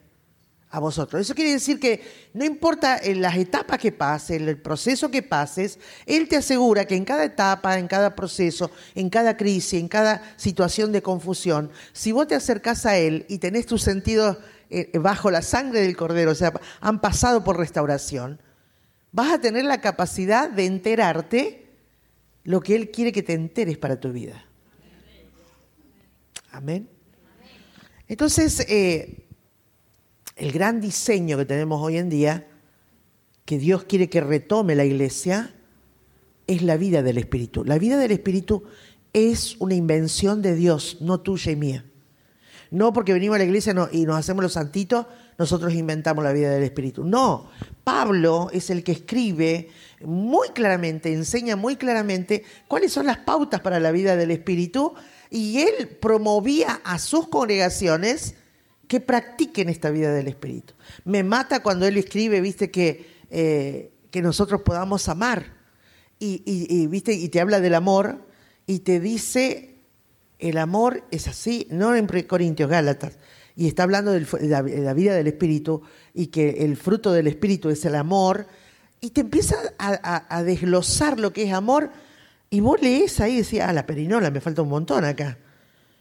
a 0.69 0.79
vosotros. 0.79 1.23
Eso 1.23 1.35
quiere 1.35 1.53
decir 1.53 1.81
que 1.81 2.29
no 2.35 2.45
importa 2.45 2.99
en 2.99 3.23
las 3.23 3.35
etapas 3.37 3.79
que 3.79 3.91
pases, 3.91 4.39
el 4.39 4.61
proceso 4.61 5.11
que 5.11 5.23
pases, 5.23 5.79
Él 6.05 6.29
te 6.29 6.37
asegura 6.37 6.85
que 6.85 6.95
en 6.95 7.07
cada 7.07 7.25
etapa, 7.25 7.79
en 7.79 7.89
cada 7.89 8.15
proceso, 8.15 8.71
en 8.95 9.09
cada 9.09 9.35
crisis, 9.39 9.81
en 9.81 9.89
cada 9.89 10.35
situación 10.37 10.93
de 10.93 11.01
confusión, 11.01 11.71
si 11.95 12.13
vos 12.13 12.29
te 12.29 12.35
acercás 12.35 12.85
a 12.85 12.99
Él 12.99 13.25
y 13.31 13.39
tenés 13.39 13.65
tus 13.65 13.81
sentidos 13.81 14.37
eh, 14.69 14.91
bajo 14.99 15.31
la 15.31 15.41
sangre 15.41 15.81
del 15.81 15.97
Cordero, 15.97 16.33
o 16.33 16.35
sea, 16.35 16.53
han 16.81 17.01
pasado 17.01 17.43
por 17.45 17.57
restauración, 17.57 18.43
vas 19.11 19.33
a 19.33 19.41
tener 19.41 19.65
la 19.65 19.81
capacidad 19.81 20.51
de 20.51 20.67
enterarte 20.67 21.73
lo 22.45 22.61
que 22.61 22.77
Él 22.77 22.91
quiere 22.91 23.11
que 23.11 23.23
te 23.23 23.33
enteres 23.33 23.79
para 23.79 23.99
tu 23.99 24.13
vida. 24.13 24.45
Amén. 26.51 26.96
Entonces, 28.09 28.61
eh, 28.69 29.27
el 30.37 30.53
gran 30.53 30.81
diseño 30.81 31.37
que 31.39 31.45
tenemos 31.45 31.81
hoy 31.83 31.97
en 31.97 32.09
día, 32.09 32.47
que 33.45 33.59
Dios 33.59 33.85
quiere 33.85 34.09
que 34.09 34.21
retome 34.21 34.75
la 34.75 34.85
iglesia, 34.85 35.55
es 36.47 36.63
la 36.63 36.77
vida 36.77 37.03
del 37.03 37.19
Espíritu. 37.19 37.65
La 37.65 37.79
vida 37.79 37.97
del 37.99 38.13
Espíritu 38.13 38.65
es 39.13 39.57
una 39.59 39.75
invención 39.75 40.43
de 40.43 40.55
Dios, 40.55 40.99
no 41.01 41.21
tuya 41.21 41.53
y 41.53 41.57
mía. 41.57 41.85
No 42.71 42.93
porque 42.93 43.13
venimos 43.13 43.37
a 43.37 43.39
la 43.39 43.45
iglesia 43.45 43.75
y 43.93 44.05
nos 44.05 44.17
hacemos 44.17 44.43
los 44.43 44.53
santitos, 44.53 45.07
nosotros 45.39 45.73
inventamos 45.75 46.25
la 46.25 46.33
vida 46.33 46.51
del 46.51 46.63
Espíritu. 46.63 47.05
No, 47.05 47.49
Pablo 47.85 48.49
es 48.53 48.71
el 48.71 48.83
que 48.83 48.93
escribe 48.93 49.69
muy 50.05 50.49
claramente, 50.51 51.13
enseña 51.13 51.57
muy 51.57 51.77
claramente 51.77 52.45
cuáles 52.69 52.93
son 52.93 53.07
las 53.07 53.19
pautas 53.19 53.61
para 53.61 53.81
la 53.81 53.93
vida 53.93 54.17
del 54.17 54.31
Espíritu 54.31 54.95
y 55.31 55.61
él 55.61 55.89
promovía 56.01 56.81
a 56.85 56.99
sus 56.99 57.29
congregaciones 57.29 58.35
que 58.89 59.01
practiquen 59.01 59.69
esta 59.69 59.91
vida 59.91 60.13
del 60.13 60.29
Espíritu. 60.29 60.75
Me 61.05 61.23
mata 61.23 61.63
cuando 61.63 61.87
él 61.87 61.97
escribe, 61.97 62.41
viste, 62.41 62.71
que, 62.71 63.07
eh, 63.31 63.93
que 64.11 64.23
nosotros 64.23 64.63
podamos 64.63 65.09
amar. 65.09 65.55
Y, 66.19 66.87
viste, 66.87 67.13
y 67.13 67.29
te 67.29 67.41
habla 67.41 67.61
del 67.61 67.75
amor 67.75 68.25
y 68.67 68.79
te 68.79 69.01
dice, 69.01 69.75
el 70.39 70.57
amor 70.57 71.05
es 71.11 71.29
así, 71.29 71.67
no 71.71 71.95
en 71.95 72.07
Corintios 72.27 72.71
Gálatas, 72.71 73.19
y 73.55 73.69
está 73.69 73.83
hablando 73.83 74.13
de 74.13 74.27
la, 74.49 74.95
vida 74.95 75.15
del 75.15 75.27
Espíritu 75.27 75.83
y 76.15 76.29
que 76.29 76.65
el 76.65 76.77
fruto 76.79 77.13
del 77.13 77.27
Espíritu 77.27 77.69
es 77.69 77.85
el 77.85 77.95
amor, 77.95 78.47
y 79.03 79.11
te 79.11 79.21
empieza 79.21 79.57
a, 79.79 80.25
a 80.35 80.43
desglosar 80.43 81.21
lo 81.21 81.35
que 81.35 81.43
es 81.43 81.53
amor 81.53 81.91
y 82.51 82.61
vos 82.61 82.81
lees 82.81 83.21
ahí 83.21 83.35
y 83.35 83.43
decís, 83.43 83.61
ah, 83.61 83.73
la 83.73 83.87
perinola, 83.87 84.31
me 84.31 84.41
falta 84.41 84.63
un 84.63 84.69
montón 84.69 85.05
acá. 85.05 85.39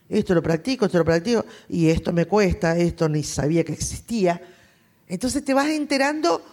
Esto 0.08 0.36
lo 0.36 0.44
practico, 0.44 0.86
esto 0.86 1.00
lo 1.00 1.06
practico, 1.06 1.46
y 1.68 1.90
esto 1.90 2.14
me 2.14 2.26
cuesta, 2.26 2.78
esto 2.78 3.10
ni 3.10 3.24
sabía 3.24 3.64
que 3.64 3.74
existía. 3.74 4.42
Entonces 5.08 5.44
te 5.44 5.54
vas 5.54 5.68
enterando 5.68 6.44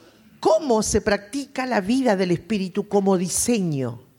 cómo 0.41 0.83
se 0.83 1.01
practica 1.01 1.67
la 1.67 1.81
vida 1.81 2.17
del 2.17 2.31
espíritu 2.31 2.89
como 2.89 3.19
diseño. 3.19 4.12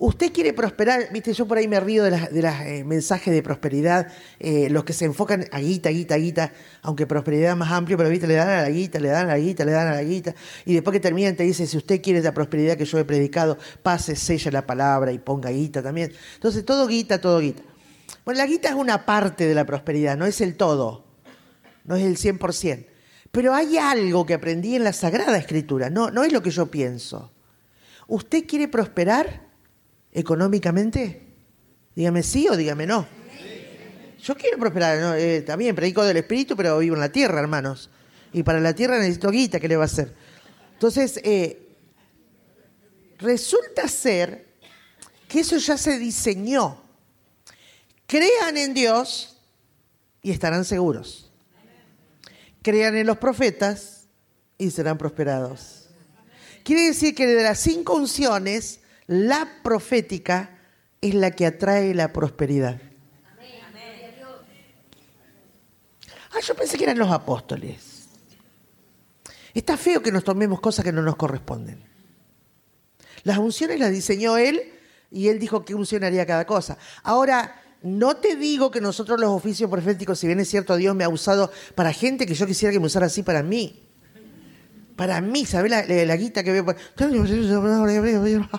Usted 0.00 0.32
quiere 0.32 0.52
prosperar, 0.52 1.08
viste, 1.12 1.32
yo 1.32 1.48
por 1.48 1.58
ahí 1.58 1.66
me 1.66 1.80
río 1.80 2.04
de 2.04 2.12
los 2.12 2.30
las, 2.30 2.64
eh, 2.66 2.84
mensajes 2.84 3.34
de 3.34 3.42
prosperidad, 3.42 4.06
eh, 4.38 4.68
los 4.70 4.84
que 4.84 4.92
se 4.92 5.04
enfocan 5.04 5.46
a 5.50 5.58
guita, 5.58 5.90
guita, 5.90 6.16
guita, 6.16 6.52
aunque 6.82 7.04
prosperidad 7.04 7.56
más 7.56 7.72
amplio, 7.72 7.96
pero 7.96 8.08
viste, 8.08 8.28
le 8.28 8.34
dan 8.34 8.48
a 8.48 8.62
la 8.62 8.70
guita, 8.70 9.00
le 9.00 9.08
dan 9.08 9.28
a 9.28 9.32
la 9.32 9.38
guita, 9.38 9.64
le 9.64 9.72
dan 9.72 9.88
a 9.88 9.94
la 9.94 10.04
guita, 10.04 10.36
y 10.64 10.74
después 10.74 10.92
que 10.92 11.00
terminan 11.00 11.34
te 11.34 11.42
dice, 11.42 11.66
si 11.66 11.76
usted 11.76 12.00
quiere 12.00 12.20
esa 12.20 12.32
prosperidad 12.32 12.76
que 12.76 12.84
yo 12.84 12.96
he 12.96 13.04
predicado, 13.04 13.58
pase, 13.82 14.14
sella 14.14 14.52
la 14.52 14.64
palabra 14.64 15.10
y 15.10 15.18
ponga 15.18 15.50
guita 15.50 15.82
también. 15.82 16.12
Entonces, 16.34 16.64
todo 16.64 16.86
guita, 16.86 17.20
todo 17.20 17.40
guita. 17.40 17.64
Bueno, 18.24 18.38
la 18.38 18.46
guita 18.46 18.68
es 18.68 18.76
una 18.76 19.04
parte 19.04 19.48
de 19.48 19.54
la 19.56 19.66
prosperidad, 19.66 20.16
no 20.16 20.26
es 20.26 20.40
el 20.40 20.56
todo, 20.56 21.06
no 21.84 21.96
es 21.96 22.04
el 22.04 22.16
100%. 22.16 22.86
Pero 23.32 23.52
hay 23.52 23.78
algo 23.78 24.24
que 24.24 24.34
aprendí 24.34 24.76
en 24.76 24.84
la 24.84 24.92
Sagrada 24.92 25.36
Escritura, 25.38 25.90
no, 25.90 26.12
no 26.12 26.22
es 26.22 26.32
lo 26.32 26.40
que 26.40 26.50
yo 26.52 26.66
pienso. 26.66 27.32
¿Usted 28.06 28.46
quiere 28.46 28.68
prosperar? 28.68 29.47
Económicamente? 30.18 31.22
Dígame 31.94 32.22
sí 32.22 32.48
o 32.48 32.56
dígame 32.56 32.86
no. 32.86 33.06
Yo 34.22 34.36
quiero 34.36 34.58
prosperar, 34.58 35.18
eh, 35.18 35.42
también 35.42 35.76
predico 35.76 36.04
del 36.04 36.16
Espíritu, 36.16 36.56
pero 36.56 36.78
vivo 36.78 36.96
en 36.96 37.00
la 37.00 37.12
tierra, 37.12 37.40
hermanos. 37.40 37.88
Y 38.32 38.42
para 38.42 38.60
la 38.60 38.74
tierra 38.74 38.98
necesito 38.98 39.30
guita, 39.30 39.60
¿qué 39.60 39.68
le 39.68 39.76
va 39.76 39.84
a 39.84 39.86
hacer? 39.86 40.12
Entonces, 40.72 41.20
eh, 41.22 41.76
resulta 43.18 43.86
ser 43.88 44.46
que 45.28 45.40
eso 45.40 45.56
ya 45.56 45.76
se 45.76 45.98
diseñó. 45.98 46.82
Crean 48.06 48.56
en 48.56 48.74
Dios 48.74 49.38
y 50.22 50.32
estarán 50.32 50.64
seguros. 50.64 51.30
Crean 52.62 52.96
en 52.96 53.06
los 53.06 53.18
profetas 53.18 54.08
y 54.56 54.70
serán 54.70 54.98
prosperados. 54.98 55.88
Quiere 56.64 56.82
decir 56.82 57.14
que 57.14 57.26
de 57.26 57.42
las 57.42 57.60
cinco 57.60 57.94
unciones, 57.94 58.80
la 59.08 59.48
profética 59.62 60.58
es 61.00 61.14
la 61.14 61.30
que 61.32 61.46
atrae 61.46 61.94
la 61.94 62.12
prosperidad. 62.12 62.80
Ah, 66.30 66.40
yo 66.46 66.54
pensé 66.54 66.76
que 66.76 66.84
eran 66.84 66.98
los 66.98 67.10
apóstoles. 67.10 68.06
Está 69.54 69.76
feo 69.76 70.02
que 70.02 70.12
nos 70.12 70.22
tomemos 70.22 70.60
cosas 70.60 70.84
que 70.84 70.92
no 70.92 71.02
nos 71.02 71.16
corresponden. 71.16 71.82
Las 73.24 73.38
unciones 73.38 73.80
las 73.80 73.90
diseñó 73.90 74.36
él 74.36 74.62
y 75.10 75.28
él 75.28 75.38
dijo 75.38 75.64
qué 75.64 75.74
unción 75.74 76.04
haría 76.04 76.26
cada 76.26 76.46
cosa. 76.46 76.76
Ahora, 77.02 77.60
no 77.82 78.18
te 78.18 78.36
digo 78.36 78.70
que 78.70 78.80
nosotros 78.80 79.18
los 79.18 79.30
oficios 79.30 79.70
proféticos, 79.70 80.18
si 80.18 80.26
bien 80.26 80.38
es 80.38 80.48
cierto, 80.48 80.76
Dios 80.76 80.94
me 80.94 81.04
ha 81.04 81.08
usado 81.08 81.50
para 81.74 81.94
gente 81.94 82.26
que 82.26 82.34
yo 82.34 82.46
quisiera 82.46 82.72
que 82.72 82.80
me 82.80 82.86
usara 82.86 83.06
así 83.06 83.22
para 83.22 83.42
mí. 83.42 83.87
Para 84.98 85.20
mí, 85.20 85.46
¿sabes 85.46 85.70
la, 85.70 86.16
guita 86.16 86.42
que 86.42 86.50
veo? 86.50 86.66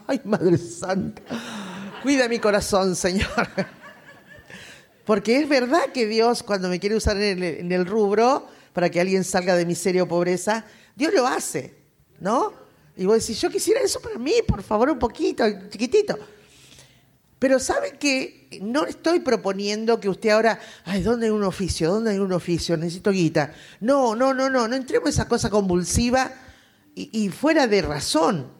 Ay, 0.07 0.21
Madre 0.23 0.57
Santa. 0.57 1.21
Cuida 2.01 2.29
mi 2.29 2.39
corazón, 2.39 2.95
Señor. 2.95 3.27
Porque 5.03 5.37
es 5.37 5.49
verdad 5.49 5.91
que 5.93 6.07
Dios, 6.07 6.41
cuando 6.41 6.69
me 6.69 6.79
quiere 6.79 6.95
usar 6.95 7.17
en 7.17 7.43
el, 7.43 7.57
en 7.59 7.71
el 7.73 7.85
rubro, 7.85 8.47
para 8.71 8.89
que 8.89 9.01
alguien 9.01 9.25
salga 9.25 9.57
de 9.57 9.65
miseria 9.65 10.03
o 10.03 10.07
pobreza, 10.07 10.63
Dios 10.95 11.13
lo 11.13 11.27
hace, 11.27 11.75
¿no? 12.21 12.53
Y 12.95 13.03
vos 13.03 13.19
decís, 13.19 13.41
yo 13.41 13.49
quisiera 13.49 13.81
eso 13.81 13.99
para 13.99 14.17
mí, 14.17 14.35
por 14.47 14.63
favor, 14.63 14.89
un 14.91 14.97
poquito, 14.97 15.43
chiquitito. 15.69 16.17
Pero 17.39 17.57
sabe 17.57 17.97
que 17.97 18.59
no 18.61 18.85
estoy 18.85 19.21
proponiendo 19.21 19.99
que 19.99 20.09
usted 20.09 20.29
ahora, 20.29 20.59
ay, 20.83 21.01
¿dónde 21.01 21.27
hay 21.27 21.31
un 21.31 21.43
oficio? 21.43 21.89
¿Dónde 21.89 22.11
hay 22.11 22.19
un 22.19 22.33
oficio? 22.33 22.75
Necesito 22.75 23.11
guita. 23.11 23.53
No, 23.79 24.13
no, 24.13 24.33
no, 24.33 24.49
no, 24.49 24.67
no 24.67 24.75
entremos 24.75 25.07
en 25.07 25.13
esa 25.13 25.27
cosa 25.29 25.49
convulsiva 25.49 26.33
y, 26.95 27.09
y 27.25 27.29
fuera 27.29 27.65
de 27.65 27.81
razón. 27.81 28.51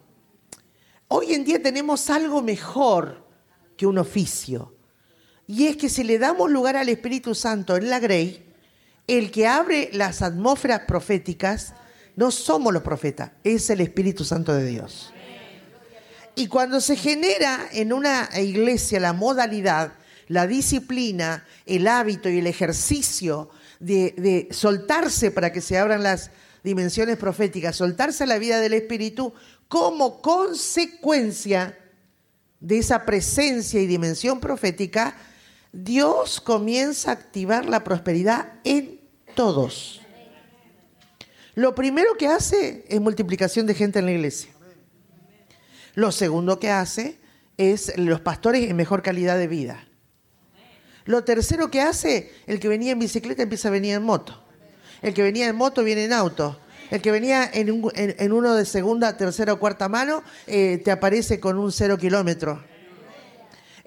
Hoy 1.10 1.34
en 1.34 1.44
día 1.44 1.62
tenemos 1.62 2.10
algo 2.10 2.42
mejor 2.42 3.28
que 3.76 3.86
un 3.86 3.98
oficio. 3.98 4.76
Y 5.46 5.68
es 5.68 5.76
que 5.76 5.90
si 5.90 6.04
le 6.04 6.20
damos 6.20 6.50
lugar 6.50 6.78
al 6.78 6.88
Espíritu 6.88 7.36
Santo 7.36 7.76
en 7.76 7.90
la 7.90 8.00
Grey, 8.00 8.46
el 9.08 9.32
que 9.32 9.48
abre 9.48 9.90
las 9.92 10.22
atmósferas 10.22 10.82
proféticas, 10.88 11.74
no 12.16 12.32
somos 12.32 12.72
los 12.72 12.84
profetas, 12.84 13.32
es 13.44 13.70
el 13.70 13.82
Espíritu 13.82 14.24
Santo 14.24 14.54
de 14.54 14.66
Dios. 14.66 15.12
Y 16.36 16.48
cuando 16.48 16.82
se 16.82 16.96
genera 16.96 17.68
en 17.72 17.94
una 17.94 18.30
iglesia 18.40 19.00
la 19.00 19.14
modalidad, 19.14 19.94
la 20.28 20.48
disciplina, 20.48 21.46
el 21.66 21.88
hábito 21.88 22.30
y 22.30 22.40
el 22.40 22.48
ejercicio 22.48 23.50
de, 23.80 24.48
soltarse 24.52 25.32
para 25.32 25.52
que 25.52 25.62
se 25.62 25.78
abran 25.78 26.04
las 26.04 26.32
dimensiones 26.64 27.18
proféticas, 27.18 27.76
soltarse 27.76 28.24
a 28.24 28.28
la 28.28 28.38
vida 28.38 28.60
del 28.60 28.74
Espíritu, 28.74 29.34
como 29.68 30.22
consecuencia 30.22 31.78
de 32.60 32.78
esa 32.78 33.06
presencia 33.06 33.82
y 33.82 33.88
dimensión 33.88 34.40
profética, 34.40 35.16
Dios 35.72 36.42
comienza 36.42 37.12
a 37.12 37.14
activar 37.14 37.66
la 37.66 37.84
prosperidad 37.84 38.54
en 38.64 39.00
todos. 39.36 40.02
Lo 41.56 41.76
primero 41.76 42.16
que 42.18 42.28
hace 42.28 42.86
es 42.88 43.00
multiplicación 43.00 43.66
de 43.66 43.76
gente 43.76 44.00
en 44.00 44.06
la 44.06 44.12
iglesia. 44.12 44.52
Lo 46.00 46.14
segundo 46.14 46.62
que 46.62 46.72
hace 46.72 47.20
es 47.58 47.92
los 47.98 48.22
pastores 48.22 48.70
en 48.70 48.78
mejor 48.78 49.02
calidad 49.02 49.38
de 49.38 49.50
vida. 49.50 49.86
Lo 51.04 51.26
tercero 51.26 51.70
que 51.70 51.82
hace, 51.82 52.32
el 52.48 52.62
que 52.62 52.70
venía 52.70 52.94
en 52.94 53.00
bicicleta 53.00 53.44
empieza 53.44 53.68
a 53.68 53.72
venir 53.72 53.96
en 53.96 54.04
moto. 54.04 54.42
El 55.02 55.14
que 55.14 55.24
venía 55.24 55.50
en 55.50 55.58
moto 55.58 55.84
viene 55.84 56.06
en 56.06 56.14
auto. 56.14 56.58
El 56.90 57.02
que 57.02 57.12
venía 57.12 57.52
en, 57.54 58.32
uno 58.32 58.56
de 58.56 58.64
segunda, 58.64 59.18
tercera 59.18 59.52
o 59.52 59.60
cuarta 59.60 59.90
mano 59.90 60.24
eh, 60.48 60.80
te 60.82 60.90
aparece 60.90 61.42
con 61.42 61.60
un 61.60 61.70
cero 61.70 61.98
kilómetro. 61.98 62.64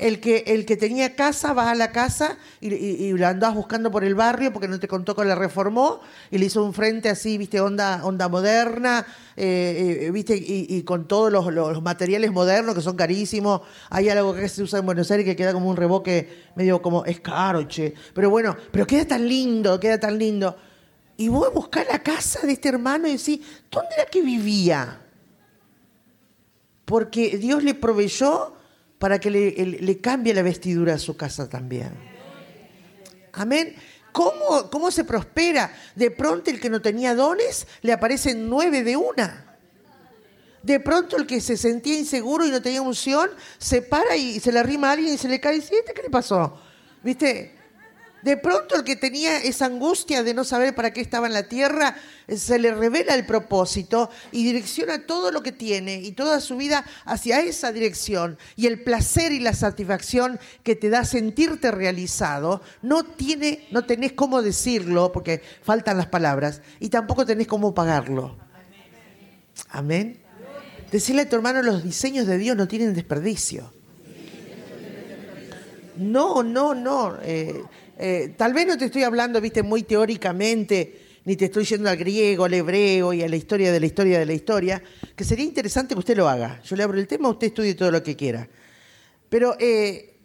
El 0.02 0.18
que, 0.18 0.42
el 0.48 0.66
que 0.66 0.76
tenía 0.76 1.14
casa, 1.14 1.52
vas 1.52 1.68
a 1.68 1.76
la 1.76 1.92
casa 1.92 2.36
y, 2.60 2.74
y, 2.74 3.12
la 3.12 3.28
andás 3.28 3.54
buscando 3.54 3.92
por 3.92 4.02
el 4.02 4.16
barrio 4.16 4.52
porque 4.52 4.66
no 4.66 4.80
te 4.80 4.88
contó 4.88 5.14
que 5.14 5.24
la 5.24 5.36
reformó 5.36 6.00
y 6.28 6.38
le 6.38 6.46
hizo 6.46 6.64
un 6.64 6.74
frente 6.74 7.08
así, 7.08 7.38
viste, 7.38 7.60
onda, 7.60 8.04
onda 8.04 8.28
moderna, 8.28 9.06
eh, 9.36 10.06
eh, 10.06 10.10
viste, 10.10 10.34
y, 10.36 10.82
con 10.82 11.06
todos 11.06 11.30
los, 11.32 11.82
materiales 11.82 12.32
modernos 12.32 12.74
que 12.74 12.80
son 12.80 12.96
carísimos. 12.96 13.60
Hay 13.90 14.08
algo 14.08 14.34
que 14.34 14.48
se 14.48 14.64
usa 14.64 14.80
en 14.80 14.86
Buenos 14.86 15.08
Aires 15.12 15.24
que 15.24 15.36
queda 15.36 15.52
como 15.52 15.70
un 15.70 15.76
reboque 15.76 16.46
medio 16.56 16.82
como, 16.82 17.04
es 17.04 17.20
caro, 17.20 17.62
che. 17.68 17.94
Pero 18.12 18.28
bueno, 18.28 18.56
pero 18.72 18.84
queda 18.84 19.06
tan 19.06 19.28
lindo, 19.28 19.78
queda 19.78 20.00
tan 20.00 20.18
lindo. 20.18 20.56
Y 21.16 21.28
voy 21.28 21.46
a 21.46 21.50
buscar 21.50 21.86
la 21.88 22.02
casa 22.02 22.44
de 22.44 22.54
este 22.54 22.70
hermano 22.70 23.06
y 23.06 23.12
decir, 23.12 23.40
¿dónde 23.70 23.90
era 23.96 24.06
que 24.06 24.20
vivía? 24.20 25.00
Porque 26.84 27.38
Dios 27.38 27.62
le 27.62 27.74
proveyó 27.74 28.54
para 29.02 29.18
que 29.18 29.32
le, 29.32 30.00
cambie 30.00 30.32
la 30.32 30.42
vestidura 30.42 30.94
a 30.94 30.98
su 30.98 31.16
casa 31.16 31.48
también. 31.48 31.90
Amén. 33.32 33.74
¿Cómo, 34.12 34.70
¿Cómo 34.70 34.92
se 34.92 35.02
prospera? 35.02 35.74
De 35.96 36.12
pronto 36.12 36.52
el 36.52 36.60
que 36.60 36.70
no 36.70 36.80
tenía 36.80 37.12
dones 37.16 37.66
le 37.80 37.92
aparecen 37.92 38.48
nueve 38.48 38.84
de 38.84 38.96
una. 38.96 39.56
De 40.62 40.78
pronto 40.78 41.16
el 41.16 41.26
que 41.26 41.40
se 41.40 41.56
sentía 41.56 41.98
inseguro 41.98 42.46
y 42.46 42.52
no 42.52 42.62
tenía 42.62 42.80
unción 42.80 43.28
se 43.58 43.82
para 43.82 44.14
y 44.14 44.38
se 44.38 44.52
le 44.52 44.60
arrima 44.60 44.90
a 44.90 44.92
alguien 44.92 45.14
y 45.14 45.18
se 45.18 45.26
le 45.26 45.40
cae 45.40 45.56
y 45.56 45.58
dice, 45.58 45.82
¿qué 45.92 46.00
le 46.00 46.08
pasó? 46.08 46.60
¿Viste? 47.02 47.56
De 48.22 48.36
pronto 48.36 48.76
el 48.76 48.84
que 48.84 48.94
tenía 48.94 49.38
esa 49.38 49.66
angustia 49.66 50.22
de 50.22 50.32
no 50.32 50.44
saber 50.44 50.74
para 50.74 50.92
qué 50.92 51.00
estaba 51.00 51.26
en 51.26 51.32
la 51.32 51.48
tierra, 51.48 51.96
eh, 52.28 52.36
se 52.36 52.58
le 52.58 52.72
revela 52.72 53.14
el 53.14 53.26
propósito 53.26 54.10
y 54.30 54.44
direcciona 54.44 55.06
todo 55.06 55.32
lo 55.32 55.42
que 55.42 55.50
tiene 55.50 55.96
y 55.96 56.12
toda 56.12 56.40
su 56.40 56.56
vida 56.56 56.84
hacia 57.04 57.40
esa 57.40 57.72
dirección. 57.72 58.38
Y 58.54 58.66
el 58.66 58.82
placer 58.82 59.32
y 59.32 59.40
la 59.40 59.54
satisfacción 59.54 60.38
que 60.62 60.76
te 60.76 60.88
da 60.88 61.04
sentirte 61.04 61.72
realizado, 61.72 62.62
no, 62.80 63.02
tiene, 63.04 63.66
no 63.72 63.84
tenés 63.84 64.12
cómo 64.12 64.40
decirlo 64.40 65.10
porque 65.10 65.42
faltan 65.62 65.96
las 65.96 66.06
palabras 66.06 66.62
y 66.78 66.90
tampoco 66.90 67.26
tenés 67.26 67.48
cómo 67.48 67.74
pagarlo. 67.74 68.36
Amén. 69.68 70.20
Decirle 70.92 71.22
a 71.22 71.28
tu 71.28 71.36
hermano, 71.36 71.62
los 71.62 71.82
diseños 71.82 72.26
de 72.26 72.38
Dios 72.38 72.56
no 72.56 72.68
tienen 72.68 72.94
desperdicio. 72.94 73.72
No, 75.96 76.42
no, 76.42 76.74
no. 76.74 77.16
Eh, 77.22 77.62
eh, 78.04 78.34
tal 78.36 78.52
vez 78.52 78.66
no 78.66 78.76
te 78.76 78.86
estoy 78.86 79.04
hablando, 79.04 79.40
viste, 79.40 79.62
muy 79.62 79.84
teóricamente, 79.84 81.20
ni 81.24 81.36
te 81.36 81.44
estoy 81.44 81.64
yendo 81.64 81.88
al 81.88 81.96
griego, 81.96 82.46
al 82.46 82.52
hebreo 82.52 83.12
y 83.12 83.22
a 83.22 83.28
la 83.28 83.36
historia 83.36 83.70
de 83.70 83.78
la 83.78 83.86
historia 83.86 84.18
de 84.18 84.26
la 84.26 84.32
historia, 84.32 84.82
que 85.14 85.22
sería 85.22 85.44
interesante 85.44 85.94
que 85.94 86.00
usted 86.00 86.16
lo 86.16 86.28
haga. 86.28 86.60
Yo 86.64 86.74
le 86.74 86.82
abro 86.82 86.98
el 86.98 87.06
tema, 87.06 87.28
usted 87.28 87.46
estudie 87.46 87.76
todo 87.76 87.92
lo 87.92 88.02
que 88.02 88.16
quiera. 88.16 88.48
Pero 89.28 89.54
eh, 89.56 90.16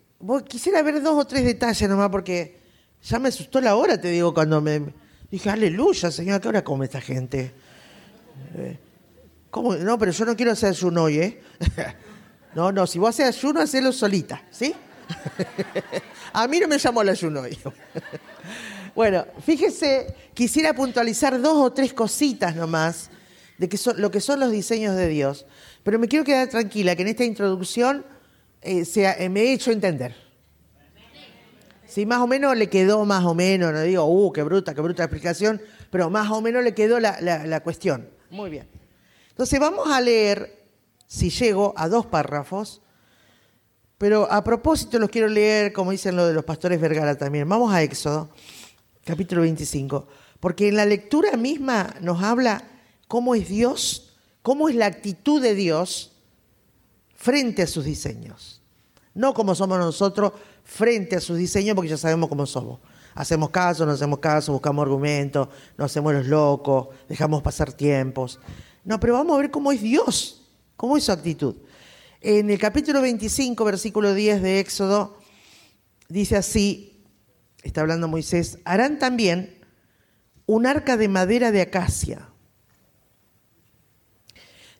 quisiera 0.48 0.82
ver 0.82 1.04
dos 1.04 1.24
o 1.24 1.28
tres 1.28 1.46
detalles 1.46 1.88
nomás, 1.88 2.10
porque 2.10 2.58
ya 3.04 3.20
me 3.20 3.30
asustó 3.30 3.62
la 3.62 3.76
hora, 3.76 4.02
te 4.02 4.08
digo, 4.08 4.34
cuando 4.34 4.60
me 4.60 4.82
dije, 5.30 5.48
aleluya, 5.52 6.10
señora, 6.10 6.42
¿qué 6.42 6.48
hora 6.48 6.64
come 6.64 6.86
esta 6.86 7.00
gente? 7.00 7.52
Eh, 8.56 8.80
¿Cómo? 9.52 9.76
No, 9.76 10.00
pero 10.00 10.12
yo 10.12 10.26
no 10.26 10.36
quiero 10.36 10.54
hacer 10.54 10.70
ayuno 10.70 11.04
hoy, 11.04 11.20
¿eh? 11.20 11.42
no, 12.56 12.72
no, 12.72 12.88
si 12.88 12.98
vos 12.98 13.10
haces 13.10 13.38
ayuno, 13.38 13.62
hacelo 13.62 13.92
solita, 13.92 14.44
¿sí? 14.50 14.74
A 16.34 16.48
mí 16.48 16.60
no 16.60 16.68
me 16.68 16.78
llamó 16.78 17.02
el 17.02 17.10
ayuno 17.10 17.42
hoy. 17.42 17.58
bueno, 18.96 19.26
fíjese, 19.44 20.14
quisiera 20.34 20.74
puntualizar 20.74 21.40
dos 21.42 21.58
o 21.58 21.74
tres 21.74 21.94
cositas 21.94 22.56
nomás 22.56 23.10
de 23.58 23.70
que 23.70 23.78
son, 23.78 24.00
lo 24.00 24.12
que 24.12 24.22
son 24.22 24.40
los 24.40 24.52
diseños 24.52 24.96
de 24.96 25.08
Dios. 25.08 25.46
Pero 25.84 26.00
me 26.00 26.08
quiero 26.08 26.26
quedar 26.26 26.48
tranquila 26.50 26.96
que 26.96 27.02
en 27.02 27.08
esta 27.08 27.24
introducción 27.24 28.06
eh, 28.62 28.84
eh, 28.96 29.30
me 29.30 29.42
he 29.42 29.54
hecho 29.54 29.72
entender. 29.72 30.16
Sí, 31.88 32.06
más 32.06 32.20
o 32.20 32.28
menos 32.28 32.56
le 32.58 32.70
quedó 32.70 33.06
más 33.06 33.24
o 33.24 33.34
menos, 33.34 33.72
no 33.74 33.82
digo, 33.82 34.06
uh, 34.06 34.32
qué 34.34 34.44
bruta, 34.44 34.76
qué 34.76 34.82
bruta 34.82 35.04
explicación, 35.04 35.62
pero 35.90 36.10
más 36.10 36.30
o 36.30 36.42
menos 36.42 36.64
le 36.64 36.74
quedó 36.74 37.00
la, 37.00 37.20
la 37.22 37.60
cuestión. 37.62 38.10
Muy 38.30 38.50
bien. 38.50 38.68
Entonces 39.30 39.60
vamos 39.60 39.90
a 39.90 40.02
leer, 40.02 40.66
si 41.08 41.30
llego, 41.30 41.74
a 41.78 41.88
dos 41.88 42.06
párrafos 42.06 42.82
pero 43.98 44.32
a 44.32 44.44
propósito 44.44 45.00
los 45.00 45.10
quiero 45.10 45.28
leer, 45.28 45.74
como 45.74 45.92
dicen 45.92 46.16
lo 46.16 46.28
de 46.28 46.34
los 46.34 46.44
pastores 46.44 46.80
Vergara 46.80 47.18
también. 47.18 47.50
Vamos 47.50 47.74
a 47.74 47.82
Éxodo, 47.82 48.30
capítulo 49.04 49.42
25, 49.42 50.08
porque 50.40 50.68
en 50.68 50.76
la 50.76 50.86
lectura 50.86 51.36
misma 51.36 51.96
nos 52.02 52.22
habla 52.22 52.64
cómo 53.08 53.34
es 53.34 53.50
Dios, 53.50 54.18
cómo 54.44 54.70
es 54.70 54.76
la 54.76 54.86
actitud 54.86 55.42
de 55.42 55.56
Dios 55.56 56.12
frente 57.16 57.64
a 57.64 57.68
sus 57.68 57.86
diseños. 57.86 58.62
No 59.16 59.34
como 59.34 59.56
somos 59.56 59.80
nosotros 59.80 60.34
frente 60.64 61.16
a 61.16 61.22
sus 61.22 61.38
diseños, 61.38 61.76
porque 61.76 61.90
ya 61.90 61.98
sabemos 61.98 62.30
cómo 62.30 62.46
somos. 62.46 62.80
Hacemos 63.16 63.50
caso, 63.50 63.84
no 63.84 63.94
hacemos 63.94 64.20
caso, 64.20 64.52
buscamos 64.52 64.84
argumentos, 64.84 65.48
nos 65.76 65.92
hacemos 65.92 66.14
los 66.14 66.28
locos, 66.28 66.90
dejamos 67.10 67.42
pasar 67.42 67.74
tiempos. 67.74 68.40
No, 68.84 69.00
pero 69.00 69.14
vamos 69.14 69.36
a 69.36 69.42
ver 69.42 69.50
cómo 69.50 69.72
es 69.72 69.82
Dios, 69.82 70.44
cómo 70.76 70.98
es 70.98 71.06
su 71.06 71.12
actitud. 71.12 71.56
En 72.22 72.50
el 72.50 72.58
capítulo 72.58 73.02
25, 73.02 73.64
versículo 73.64 74.16
10 74.16 74.42
de 74.42 74.60
Éxodo, 74.60 75.18
dice 76.10 76.36
así, 76.36 77.04
está 77.62 77.82
hablando 77.82 78.08
Moisés, 78.08 78.58
harán 78.66 78.98
también 78.98 79.56
un 80.48 80.66
arca 80.66 80.98
de 80.98 81.10
madera 81.10 81.52
de 81.52 81.62
acacia. 81.62 82.30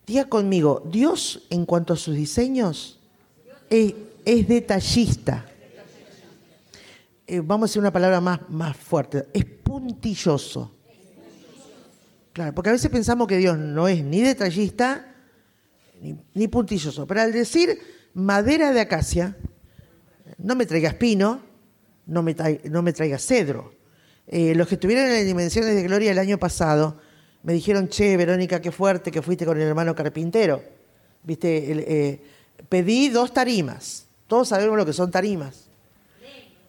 Diga 0.08 0.26
conmigo, 0.26 0.82
Dios 0.92 1.44
en 1.52 1.66
cuanto 1.68 1.94
a 1.94 1.98
sus 1.98 2.16
diseños 2.16 3.00
es, 3.70 3.94
detallista. 4.26 5.46
Eh, 7.28 7.42
vamos 7.42 7.66
a 7.66 7.70
decir 7.70 7.82
una 7.82 7.94
palabra 7.94 8.20
más, 8.20 8.50
más 8.50 8.76
fuerte, 8.76 9.28
es 9.32 9.46
puntilloso. 9.46 10.72
Claro, 12.34 12.56
porque 12.56 12.70
a 12.70 12.74
veces 12.74 12.90
pensamos 12.90 13.28
que 13.28 13.38
Dios 13.38 13.60
no 13.60 13.88
es 13.88 14.04
ni 14.04 14.22
detallista 14.22 15.17
ni, 16.34 16.48
puntilloso. 16.48 17.08
Pero 17.08 17.22
al 17.22 17.32
decir 17.32 17.80
madera 18.14 18.72
de 18.72 18.82
acacia, 18.82 19.38
no 20.38 20.56
me 20.56 20.66
traigas 20.66 20.96
pino, 20.96 21.42
no 22.06 22.24
me, 22.24 22.34
traigas 22.34 23.26
cedro. 23.26 23.74
Eh, 24.28 24.56
los 24.56 24.68
que 24.68 24.76
estuvieron 24.76 25.06
en 25.06 25.14
las 25.14 25.26
dimensiones 25.26 25.76
de 25.76 25.84
gloria 25.84 26.12
el 26.12 26.20
año 26.20 26.38
pasado 26.38 27.00
me 27.44 27.54
dijeron, 27.54 27.88
che, 27.88 28.18
Verónica, 28.18 28.62
qué 28.62 28.72
fuerte 28.72 29.12
que 29.12 29.22
fuiste 29.22 29.46
con 29.46 29.58
el 29.58 29.68
hermano 29.68 29.96
carpintero. 29.96 30.62
Viste, 31.24 32.12
eh, 32.12 32.22
pedí 32.70 33.10
dos 33.10 33.34
tarimas. 33.34 34.08
Todos 34.28 34.50
sabemos 34.50 34.78
lo 34.78 34.86
que 34.86 34.94
son 34.94 35.12
tarimas. 35.12 35.68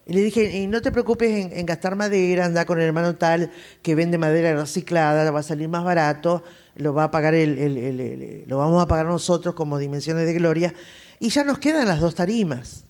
Y 0.08 0.14
le 0.14 0.22
dije, 0.22 0.56
y 0.56 0.66
no 0.66 0.80
te 0.80 0.90
preocupes 0.90 1.52
en, 1.52 1.66
gastar 1.66 1.94
madera, 1.94 2.46
anda 2.46 2.64
con 2.64 2.78
el 2.80 2.86
hermano 2.86 3.16
tal 3.16 3.50
que 3.82 3.94
vende 3.94 4.16
madera 4.16 4.54
reciclada, 4.54 5.30
va 5.30 5.40
a 5.40 5.42
salir 5.42 5.68
más 5.68 5.84
barato 5.84 6.42
lo 6.78 6.94
va 6.94 7.04
a 7.04 7.10
pagar 7.10 7.34
el, 7.34 8.44
lo 8.46 8.58
vamos 8.58 8.82
a 8.82 8.86
pagar 8.86 9.06
nosotros 9.06 9.54
como 9.54 9.78
dimensiones 9.78 10.26
de 10.26 10.34
gloria 10.34 10.74
y 11.18 11.28
ya 11.28 11.44
nos 11.44 11.58
quedan 11.58 11.86
las 11.88 12.00
dos 12.00 12.14
tarimas. 12.14 12.84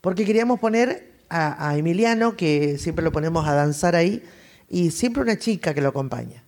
Porque 0.00 0.24
queríamos 0.24 0.60
poner 0.60 1.12
a, 1.28 1.76
Emiliano 1.76 2.36
que 2.36 2.78
siempre 2.78 3.04
lo 3.04 3.10
ponemos 3.10 3.46
a 3.46 3.54
danzar 3.54 3.96
ahí 3.96 4.22
y 4.68 4.90
siempre 4.90 5.22
una 5.22 5.38
chica 5.38 5.74
que 5.74 5.80
lo 5.80 5.88
acompaña. 5.88 6.44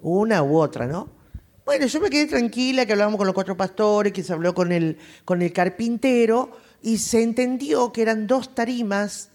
Una 0.00 0.42
u 0.42 0.58
otra 0.58 0.86
no 0.86 1.22
bueno 1.64 1.86
yo 1.86 2.00
me 2.00 2.10
quedé 2.10 2.26
tranquila 2.26 2.86
que 2.86 2.92
hablamos 2.92 3.16
con 3.16 3.26
los 3.26 3.34
cuatro 3.34 3.56
pastores 3.56 4.12
que 4.12 4.24
se 4.24 4.32
habló 4.32 4.52
con 4.52 4.72
el 4.72 4.98
con 5.24 5.42
el 5.42 5.52
carpintero 5.52 6.50
y 6.82 6.98
se 6.98 7.22
entendió 7.22 7.92
que 7.92 8.02
eran 8.02 8.26
dos 8.26 8.52
tarimas 8.52 9.30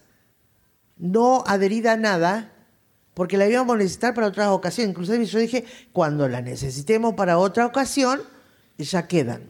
no 0.98 1.42
adherida 1.46 1.92
a 1.92 1.96
nada 1.96 2.52
porque 3.18 3.36
la 3.36 3.48
íbamos 3.48 3.74
a 3.74 3.78
necesitar 3.78 4.14
para 4.14 4.28
otras 4.28 4.48
ocasiones. 4.48 4.90
Inclusive 4.90 5.26
yo 5.26 5.38
dije, 5.40 5.64
cuando 5.92 6.28
la 6.28 6.40
necesitemos 6.40 7.14
para 7.14 7.38
otra 7.38 7.66
ocasión, 7.66 8.22
ya 8.78 9.08
quedan. 9.08 9.42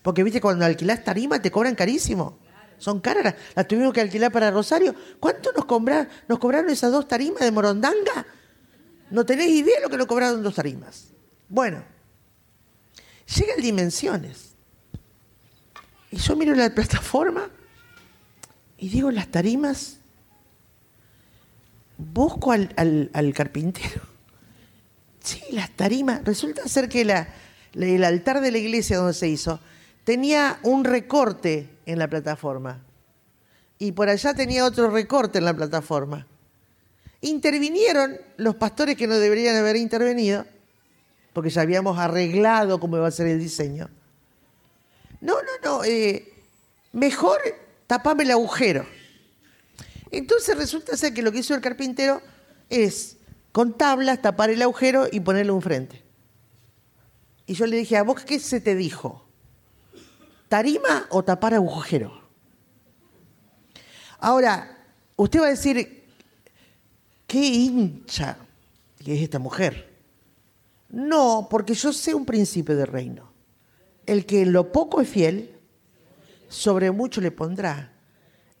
Porque 0.00 0.22
viste, 0.22 0.40
cuando 0.40 0.64
alquilás 0.64 1.02
tarima 1.02 1.42
te 1.42 1.50
cobran 1.50 1.74
carísimo. 1.74 2.38
Son 2.78 3.00
caras. 3.00 3.34
Las 3.54 3.66
tuvimos 3.66 3.92
que 3.92 4.00
alquilar 4.00 4.30
para 4.30 4.50
Rosario. 4.50 4.94
¿Cuánto 5.18 5.50
nos, 5.52 5.64
cobraron, 5.64 6.08
nos 6.28 6.38
cobraron 6.38 6.70
esas 6.70 6.92
dos 6.92 7.08
tarimas 7.08 7.40
de 7.40 7.50
Morondanga? 7.50 8.26
No 9.10 9.26
tenéis 9.26 9.62
idea 9.62 9.76
de 9.76 9.82
lo 9.82 9.90
que 9.90 9.96
nos 9.96 10.06
cobraron 10.06 10.42
dos 10.42 10.54
tarimas. 10.54 11.08
Bueno, 11.48 11.82
Llega 13.26 13.54
a 13.54 13.60
dimensiones. 13.60 14.54
Y 16.10 16.18
yo 16.18 16.36
miro 16.36 16.54
la 16.54 16.70
plataforma 16.70 17.48
y 18.76 18.88
digo, 18.88 19.10
las 19.10 19.28
tarimas, 19.28 19.98
busco 21.96 22.52
al, 22.52 23.32
carpintero. 23.34 24.02
Sí, 25.20 25.40
las 25.52 25.70
tarimas. 25.70 26.22
Resulta 26.22 26.68
ser 26.68 26.86
que 26.86 27.00
el 27.72 28.04
altar 28.04 28.42
de 28.42 28.52
la 28.52 28.58
iglesia 28.58 28.98
donde 28.98 29.14
se 29.14 29.26
hizo 29.26 29.58
tenía 30.04 30.58
un 30.62 30.84
recorte 30.84 31.70
en 31.86 31.98
la 31.98 32.08
plataforma. 32.08 32.82
Y 33.78 33.92
por 33.92 34.10
allá 34.10 34.34
tenía 34.34 34.66
otro 34.66 34.90
recorte 34.90 35.38
en 35.38 35.46
la 35.46 35.54
plataforma. 35.54 36.26
Intervinieron 37.22 38.18
los 38.36 38.56
pastores 38.56 38.96
que 38.96 39.06
no 39.06 39.16
deberían 39.16 39.56
haber 39.56 39.76
intervenido, 39.76 40.44
porque 41.32 41.48
ya 41.48 41.62
habíamos 41.62 41.98
arreglado 41.98 42.78
cómo 42.78 42.98
iba 42.98 43.08
a 43.08 43.10
ser 43.10 43.26
el 43.26 43.38
diseño. 43.38 43.88
No, 45.22 45.36
no, 45.36 45.52
no. 45.78 45.84
Eh, 45.84 46.34
mejor 46.92 47.40
tapame 47.86 48.24
el 48.24 48.32
agujero. 48.32 48.84
Entonces 50.16 50.56
resulta 50.56 50.96
ser 50.96 51.12
que 51.12 51.22
lo 51.22 51.32
que 51.32 51.38
hizo 51.38 51.54
el 51.54 51.60
carpintero 51.60 52.22
es 52.68 53.16
con 53.52 53.76
tablas 53.76 54.22
tapar 54.22 54.50
el 54.50 54.62
agujero 54.62 55.06
y 55.10 55.20
ponerle 55.20 55.52
un 55.52 55.62
frente. 55.62 56.04
Y 57.46 57.54
yo 57.54 57.66
le 57.66 57.76
dije, 57.76 57.96
¿a 57.96 58.02
vos 58.02 58.24
qué 58.24 58.38
se 58.38 58.60
te 58.60 58.74
dijo? 58.74 59.26
¿Tarima 60.48 61.06
o 61.10 61.24
tapar 61.24 61.54
agujero? 61.54 62.22
Ahora, 64.18 64.78
usted 65.16 65.40
va 65.40 65.46
a 65.46 65.50
decir, 65.50 66.04
qué 67.26 67.38
hincha 67.38 68.38
que 69.04 69.16
es 69.16 69.22
esta 69.22 69.38
mujer. 69.38 69.92
No, 70.88 71.48
porque 71.50 71.74
yo 71.74 71.92
sé 71.92 72.14
un 72.14 72.24
principio 72.24 72.76
de 72.76 72.86
reino. 72.86 73.32
El 74.06 74.26
que 74.26 74.42
en 74.42 74.52
lo 74.52 74.70
poco 74.70 75.00
es 75.00 75.08
fiel, 75.08 75.58
sobre 76.48 76.90
mucho 76.92 77.20
le 77.20 77.32
pondrá. 77.32 77.93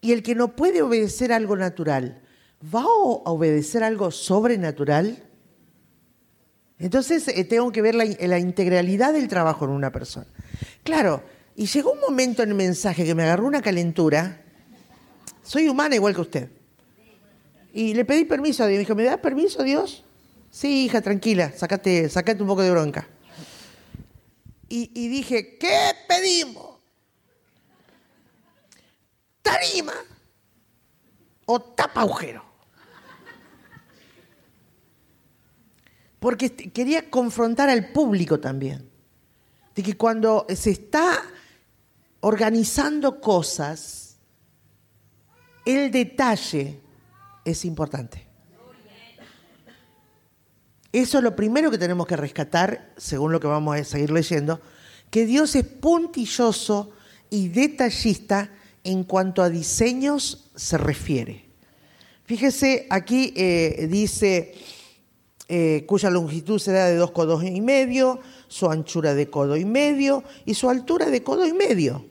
Y 0.04 0.12
el 0.12 0.22
que 0.22 0.34
no 0.34 0.54
puede 0.54 0.82
obedecer 0.82 1.32
algo 1.32 1.56
natural, 1.56 2.20
¿va 2.62 2.82
a 2.82 3.30
obedecer 3.30 3.82
algo 3.82 4.10
sobrenatural? 4.10 5.16
Entonces 6.78 7.26
eh, 7.28 7.42
tengo 7.44 7.72
que 7.72 7.80
ver 7.80 7.94
la, 7.94 8.38
integralidad 8.38 9.14
del 9.14 9.28
trabajo 9.28 9.64
en 9.64 9.70
una 9.70 9.90
persona. 9.90 10.26
Claro, 10.82 11.22
y 11.56 11.64
llegó 11.64 11.92
un 11.92 12.00
momento 12.00 12.42
en 12.42 12.50
el 12.50 12.54
mensaje 12.54 13.06
que 13.06 13.14
me 13.14 13.22
agarró 13.22 13.46
una 13.46 13.62
calentura. 13.62 14.42
Soy 15.42 15.70
humana 15.70 15.94
igual 15.94 16.14
que 16.14 16.20
usted. 16.20 16.50
Y 17.72 17.94
le 17.94 18.04
pedí 18.04 18.26
permiso 18.26 18.62
a 18.62 18.66
Dios. 18.66 18.76
Me 18.76 18.80
dijo, 18.80 18.94
¿me 18.94 19.04
das 19.04 19.16
permiso, 19.20 19.62
Dios? 19.62 20.04
Sí, 20.50 20.84
hija, 20.84 21.00
tranquila, 21.00 21.50
sacate, 21.56 22.10
sacate 22.10 22.42
un 22.42 22.48
poco 22.48 22.60
de 22.60 22.70
bronca. 22.70 23.08
Y 24.68 25.08
dije, 25.08 25.56
¿qué 25.56 25.92
pedimos? 26.06 26.73
Tarima 29.44 29.92
o 31.44 31.60
tapa 31.60 32.00
agujero. 32.00 32.42
Porque 36.18 36.50
quería 36.72 37.10
confrontar 37.10 37.68
al 37.68 37.92
público 37.92 38.40
también. 38.40 38.90
De 39.74 39.82
que 39.82 39.96
cuando 39.96 40.46
se 40.48 40.70
está 40.70 41.22
organizando 42.20 43.20
cosas, 43.20 44.16
el 45.66 45.90
detalle 45.90 46.80
es 47.44 47.64
importante. 47.66 48.26
Eso 50.92 51.18
es 51.18 51.24
lo 51.24 51.36
primero 51.36 51.70
que 51.70 51.76
tenemos 51.76 52.06
que 52.06 52.16
rescatar, 52.16 52.94
según 52.96 53.32
lo 53.32 53.40
que 53.40 53.48
vamos 53.48 53.76
a 53.76 53.84
seguir 53.84 54.12
leyendo, 54.12 54.60
que 55.10 55.26
Dios 55.26 55.54
es 55.56 55.66
puntilloso 55.66 56.92
y 57.30 57.48
detallista 57.48 58.50
en 58.84 59.04
cuanto 59.04 59.42
a 59.42 59.50
diseños 59.50 60.50
se 60.54 60.78
refiere. 60.78 61.46
Fíjese, 62.24 62.86
aquí 62.90 63.32
eh, 63.36 63.86
dice 63.90 64.54
eh, 65.48 65.84
cuya 65.86 66.08
longitud 66.08 66.58
será 66.58 66.86
de 66.86 66.96
dos 66.96 67.10
codos 67.10 67.44
y 67.44 67.60
medio, 67.60 68.20
su 68.48 68.70
anchura 68.70 69.14
de 69.14 69.28
codo 69.28 69.56
y 69.56 69.64
medio 69.64 70.24
y 70.46 70.54
su 70.54 70.70
altura 70.70 71.10
de 71.10 71.22
codo 71.22 71.46
y 71.46 71.52
medio. 71.52 72.06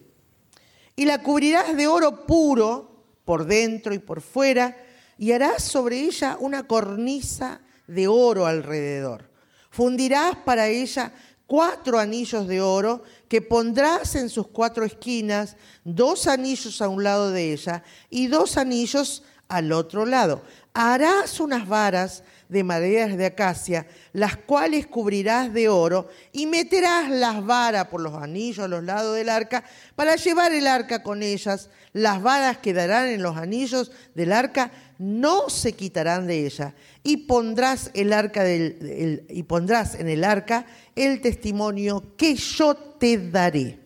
Y 0.96 1.06
la 1.06 1.24
cubrirás 1.24 1.76
de 1.76 1.88
oro 1.88 2.28
puro 2.28 3.06
por 3.26 3.46
dentro 3.46 3.94
y 3.94 4.00
por 4.00 4.22
fuera 4.22 4.78
y 5.18 5.32
harás 5.32 5.64
sobre 5.64 6.02
ella 6.02 6.38
una 6.40 6.68
cornisa 6.68 7.62
de 7.88 8.08
oro 8.08 8.46
alrededor. 8.46 9.30
Fundirás 9.72 10.36
para 10.46 10.68
ella 10.68 11.14
cuatro 11.54 12.00
anillos 12.00 12.48
de 12.48 12.62
oro 12.62 13.04
que 13.28 13.40
pondrás 13.40 14.16
en 14.16 14.28
sus 14.28 14.48
cuatro 14.48 14.86
esquinas, 14.86 15.56
dos 15.84 16.26
anillos 16.26 16.82
a 16.82 16.88
un 16.88 17.04
lado 17.04 17.30
de 17.30 17.54
ella 17.54 17.84
y 18.10 18.26
dos 18.26 18.58
anillos 18.58 19.22
al 19.50 19.72
otro 19.72 20.08
lado. 20.08 20.42
Harás 20.74 21.40
unas 21.40 21.68
varas 21.68 22.24
de 22.50 22.64
maderas 22.64 23.16
de 23.18 23.28
acacia, 23.28 23.86
las 24.14 24.36
cuales 24.36 24.88
cubrirás 24.88 25.54
de 25.54 25.70
oro, 25.70 26.10
y 26.32 26.48
meterás 26.48 27.12
las 27.12 27.46
varas 27.46 27.86
por 27.86 28.02
los 28.02 28.16
anillos 28.16 28.66
a 28.66 28.68
los 28.68 28.84
lados 28.84 29.16
del 29.16 29.30
arca, 29.30 29.64
para 29.96 30.16
llevar 30.16 30.54
el 30.54 30.66
arca 30.66 31.04
con 31.04 31.22
ellas. 31.22 31.70
Las 31.94 32.20
varas 32.24 32.58
quedarán 32.58 33.10
en 33.10 33.22
los 33.22 33.38
anillos 33.38 33.92
del 34.16 34.32
arca, 34.32 34.72
no 34.98 35.50
se 35.50 35.74
quitarán 35.74 36.28
de 36.28 36.46
ella. 36.46 36.76
Y 37.04 37.18
pondrás, 37.18 37.92
el 37.94 38.14
arca 38.14 38.44
del, 38.44 39.26
y 39.30 39.44
pondrás 39.44 39.96
en 39.96 40.10
el 40.10 40.24
arca 40.24 40.66
el 40.96 41.22
testimonio 41.22 42.16
que 42.18 42.36
yo 42.36 42.76
te 42.76 43.30
daré. 43.30 43.80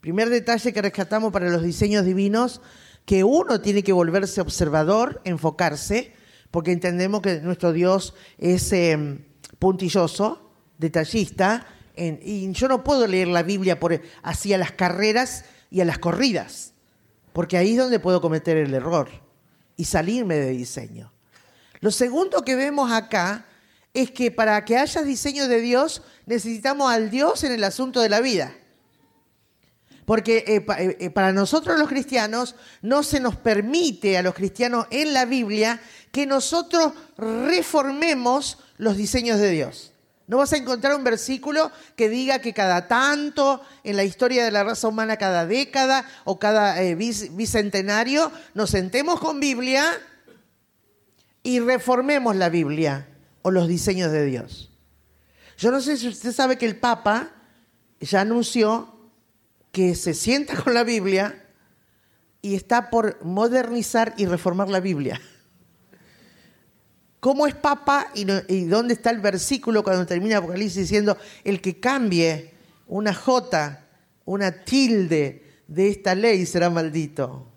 Primer 0.00 0.28
detalle 0.28 0.72
que 0.72 0.82
rescatamos 0.82 1.32
para 1.32 1.50
los 1.50 1.62
diseños 1.62 2.04
divinos, 2.04 2.60
que 3.04 3.24
uno 3.24 3.60
tiene 3.60 3.82
que 3.82 3.92
volverse 3.92 4.40
observador, 4.40 5.20
enfocarse, 5.24 6.12
porque 6.50 6.72
entendemos 6.72 7.22
que 7.22 7.40
nuestro 7.40 7.72
Dios 7.72 8.14
es 8.38 8.72
em, 8.72 9.24
puntilloso, 9.58 10.50
detallista, 10.78 11.66
y 11.96 12.52
yo 12.52 12.68
no 12.68 12.84
puedo 12.84 13.06
leer 13.06 13.28
la 13.28 13.42
Biblia 13.42 13.80
por, 13.80 13.98
así 14.22 14.52
a 14.52 14.58
las 14.58 14.72
carreras 14.72 15.46
y 15.70 15.80
a 15.80 15.86
las 15.86 15.98
corridas, 15.98 16.74
porque 17.32 17.56
ahí 17.56 17.72
es 17.72 17.78
donde 17.78 17.98
puedo 17.98 18.20
cometer 18.20 18.58
el 18.58 18.74
error 18.74 19.25
y 19.76 19.84
salirme 19.84 20.36
de 20.36 20.50
diseño. 20.50 21.12
Lo 21.80 21.90
segundo 21.90 22.44
que 22.44 22.56
vemos 22.56 22.90
acá 22.90 23.46
es 23.92 24.10
que 24.10 24.30
para 24.30 24.64
que 24.64 24.76
haya 24.76 25.02
diseño 25.02 25.48
de 25.48 25.60
Dios 25.60 26.02
necesitamos 26.26 26.90
al 26.90 27.10
Dios 27.10 27.44
en 27.44 27.52
el 27.52 27.64
asunto 27.64 28.00
de 28.00 28.08
la 28.08 28.20
vida. 28.20 28.54
Porque 30.04 30.44
eh, 30.46 30.64
eh, 30.78 30.96
eh, 31.00 31.10
para 31.10 31.32
nosotros 31.32 31.78
los 31.78 31.88
cristianos 31.88 32.54
no 32.80 33.02
se 33.02 33.18
nos 33.18 33.36
permite 33.36 34.16
a 34.16 34.22
los 34.22 34.34
cristianos 34.34 34.86
en 34.90 35.12
la 35.12 35.24
Biblia 35.24 35.80
que 36.12 36.26
nosotros 36.26 36.92
reformemos 37.16 38.58
los 38.78 38.96
diseños 38.96 39.38
de 39.38 39.50
Dios. 39.50 39.92
No 40.26 40.38
vas 40.38 40.52
a 40.52 40.56
encontrar 40.56 40.96
un 40.96 41.04
versículo 41.04 41.70
que 41.94 42.08
diga 42.08 42.40
que 42.40 42.52
cada 42.52 42.88
tanto 42.88 43.62
en 43.84 43.96
la 43.96 44.04
historia 44.04 44.44
de 44.44 44.50
la 44.50 44.64
raza 44.64 44.88
humana, 44.88 45.16
cada 45.16 45.46
década 45.46 46.04
o 46.24 46.38
cada 46.38 46.80
bicentenario, 46.94 48.32
nos 48.54 48.70
sentemos 48.70 49.20
con 49.20 49.38
Biblia 49.38 49.84
y 51.44 51.60
reformemos 51.60 52.34
la 52.34 52.48
Biblia 52.48 53.08
o 53.42 53.52
los 53.52 53.68
diseños 53.68 54.10
de 54.10 54.24
Dios. 54.24 54.72
Yo 55.56 55.70
no 55.70 55.80
sé 55.80 55.96
si 55.96 56.08
usted 56.08 56.32
sabe 56.32 56.58
que 56.58 56.66
el 56.66 56.76
Papa 56.76 57.30
ya 58.00 58.22
anunció 58.22 58.92
que 59.70 59.94
se 59.94 60.12
sienta 60.12 60.56
con 60.56 60.74
la 60.74 60.82
Biblia 60.82 61.44
y 62.42 62.56
está 62.56 62.90
por 62.90 63.24
modernizar 63.24 64.14
y 64.16 64.26
reformar 64.26 64.68
la 64.68 64.80
Biblia. 64.80 65.20
¿Cómo 67.26 67.48
es 67.48 67.56
Papa 67.56 68.12
y, 68.14 68.24
dónde 68.66 68.94
está 68.94 69.10
el 69.10 69.18
versículo 69.18 69.82
cuando 69.82 70.06
termina 70.06 70.36
Apocalipsis 70.36 70.82
diciendo 70.82 71.18
el 71.42 71.60
que 71.60 71.80
cambie 71.80 72.54
una 72.86 73.12
J, 73.12 73.84
una 74.26 74.62
tilde 74.62 75.44
de 75.66 75.88
esta 75.88 76.14
ley 76.14 76.46
será 76.46 76.70
maldito? 76.70 77.48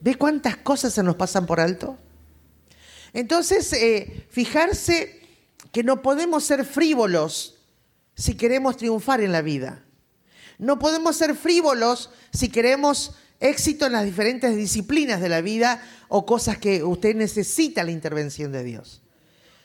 ¿Ve 0.00 0.16
cuántas 0.16 0.56
cosas 0.56 0.94
se 0.94 1.04
nos 1.04 1.14
pasan 1.14 1.46
por 1.46 1.60
alto? 1.60 1.96
Entonces, 3.12 3.72
eh, 3.72 4.26
fijarse 4.28 5.20
que 5.70 5.84
no 5.84 6.02
podemos 6.02 6.42
ser 6.42 6.64
frívolos 6.64 7.60
si 8.16 8.34
queremos 8.34 8.76
triunfar 8.76 9.20
en 9.20 9.30
la 9.30 9.42
vida. 9.42 9.84
No 10.58 10.80
podemos 10.80 11.14
ser 11.14 11.36
frívolos 11.36 12.10
si 12.32 12.48
queremos 12.48 13.14
éxito 13.42 13.86
en 13.86 13.92
las 13.92 14.04
diferentes 14.04 14.56
disciplinas 14.56 15.20
de 15.20 15.28
la 15.28 15.40
vida 15.40 15.82
o 16.08 16.24
cosas 16.24 16.58
que 16.58 16.82
usted 16.82 17.14
necesita 17.14 17.84
la 17.84 17.90
intervención 17.90 18.52
de 18.52 18.64
Dios. 18.64 19.02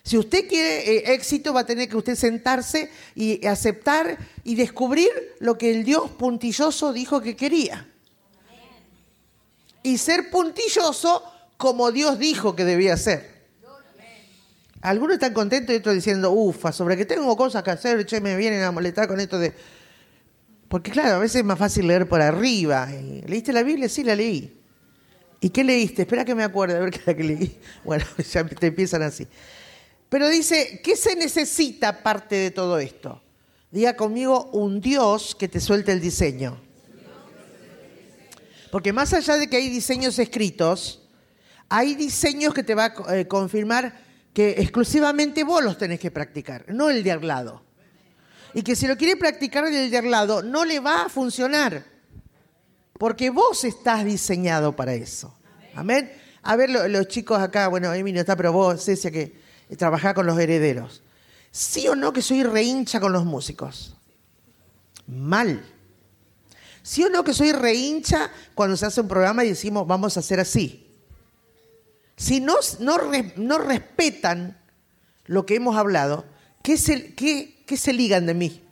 Si 0.03 0.17
usted 0.17 0.47
quiere 0.47 0.89
eh, 0.89 1.13
éxito, 1.13 1.53
va 1.53 1.61
a 1.61 1.65
tener 1.65 1.89
que 1.89 1.97
usted 1.97 2.15
sentarse 2.15 2.89
y 3.13 3.45
aceptar 3.45 4.17
y 4.43 4.55
descubrir 4.55 5.09
lo 5.39 5.57
que 5.57 5.71
el 5.71 5.83
Dios 5.83 6.09
puntilloso 6.11 6.93
dijo 6.93 7.21
que 7.21 7.35
quería. 7.35 7.87
Y 9.83 9.97
ser 9.97 10.29
puntilloso 10.29 11.23
como 11.57 11.91
Dios 11.91 12.19
dijo 12.19 12.55
que 12.55 12.63
debía 12.63 12.95
ser. 12.97 13.37
Algunos 14.81 15.15
están 15.15 15.33
contentos 15.33 15.73
y 15.75 15.79
otros 15.79 15.95
diciendo, 15.95 16.31
ufa, 16.31 16.71
sobre 16.71 16.95
que 16.95 17.05
tengo 17.05 17.35
cosas 17.35 17.63
que 17.63 17.71
hacer, 17.71 18.05
che, 18.05 18.21
me 18.21 18.37
vienen 18.37 18.63
a 18.63 18.71
molestar 18.71 19.07
con 19.07 19.19
esto 19.19 19.37
de... 19.37 19.53
Porque 20.69 20.91
claro, 20.91 21.15
a 21.15 21.19
veces 21.19 21.37
es 21.37 21.45
más 21.45 21.57
fácil 21.57 21.87
leer 21.87 22.07
por 22.07 22.21
arriba. 22.21 22.87
¿Leíste 23.25 23.53
la 23.53 23.63
Biblia? 23.63 23.87
Sí, 23.87 24.03
la 24.03 24.15
leí. 24.15 24.59
¿Y 25.39 25.49
qué 25.49 25.63
leíste? 25.63 26.01
Espera 26.01 26.25
que 26.25 26.35
me 26.35 26.43
acuerde 26.43 26.77
a 26.77 26.79
ver 26.79 26.91
qué 26.91 26.99
era 27.03 27.15
que 27.15 27.23
leí. 27.23 27.57
Bueno, 27.83 28.05
ya 28.31 28.43
te 28.45 28.67
empiezan 28.67 29.01
así. 29.03 29.27
Pero 30.09 30.27
dice, 30.29 30.81
¿qué 30.83 30.95
se 30.95 31.15
necesita 31.15 31.89
aparte 31.89 32.35
de 32.35 32.51
todo 32.51 32.79
esto? 32.79 33.21
Diga 33.71 33.95
conmigo 33.95 34.49
un 34.53 34.79
Dios 34.79 35.35
que 35.35 35.47
te 35.47 35.59
suelte 35.59 35.91
el 35.91 36.01
diseño. 36.01 36.59
Porque 38.71 38.93
más 38.93 39.13
allá 39.13 39.37
de 39.37 39.49
que 39.49 39.57
hay 39.57 39.69
diseños 39.69 40.19
escritos, 40.19 41.07
hay 41.69 41.95
diseños 41.95 42.53
que 42.53 42.63
te 42.63 42.75
va 42.75 42.93
a 43.07 43.17
eh, 43.17 43.27
confirmar 43.27 44.01
que 44.33 44.51
exclusivamente 44.51 45.43
vos 45.43 45.63
los 45.63 45.77
tenés 45.77 45.99
que 45.99 46.11
practicar, 46.11 46.65
no 46.67 46.89
el 46.89 47.03
de 47.03 47.11
al 47.11 47.25
lado. 47.25 47.66
Y 48.57 48.63
que 48.63 48.75
si 48.75 48.87
lo 48.87 48.97
quiere 48.97 49.15
practicar 49.15 49.67
el 49.67 49.91
de 49.91 49.97
al 49.99 50.09
lado, 50.09 50.41
no 50.41 50.65
le 50.65 50.79
va 50.79 51.03
a 51.03 51.09
funcionar. 51.09 51.85
Porque 52.97 53.29
vos 53.29 53.63
estás 53.63 54.03
diseñado 54.03 54.75
para 54.75 54.95
eso. 54.95 55.31
Amén. 55.75 56.11
A 56.41 56.55
ver, 56.55 56.71
los 56.71 57.07
chicos 57.07 57.39
acá, 57.39 57.67
bueno, 57.67 57.93
Emi 57.93 58.11
no 58.11 58.19
está, 58.19 58.35
pero 58.35 58.51
vos, 58.51 58.83
Cecia, 58.83 59.11
que 59.11 59.39
trabajás 59.77 60.15
con 60.15 60.25
los 60.25 60.39
herederos. 60.39 61.03
¿Sí 61.51 61.87
o 61.87 61.95
no 61.95 62.11
que 62.11 62.23
soy 62.23 62.41
rehincha 62.41 62.99
con 62.99 63.13
los 63.13 63.25
músicos? 63.25 63.95
Mal. 65.05 65.63
¿Sí 66.81 67.03
o 67.03 67.11
no 67.11 67.23
que 67.23 67.35
soy 67.35 67.51
rehincha 67.51 68.31
cuando 68.55 68.75
se 68.75 68.87
hace 68.87 69.01
un 69.01 69.07
programa 69.07 69.45
y 69.45 69.49
decimos 69.49 69.85
vamos 69.85 70.17
a 70.17 70.21
hacer 70.21 70.39
así? 70.39 70.97
Si 72.15 72.39
no, 72.39 72.55
no, 72.79 73.57
respetan 73.59 74.59
lo 75.25 75.45
que 75.45 75.53
hemos 75.53 75.77
hablado, 75.77 76.25
¿qué 76.63 76.75
se, 76.75 77.13
qué, 77.13 77.56
qué 77.67 77.77
se 77.77 77.93
ligan 77.93 78.25
de 78.25 78.33
mí? 78.33 78.61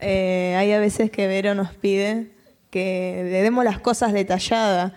Eh, 0.00 0.54
hay 0.58 0.72
a 0.72 0.80
veces 0.80 1.10
que 1.10 1.26
Vero 1.26 1.54
nos 1.54 1.72
pide 1.72 2.32
que 2.70 3.22
le 3.24 3.42
demos 3.42 3.64
las 3.64 3.78
cosas 3.78 4.12
detalladas. 4.12 4.92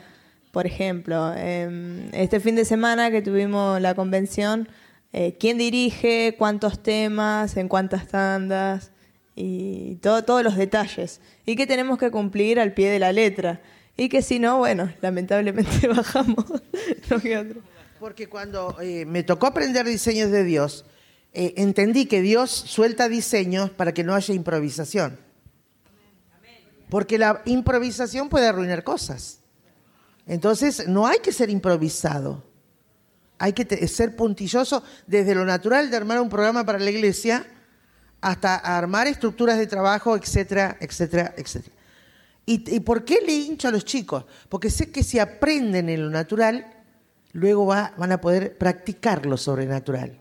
Por 0.52 0.66
ejemplo, 0.66 1.32
em, 1.38 2.10
este 2.12 2.40
fin 2.40 2.56
de 2.56 2.66
semana 2.66 3.12
que 3.12 3.22
tuvimos 3.22 3.80
la 3.80 3.94
convención, 3.94 4.68
eh, 5.14 5.38
quién 5.40 5.58
dirige, 5.58 6.36
cuántos 6.38 6.84
temas, 6.84 7.56
en 7.56 7.70
cuántas 7.70 8.08
tandas 8.08 8.92
y 9.36 9.96
todo, 10.02 10.26
todos 10.26 10.44
los 10.44 10.58
detalles. 10.58 11.22
Y 11.46 11.56
que 11.56 11.68
tenemos 11.68 11.98
que 11.98 12.12
cumplir 12.12 12.60
al 12.60 12.74
pie 12.74 12.90
de 12.90 13.00
la 13.00 13.14
letra. 13.14 13.62
Y 13.96 14.10
que 14.10 14.22
si 14.22 14.40
no, 14.40 14.58
bueno, 14.58 14.92
lamentablemente 15.02 15.88
bajamos. 15.96 16.46
Porque 18.00 18.28
cuando 18.28 18.78
eh, 18.82 19.06
me 19.06 19.24
tocó 19.24 19.48
aprender 19.48 19.86
diseños 19.86 20.32
de 20.32 20.44
Dios, 20.44 20.86
eh, 21.34 21.54
entendí 21.58 22.06
que 22.06 22.22
Dios 22.22 22.50
suelta 22.50 23.10
diseños 23.10 23.70
para 23.72 23.94
que 23.94 24.04
no 24.04 24.16
haya 24.16 24.34
improvisación. 24.34 25.20
Porque 26.90 27.18
la 27.18 27.42
improvisación 27.46 28.30
puede 28.30 28.48
arruinar 28.48 28.84
cosas. 28.84 29.40
Entonces, 30.26 30.88
no 30.88 31.08
hay 31.08 31.20
que 31.20 31.32
ser 31.32 31.50
improvisado. 31.50 32.44
Hay 33.38 33.54
que 33.54 33.88
ser 33.88 34.16
puntilloso 34.16 34.84
desde 35.06 35.36
lo 35.36 35.46
natural 35.46 35.92
de 35.92 35.98
armar 35.98 36.20
un 36.20 36.30
programa 36.30 36.66
para 36.66 36.80
la 36.80 36.90
iglesia 36.90 37.46
hasta 38.22 38.56
armar 38.56 39.08
estructuras 39.08 39.58
de 39.58 39.68
trabajo, 39.68 40.16
etcétera, 40.16 40.78
etcétera, 40.80 41.34
etcétera. 41.38 41.76
¿Y, 42.46 42.80
por 42.80 43.06
qué 43.06 43.20
le 43.24 43.32
hincho 43.32 43.68
a 43.68 43.72
los 43.72 43.86
chicos? 43.86 44.26
Porque 44.50 44.72
sé 44.72 44.92
que 44.92 45.04
si 45.04 45.20
aprenden 45.20 45.88
en 45.88 46.02
lo 46.02 46.10
natural, 46.10 46.66
luego 47.32 47.66
van 47.66 48.12
a 48.12 48.22
poder 48.22 48.58
practicar 48.58 49.26
lo 49.26 49.38
sobrenatural. 49.38 50.18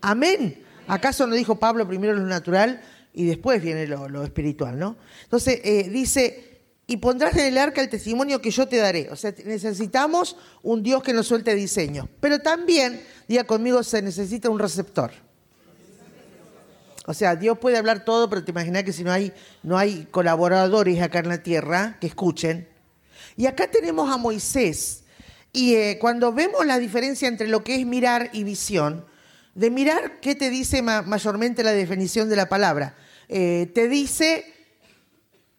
Amén. 0.00 0.62
¿Acaso 0.86 1.26
no 1.26 1.34
dijo 1.34 1.56
Pablo 1.56 1.86
primero 1.86 2.14
lo 2.14 2.26
natural 2.26 2.80
y 3.12 3.26
después 3.26 3.62
viene 3.62 3.86
lo, 3.86 4.24
espiritual, 4.24 4.78
no? 4.78 4.96
Entonces 5.24 5.60
eh, 5.62 5.88
dice, 5.88 6.50
y 6.86 6.96
pondrás 6.96 7.36
en 7.36 7.46
el 7.46 7.58
arca 7.58 7.80
el 7.80 7.88
testimonio 7.88 8.42
que 8.42 8.50
yo 8.50 8.66
te 8.66 8.76
daré. 8.78 9.08
O 9.10 9.16
sea, 9.16 9.32
necesitamos 9.44 10.36
un 10.62 10.82
Dios 10.82 11.02
que 11.04 11.12
nos 11.12 11.28
suelte 11.28 11.54
diseño. 11.54 12.08
Pero 12.18 12.40
también, 12.40 13.00
diga 13.28 13.44
conmigo, 13.44 13.84
se 13.84 14.02
necesita 14.02 14.50
un 14.50 14.58
receptor. 14.58 15.12
O 17.06 17.14
sea, 17.14 17.36
Dios 17.36 17.58
puede 17.58 17.76
hablar 17.76 18.04
todo, 18.04 18.28
pero 18.28 18.44
te 18.44 18.50
imaginas 18.50 18.82
que 18.82 18.92
si 18.92 19.04
no 19.04 19.12
hay, 19.12 19.32
no 19.62 19.78
hay 19.78 20.08
colaboradores 20.10 21.00
acá 21.00 21.20
en 21.20 21.28
la 21.28 21.42
tierra 21.42 21.96
que 22.00 22.08
escuchen. 22.08 22.68
Y 23.36 23.46
acá 23.46 23.70
tenemos 23.70 24.10
a 24.12 24.16
Moisés. 24.16 24.99
Y 25.52 25.74
eh, 25.74 25.98
cuando 26.00 26.32
vemos 26.32 26.64
la 26.64 26.78
diferencia 26.78 27.28
entre 27.28 27.48
lo 27.48 27.64
que 27.64 27.74
es 27.76 27.86
mirar 27.86 28.30
y 28.32 28.44
visión, 28.44 29.04
de 29.54 29.70
mirar, 29.70 30.20
¿qué 30.20 30.34
te 30.34 30.48
dice 30.48 30.82
mayormente 30.82 31.64
la 31.64 31.72
definición 31.72 32.28
de 32.28 32.36
la 32.36 32.48
palabra? 32.48 32.96
Eh, 33.28 33.70
te 33.74 33.88
dice, 33.88 34.44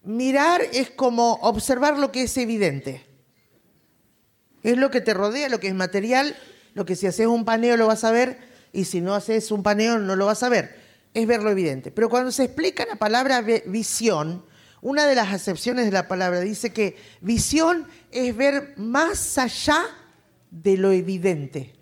mirar 0.03 0.61
es 0.73 0.89
como 0.89 1.33
observar 1.41 1.97
lo 1.97 2.11
que 2.11 2.23
es 2.23 2.37
evidente. 2.37 3.05
Es 4.63 4.77
lo 4.77 4.91
que 4.91 5.01
te 5.01 5.13
rodea, 5.13 5.49
lo 5.49 5.59
que 5.59 5.67
es 5.67 5.73
material, 5.73 6.35
lo 6.73 6.85
que 6.85 6.95
si 6.95 7.07
haces 7.07 7.27
un 7.27 7.45
paneo 7.45 7.75
lo 7.77 7.87
vas 7.87 8.03
a 8.03 8.11
ver 8.11 8.39
y 8.71 8.85
si 8.85 9.01
no 9.01 9.13
haces 9.13 9.51
un 9.51 9.63
paneo 9.63 9.99
no 9.99 10.15
lo 10.15 10.27
vas 10.27 10.43
a 10.43 10.49
ver 10.49 10.81
es 11.13 11.27
ver 11.27 11.43
lo 11.43 11.49
evidente. 11.49 11.91
Pero 11.91 12.09
cuando 12.09 12.31
se 12.31 12.43
explica 12.43 12.85
la 12.85 12.95
palabra 12.95 13.41
visión, 13.41 14.43
una 14.81 15.05
de 15.05 15.15
las 15.15 15.31
acepciones 15.31 15.85
de 15.85 15.91
la 15.91 16.07
palabra 16.07 16.39
dice 16.39 16.73
que 16.73 16.97
visión 17.21 17.87
es 18.11 18.35
ver 18.35 18.73
más 18.77 19.37
allá 19.37 19.85
de 20.49 20.75
lo 20.75 20.91
evidente. 20.91 21.73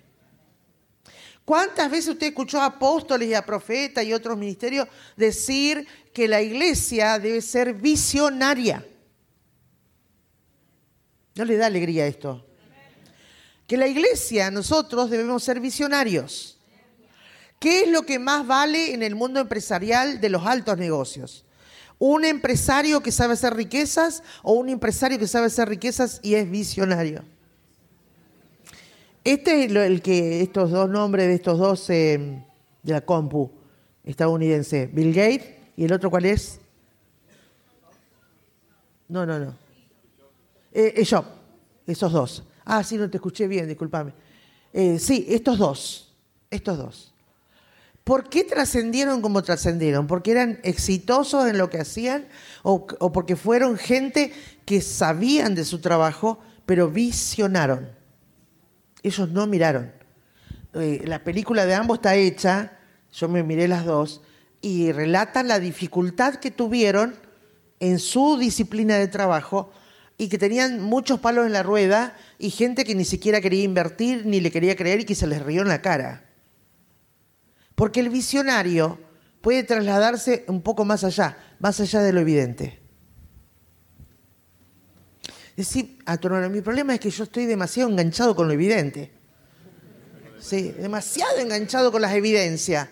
¿Cuántas 1.45 1.89
veces 1.89 2.09
usted 2.09 2.27
escuchó 2.27 2.61
a 2.61 2.65
apóstoles 2.65 3.29
y 3.29 3.33
a 3.33 3.45
profetas 3.45 4.03
y 4.03 4.13
otros 4.13 4.37
ministerios 4.37 4.87
decir 5.15 5.87
que 6.13 6.27
la 6.27 6.41
iglesia 6.41 7.17
debe 7.17 7.41
ser 7.41 7.73
visionaria? 7.73 8.85
¿No 11.35 11.45
le 11.45 11.57
da 11.57 11.67
alegría 11.67 12.05
esto? 12.05 12.45
Que 13.65 13.77
la 13.77 13.87
iglesia, 13.87 14.51
nosotros 14.51 15.09
debemos 15.09 15.43
ser 15.43 15.59
visionarios. 15.59 16.59
¿Qué 17.59 17.83
es 17.83 17.87
lo 17.89 18.03
que 18.03 18.19
más 18.19 18.45
vale 18.45 18.93
en 18.93 19.03
el 19.03 19.15
mundo 19.15 19.39
empresarial 19.39 20.21
de 20.21 20.29
los 20.29 20.45
altos 20.45 20.77
negocios? 20.77 21.45
¿Un 21.99 22.23
empresario 22.23 23.01
que 23.01 23.11
sabe 23.11 23.33
hacer 23.33 23.53
riquezas 23.53 24.23
o 24.41 24.53
un 24.53 24.69
empresario 24.69 25.19
que 25.19 25.27
sabe 25.27 25.47
hacer 25.47 25.67
riquezas 25.67 26.21
y 26.23 26.35
es 26.35 26.49
visionario? 26.49 27.23
Este 29.25 29.65
es 29.65 29.71
el 29.75 30.01
que 30.01 30.41
estos 30.41 30.71
dos 30.71 30.89
nombres 30.89 31.27
de 31.27 31.35
estos 31.35 31.59
dos 31.59 31.89
eh, 31.89 32.41
de 32.81 32.93
la 32.93 33.01
compu 33.01 33.51
estadounidense, 34.05 34.87
Bill 34.87 35.13
Gates 35.13 35.55
y 35.75 35.83
el 35.83 35.91
otro 35.91 36.09
cuál 36.09 36.25
es? 36.25 36.61
No, 39.09 39.25
no, 39.25 39.37
no. 39.37 39.49
Eh, 40.71 40.93
eh 40.95 41.23
esos 41.85 42.11
dos. 42.11 42.43
Ah, 42.63 42.83
sí, 42.83 42.97
no 42.97 43.09
te 43.09 43.17
escuché 43.17 43.47
bien, 43.47 43.67
discúlpame. 43.67 44.13
Eh, 44.71 44.99
sí, 44.99 45.25
estos 45.27 45.57
dos, 45.57 46.15
estos 46.49 46.77
dos. 46.77 47.13
¿Por 48.03 48.29
qué 48.29 48.43
trascendieron 48.43 49.21
como 49.21 49.43
trascendieron? 49.43 50.07
¿Porque 50.07 50.31
eran 50.31 50.59
exitosos 50.63 51.47
en 51.47 51.57
lo 51.57 51.69
que 51.69 51.79
hacían 51.79 52.27
o, 52.63 52.87
porque 53.11 53.35
fueron 53.35 53.77
gente 53.77 54.33
que 54.65 54.81
sabían 54.81 55.55
de 55.55 55.65
su 55.65 55.79
trabajo, 55.79 56.39
pero 56.65 56.89
visionaron? 56.89 57.89
Ellos 59.03 59.29
no 59.29 59.45
miraron. 59.47 59.91
Eh, 60.73 61.03
la 61.05 61.23
película 61.23 61.65
de 61.65 61.75
ambos 61.75 61.99
está 61.99 62.15
hecha, 62.15 62.79
yo 63.13 63.29
me 63.29 63.43
miré 63.43 63.67
las 63.67 63.85
dos, 63.85 64.21
y 64.61 64.91
relatan 64.91 65.47
la 65.47 65.59
dificultad 65.59 66.35
que 66.35 66.51
tuvieron 66.51 67.15
en 67.79 67.99
su 67.99 68.37
disciplina 68.37 68.95
de 68.95 69.07
trabajo 69.07 69.71
y 70.17 70.27
que 70.27 70.37
tenían 70.37 70.81
muchos 70.81 71.19
palos 71.19 71.45
en 71.45 71.53
la 71.53 71.63
rueda 71.63 72.15
y 72.37 72.49
gente 72.49 72.83
que 72.83 72.93
ni 72.93 73.05
siquiera 73.05 73.39
quería 73.39 73.63
invertir 73.63 74.25
ni 74.25 74.41
le 74.41 74.51
quería 74.51 74.75
creer 74.75 75.01
y 75.01 75.05
que 75.05 75.15
se 75.15 75.27
les 75.27 75.41
rió 75.41 75.61
en 75.61 75.69
la 75.69 75.81
cara. 75.81 76.28
Porque 77.79 78.01
el 78.01 78.09
visionario 78.09 78.99
puede 79.39 79.63
trasladarse 79.63 80.43
un 80.47 80.61
poco 80.61 80.83
más 80.83 81.05
allá, 81.05 81.37
más 81.59 81.79
allá 81.79 82.01
de 82.01 82.11
lo 82.11 82.19
evidente. 82.19 82.77
Decir 85.55 85.97
a 86.05 86.15
hermano, 86.15 86.49
mi 86.49 86.59
problema 86.59 86.93
es 86.93 86.99
que 86.99 87.09
yo 87.09 87.23
estoy 87.23 87.45
demasiado 87.45 87.89
enganchado 87.89 88.35
con 88.35 88.47
lo 88.47 88.53
evidente. 88.53 89.13
Sí, 90.41 90.75
demasiado 90.77 91.37
enganchado 91.37 91.89
con 91.89 92.01
las 92.01 92.11
evidencias. 92.11 92.89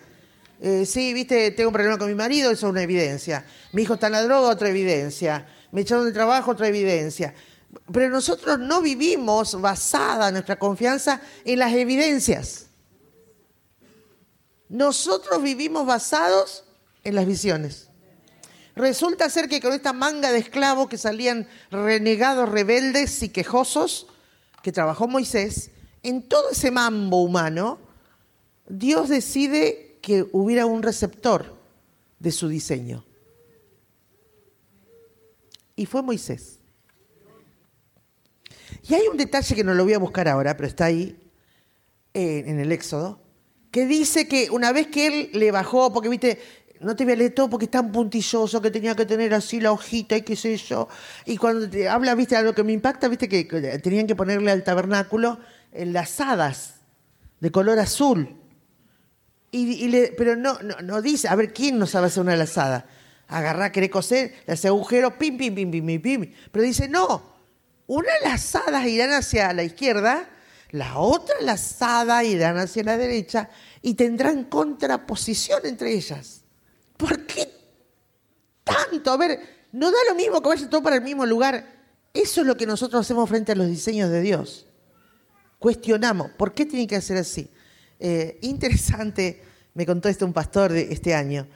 Eh, 0.58 0.86
sí, 0.86 1.12
viste, 1.12 1.50
tengo 1.50 1.68
un 1.68 1.74
problema 1.74 1.98
con 1.98 2.08
mi 2.08 2.14
marido, 2.14 2.50
eso 2.50 2.68
es 2.68 2.70
una 2.70 2.82
evidencia. 2.82 3.44
Mi 3.72 3.82
hijo 3.82 3.92
está 3.92 4.06
en 4.06 4.12
la 4.12 4.22
droga, 4.22 4.48
otra 4.48 4.70
evidencia. 4.70 5.46
Me 5.70 5.82
echaron 5.82 6.06
de 6.06 6.12
trabajo, 6.12 6.52
otra 6.52 6.66
evidencia. 6.66 7.34
Pero 7.92 8.08
nosotros 8.08 8.58
no 8.58 8.80
vivimos 8.80 9.60
basada 9.60 10.30
nuestra 10.30 10.58
confianza 10.58 11.20
en 11.44 11.58
las 11.58 11.74
evidencias. 11.74 12.67
Nosotros 14.68 15.42
vivimos 15.42 15.86
basados 15.86 16.64
en 17.04 17.14
las 17.14 17.26
visiones. 17.26 17.88
Resulta 18.76 19.28
ser 19.28 19.48
que 19.48 19.60
con 19.60 19.72
esta 19.72 19.92
manga 19.92 20.30
de 20.30 20.38
esclavos 20.38 20.88
que 20.88 20.98
salían 20.98 21.48
renegados, 21.70 22.48
rebeldes 22.48 23.22
y 23.22 23.28
quejosos, 23.30 24.06
que 24.62 24.70
trabajó 24.70 25.08
Moisés, 25.08 25.70
en 26.02 26.22
todo 26.22 26.50
ese 26.50 26.70
mambo 26.70 27.22
humano, 27.22 27.78
Dios 28.68 29.08
decide 29.08 29.98
que 30.00 30.26
hubiera 30.32 30.66
un 30.66 30.82
receptor 30.82 31.56
de 32.18 32.30
su 32.30 32.48
diseño. 32.48 33.04
Y 35.74 35.86
fue 35.86 36.02
Moisés. 36.02 36.58
Y 38.88 38.94
hay 38.94 39.06
un 39.08 39.16
detalle 39.16 39.54
que 39.54 39.64
no 39.64 39.74
lo 39.74 39.84
voy 39.84 39.94
a 39.94 39.98
buscar 39.98 40.28
ahora, 40.28 40.56
pero 40.56 40.68
está 40.68 40.86
ahí 40.86 41.18
eh, 42.14 42.44
en 42.46 42.60
el 42.60 42.72
Éxodo, 42.72 43.20
que 43.70 43.86
dice 43.86 44.28
que 44.28 44.50
una 44.50 44.72
vez 44.72 44.86
que 44.88 45.06
él 45.06 45.30
le 45.34 45.50
bajó, 45.50 45.92
porque 45.92 46.08
viste, 46.08 46.40
no 46.80 46.94
te 46.94 47.04
voy 47.04 47.14
a 47.14 47.16
leer 47.16 47.34
todo 47.34 47.50
porque 47.50 47.64
es 47.64 47.70
tan 47.70 47.90
puntilloso 47.92 48.62
que 48.62 48.70
tenía 48.70 48.94
que 48.94 49.04
tener 49.04 49.34
así 49.34 49.60
la 49.60 49.72
hojita 49.72 50.16
y 50.16 50.22
qué 50.22 50.36
sé 50.36 50.56
yo. 50.56 50.88
Y 51.26 51.36
cuando 51.36 51.68
te 51.68 51.88
habla, 51.88 52.14
viste, 52.14 52.36
algo 52.36 52.54
que 52.54 52.62
me 52.62 52.72
impacta, 52.72 53.08
viste, 53.08 53.28
que 53.28 53.44
tenían 53.82 54.06
que 54.06 54.14
ponerle 54.14 54.50
al 54.50 54.62
tabernáculo 54.64 55.38
las 55.72 56.20
hadas 56.20 56.74
de 57.40 57.50
color 57.50 57.78
azul. 57.78 58.36
Y, 59.50 59.90
pero 60.16 60.36
no, 60.36 60.58
no, 60.82 61.00
dice, 61.02 61.28
a 61.28 61.34
ver, 61.34 61.52
¿quién 61.52 61.78
no 61.78 61.86
sabe 61.86 62.08
hacer 62.08 62.22
una 62.22 62.36
lazada? 62.36 62.86
Agarrar, 63.28 63.72
querer 63.72 63.90
coser, 63.90 64.34
le 64.46 64.54
hace 64.54 64.68
agujero, 64.68 65.18
pim, 65.18 65.36
pim, 65.36 65.54
pim, 65.54 65.70
pim, 65.70 65.86
pim, 65.86 66.02
pim. 66.02 66.32
Pero 66.52 66.64
dice, 66.64 66.88
no, 66.88 67.22
una 67.86 68.12
lazada 68.22 68.86
irán 68.86 69.12
hacia 69.12 69.52
la 69.52 69.64
izquierda, 69.64 70.28
la 70.70 70.98
otra 70.98 71.36
lazada 71.40 72.22
irán 72.24 72.58
hacia 72.58 72.82
la 72.84 72.96
derecha 72.96 73.48
y 73.80 73.94
tendrán 73.94 74.44
contraposición 74.44 75.60
entre 75.64 75.92
ellas. 75.92 76.42
¿Por 76.96 77.26
qué 77.26 77.48
tanto? 78.64 79.10
A 79.12 79.16
ver, 79.16 79.40
no 79.72 79.90
da 79.90 79.98
lo 80.08 80.14
mismo 80.14 80.42
que 80.42 80.48
vaya 80.48 80.68
todo 80.68 80.82
para 80.82 80.96
el 80.96 81.02
mismo 81.02 81.24
lugar. 81.24 81.64
Eso 82.12 82.40
es 82.42 82.46
lo 82.46 82.56
que 82.56 82.66
nosotros 82.66 83.00
hacemos 83.00 83.28
frente 83.28 83.52
a 83.52 83.54
los 83.54 83.68
diseños 83.68 84.10
de 84.10 84.20
Dios. 84.20 84.66
Cuestionamos, 85.58 86.30
¿por 86.32 86.52
qué 86.52 86.66
tiene 86.66 86.86
que 86.86 87.00
ser 87.00 87.18
así? 87.18 87.50
Eh, 87.98 88.38
interesante, 88.42 89.42
me 89.74 89.86
contó 89.86 90.08
este 90.08 90.24
un 90.24 90.32
pastor 90.32 90.72
de 90.72 90.92
este 90.92 91.14
año, 91.14 91.46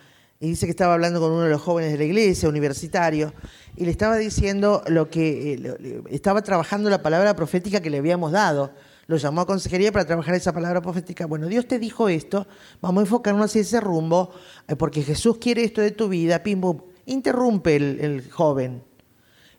y 0.40 0.48
dice 0.48 0.66
que 0.66 0.70
estaba 0.70 0.94
hablando 0.94 1.20
con 1.20 1.30
uno 1.30 1.42
de 1.42 1.50
los 1.50 1.62
jóvenes 1.62 1.92
de 1.92 1.98
la 1.98 2.04
iglesia, 2.04 2.48
universitario, 2.48 3.32
y 3.76 3.84
le 3.84 3.92
estaba 3.92 4.16
diciendo 4.16 4.82
lo 4.88 5.08
que 5.08 5.54
eh, 5.54 6.02
estaba 6.10 6.42
trabajando 6.42 6.90
la 6.90 7.00
palabra 7.00 7.36
profética 7.36 7.80
que 7.80 7.90
le 7.90 7.98
habíamos 7.98 8.32
dado 8.32 8.72
lo 9.12 9.18
llamó 9.18 9.42
a 9.42 9.46
consejería 9.46 9.92
para 9.92 10.06
trabajar 10.06 10.34
esa 10.34 10.54
palabra 10.54 10.80
profética. 10.80 11.26
Bueno, 11.26 11.46
Dios 11.46 11.68
te 11.68 11.78
dijo 11.78 12.08
esto, 12.08 12.46
vamos 12.80 13.02
a 13.02 13.04
enfocarnos 13.04 13.44
hacia 13.44 13.60
ese 13.60 13.78
rumbo, 13.78 14.32
eh, 14.66 14.74
porque 14.74 15.02
Jesús 15.02 15.36
quiere 15.36 15.64
esto 15.64 15.82
de 15.82 15.90
tu 15.90 16.08
vida, 16.08 16.42
pim, 16.42 16.62
pum. 16.62 16.80
Interrumpe 17.04 17.76
el, 17.76 18.00
el 18.00 18.30
joven 18.30 18.82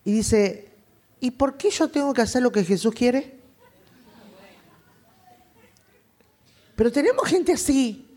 y 0.03 0.11
dice, 0.11 0.71
¿y 1.19 1.29
por 1.31 1.55
qué 1.55 1.69
yo 1.69 1.87
tengo 1.87 2.13
que 2.13 2.23
hacer 2.23 2.41
lo 2.41 2.51
que 2.51 2.63
Jesús 2.63 2.95
quiere? 2.95 3.37
Pero 6.75 6.91
tenemos 6.91 7.27
gente 7.27 7.53
así. 7.53 8.09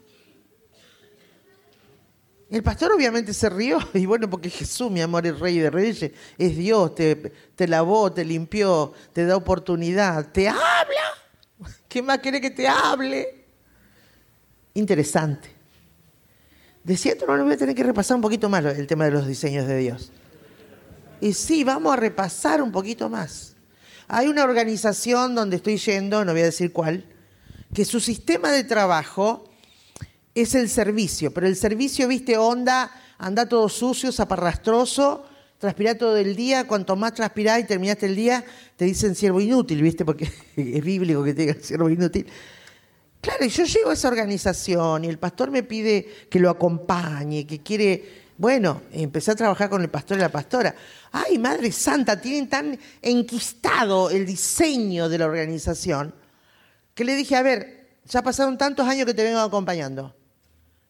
El 2.48 2.62
pastor 2.62 2.92
obviamente 2.92 3.34
se 3.34 3.50
rió, 3.50 3.78
y 3.92 4.06
bueno, 4.06 4.30
porque 4.30 4.48
Jesús, 4.48 4.90
mi 4.90 5.02
amor, 5.02 5.26
es 5.26 5.38
rey 5.38 5.58
de 5.58 5.68
reyes, 5.68 6.12
es 6.38 6.56
Dios, 6.56 6.94
te, 6.94 7.16
te 7.54 7.68
lavó, 7.68 8.10
te 8.10 8.24
limpió, 8.24 8.94
te 9.12 9.26
da 9.26 9.36
oportunidad, 9.36 10.32
te 10.32 10.48
habla. 10.48 11.16
¿Qué 11.88 12.02
más 12.02 12.18
quiere 12.18 12.40
que 12.40 12.50
te 12.50 12.66
hable? 12.66 13.44
Interesante. 14.74 15.50
De 16.84 16.96
cierto, 16.96 17.26
no 17.26 17.36
lo 17.36 17.44
voy 17.44 17.54
a 17.54 17.56
tener 17.56 17.74
que 17.74 17.82
repasar 17.82 18.16
un 18.16 18.22
poquito 18.22 18.48
más 18.48 18.64
el 18.64 18.86
tema 18.86 19.06
de 19.06 19.10
los 19.10 19.26
diseños 19.26 19.66
de 19.66 19.78
Dios. 19.78 20.12
Y 21.20 21.32
sí, 21.32 21.64
vamos 21.64 21.92
a 21.92 21.96
repasar 21.96 22.62
un 22.62 22.70
poquito 22.70 23.08
más. 23.08 23.54
Hay 24.08 24.28
una 24.28 24.44
organización 24.44 25.34
donde 25.34 25.56
estoy 25.56 25.78
yendo, 25.78 26.24
no 26.24 26.32
voy 26.32 26.42
a 26.42 26.44
decir 26.44 26.72
cuál, 26.72 27.04
que 27.74 27.84
su 27.84 27.98
sistema 27.98 28.52
de 28.52 28.64
trabajo 28.64 29.50
es 30.34 30.54
el 30.54 30.68
servicio, 30.68 31.32
pero 31.32 31.46
el 31.46 31.56
servicio, 31.56 32.06
viste, 32.06 32.36
onda, 32.36 32.90
anda 33.18 33.48
todo 33.48 33.68
sucio, 33.68 34.12
zaparrastroso, 34.12 35.24
transpirá 35.58 35.96
todo 35.96 36.16
el 36.16 36.36
día, 36.36 36.66
cuanto 36.66 36.96
más 36.96 37.14
transpirás 37.14 37.60
y 37.60 37.64
terminaste 37.64 38.06
el 38.06 38.16
día, 38.16 38.44
te 38.76 38.84
dicen 38.84 39.14
siervo 39.14 39.40
inútil, 39.40 39.82
¿viste? 39.82 40.04
Porque 40.04 40.30
es 40.56 40.84
bíblico 40.84 41.22
que 41.24 41.34
te 41.34 41.42
digan 41.42 41.62
siervo 41.62 41.88
inútil. 41.88 42.26
Claro, 43.20 43.44
y 43.44 43.48
yo 43.48 43.64
llego 43.64 43.90
a 43.90 43.94
esa 43.94 44.08
organización 44.08 45.04
y 45.04 45.08
el 45.08 45.18
pastor 45.18 45.50
me 45.50 45.62
pide 45.62 46.06
que 46.30 46.38
lo 46.38 46.50
acompañe, 46.50 47.46
que 47.46 47.60
quiere, 47.60 48.04
bueno, 48.38 48.82
empecé 48.92 49.32
a 49.32 49.34
trabajar 49.34 49.68
con 49.68 49.82
el 49.82 49.88
pastor 49.88 50.18
y 50.18 50.20
la 50.20 50.28
pastora. 50.28 50.74
Ay, 51.10 51.38
Madre 51.38 51.72
Santa, 51.72 52.20
tienen 52.20 52.48
tan 52.48 52.78
enquistado 53.02 54.10
el 54.10 54.26
diseño 54.26 55.08
de 55.08 55.18
la 55.18 55.26
organización 55.26 56.14
que 56.94 57.04
le 57.04 57.16
dije, 57.16 57.34
a 57.34 57.42
ver, 57.42 57.98
ya 58.04 58.22
pasaron 58.22 58.56
tantos 58.56 58.86
años 58.86 59.06
que 59.06 59.14
te 59.14 59.24
vengo 59.24 59.40
acompañando. 59.40 60.14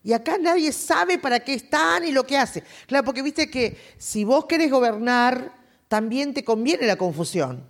Y 0.06 0.12
acá 0.12 0.38
nadie 0.38 0.70
sabe 0.70 1.18
para 1.18 1.40
qué 1.40 1.54
están 1.54 2.04
y 2.04 2.12
lo 2.12 2.24
que 2.24 2.38
hace. 2.38 2.62
Claro, 2.86 3.04
porque 3.04 3.22
viste 3.22 3.50
que 3.50 3.76
si 3.98 4.22
vos 4.22 4.44
querés 4.44 4.70
gobernar, 4.70 5.52
también 5.88 6.32
te 6.32 6.44
conviene 6.44 6.86
la 6.86 6.94
confusión. 6.94 7.68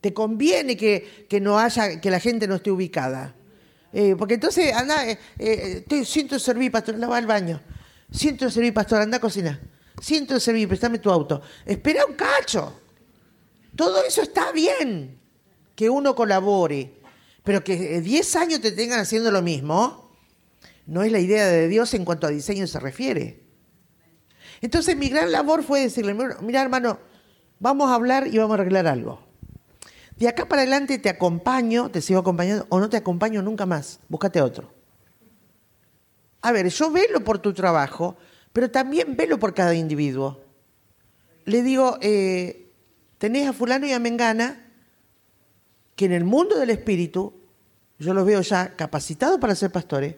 Te 0.00 0.12
conviene 0.12 0.76
que, 0.76 1.38
no 1.40 1.60
haya, 1.60 2.00
que 2.00 2.10
la 2.10 2.18
gente 2.18 2.48
no 2.48 2.56
esté 2.56 2.72
ubicada. 2.72 3.36
Eh, 3.92 4.16
porque 4.18 4.34
entonces, 4.34 4.74
anda, 4.74 5.08
eh, 5.08 5.16
eh, 5.38 6.04
siento 6.04 6.40
servir, 6.40 6.72
pastor, 6.72 6.96
anda, 6.96 7.06
va 7.06 7.18
al 7.18 7.26
baño. 7.26 7.60
Siento 8.10 8.50
servir, 8.50 8.74
pastor, 8.74 9.00
anda 9.00 9.18
a 9.18 9.20
cocinar. 9.20 9.60
Siento 10.00 10.40
servir, 10.40 10.66
préstame 10.66 10.98
tu 10.98 11.08
auto. 11.08 11.40
Espera 11.64 12.04
un 12.04 12.14
cacho. 12.14 12.80
Todo 13.76 14.02
eso 14.02 14.22
está 14.22 14.50
bien, 14.50 15.20
que 15.76 15.88
uno 15.88 16.16
colabore. 16.16 16.94
Pero 17.44 17.62
que 17.62 18.00
10 18.00 18.34
años 18.34 18.60
te 18.60 18.72
tengan 18.72 18.98
haciendo 18.98 19.30
lo 19.30 19.40
mismo, 19.40 20.01
no 20.86 21.02
es 21.02 21.12
la 21.12 21.18
idea 21.18 21.46
de 21.46 21.68
Dios 21.68 21.94
en 21.94 22.04
cuanto 22.04 22.26
a 22.26 22.30
diseño 22.30 22.66
se 22.66 22.80
refiere. 22.80 23.42
Entonces 24.60 24.96
mi 24.96 25.08
gran 25.08 25.32
labor 25.32 25.62
fue 25.62 25.80
decirle, 25.80 26.14
mira 26.40 26.62
hermano, 26.62 26.98
vamos 27.58 27.90
a 27.90 27.94
hablar 27.94 28.26
y 28.26 28.38
vamos 28.38 28.56
a 28.56 28.60
arreglar 28.60 28.86
algo. 28.86 29.20
De 30.16 30.28
acá 30.28 30.46
para 30.46 30.62
adelante 30.62 30.98
te 30.98 31.08
acompaño, 31.08 31.90
te 31.90 32.00
sigo 32.00 32.20
acompañando 32.20 32.66
o 32.68 32.78
no 32.78 32.88
te 32.88 32.96
acompaño 32.96 33.42
nunca 33.42 33.66
más, 33.66 33.98
búscate 34.08 34.40
otro. 34.40 34.72
A 36.42 36.52
ver, 36.52 36.68
yo 36.68 36.90
velo 36.90 37.24
por 37.24 37.38
tu 37.38 37.52
trabajo, 37.52 38.16
pero 38.52 38.70
también 38.70 39.16
velo 39.16 39.38
por 39.38 39.54
cada 39.54 39.74
individuo. 39.74 40.40
Le 41.44 41.62
digo, 41.62 41.98
eh, 42.00 42.70
tenés 43.18 43.48
a 43.48 43.52
fulano 43.52 43.86
y 43.86 43.92
a 43.92 43.98
Mengana 43.98 44.70
que 45.96 46.04
en 46.04 46.12
el 46.12 46.24
mundo 46.24 46.58
del 46.58 46.70
espíritu, 46.70 47.34
yo 47.98 48.14
los 48.14 48.26
veo 48.26 48.40
ya 48.40 48.74
capacitados 48.76 49.38
para 49.38 49.54
ser 49.54 49.70
pastores, 49.70 50.16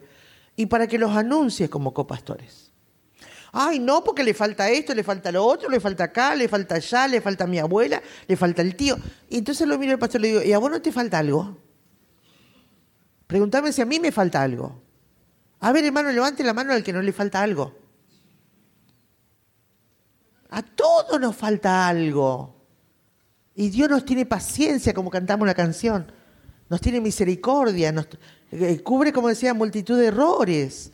y 0.55 0.67
para 0.67 0.87
que 0.87 0.97
los 0.97 1.15
anuncies 1.15 1.69
como 1.69 1.93
copastores. 1.93 2.71
Ay, 3.57 3.79
no, 3.79 4.03
porque 4.03 4.23
le 4.23 4.33
falta 4.33 4.69
esto, 4.69 4.93
le 4.93 5.03
falta 5.03 5.31
lo 5.31 5.45
otro, 5.45 5.69
le 5.69 5.79
falta 5.79 6.05
acá, 6.05 6.35
le 6.35 6.49
falta 6.49 6.75
allá, 6.75 7.07
le 7.07 7.21
falta 7.21 7.47
mi 7.47 7.57
abuela, 7.57 8.01
le 8.27 8.35
falta 8.35 8.61
el 8.61 8.75
tío. 8.75 8.97
Y 9.29 9.37
entonces 9.37 9.65
lo 9.65 9.77
miro 9.77 9.93
al 9.93 9.99
pastor 9.99 10.19
y 10.19 10.23
le 10.23 10.27
digo, 10.27 10.43
¿y 10.43 10.51
a 10.51 10.57
vos 10.57 10.69
no 10.69 10.81
te 10.81 10.91
falta 10.91 11.19
algo? 11.19 11.57
Pregúntame 13.27 13.71
si 13.71 13.81
a 13.81 13.85
mí 13.85 13.99
me 13.99 14.11
falta 14.11 14.41
algo. 14.41 14.81
A 15.61 15.71
ver, 15.71 15.85
hermano, 15.85 16.11
levante 16.11 16.43
la 16.43 16.53
mano 16.53 16.73
al 16.73 16.83
que 16.83 16.91
no 16.91 17.01
le 17.01 17.13
falta 17.13 17.41
algo. 17.41 17.75
A 20.49 20.61
todos 20.61 21.19
nos 21.19 21.35
falta 21.35 21.87
algo. 21.87 22.55
Y 23.55 23.69
Dios 23.69 23.89
nos 23.89 24.03
tiene 24.03 24.25
paciencia, 24.25 24.93
como 24.93 25.09
cantamos 25.09 25.47
la 25.47 25.53
canción. 25.53 26.11
Nos 26.67 26.81
tiene 26.81 26.99
misericordia, 26.99 27.93
eh, 28.59 28.81
cubre, 28.81 29.11
como 29.13 29.27
decía, 29.27 29.53
multitud 29.53 29.97
de 29.97 30.07
errores. 30.07 30.91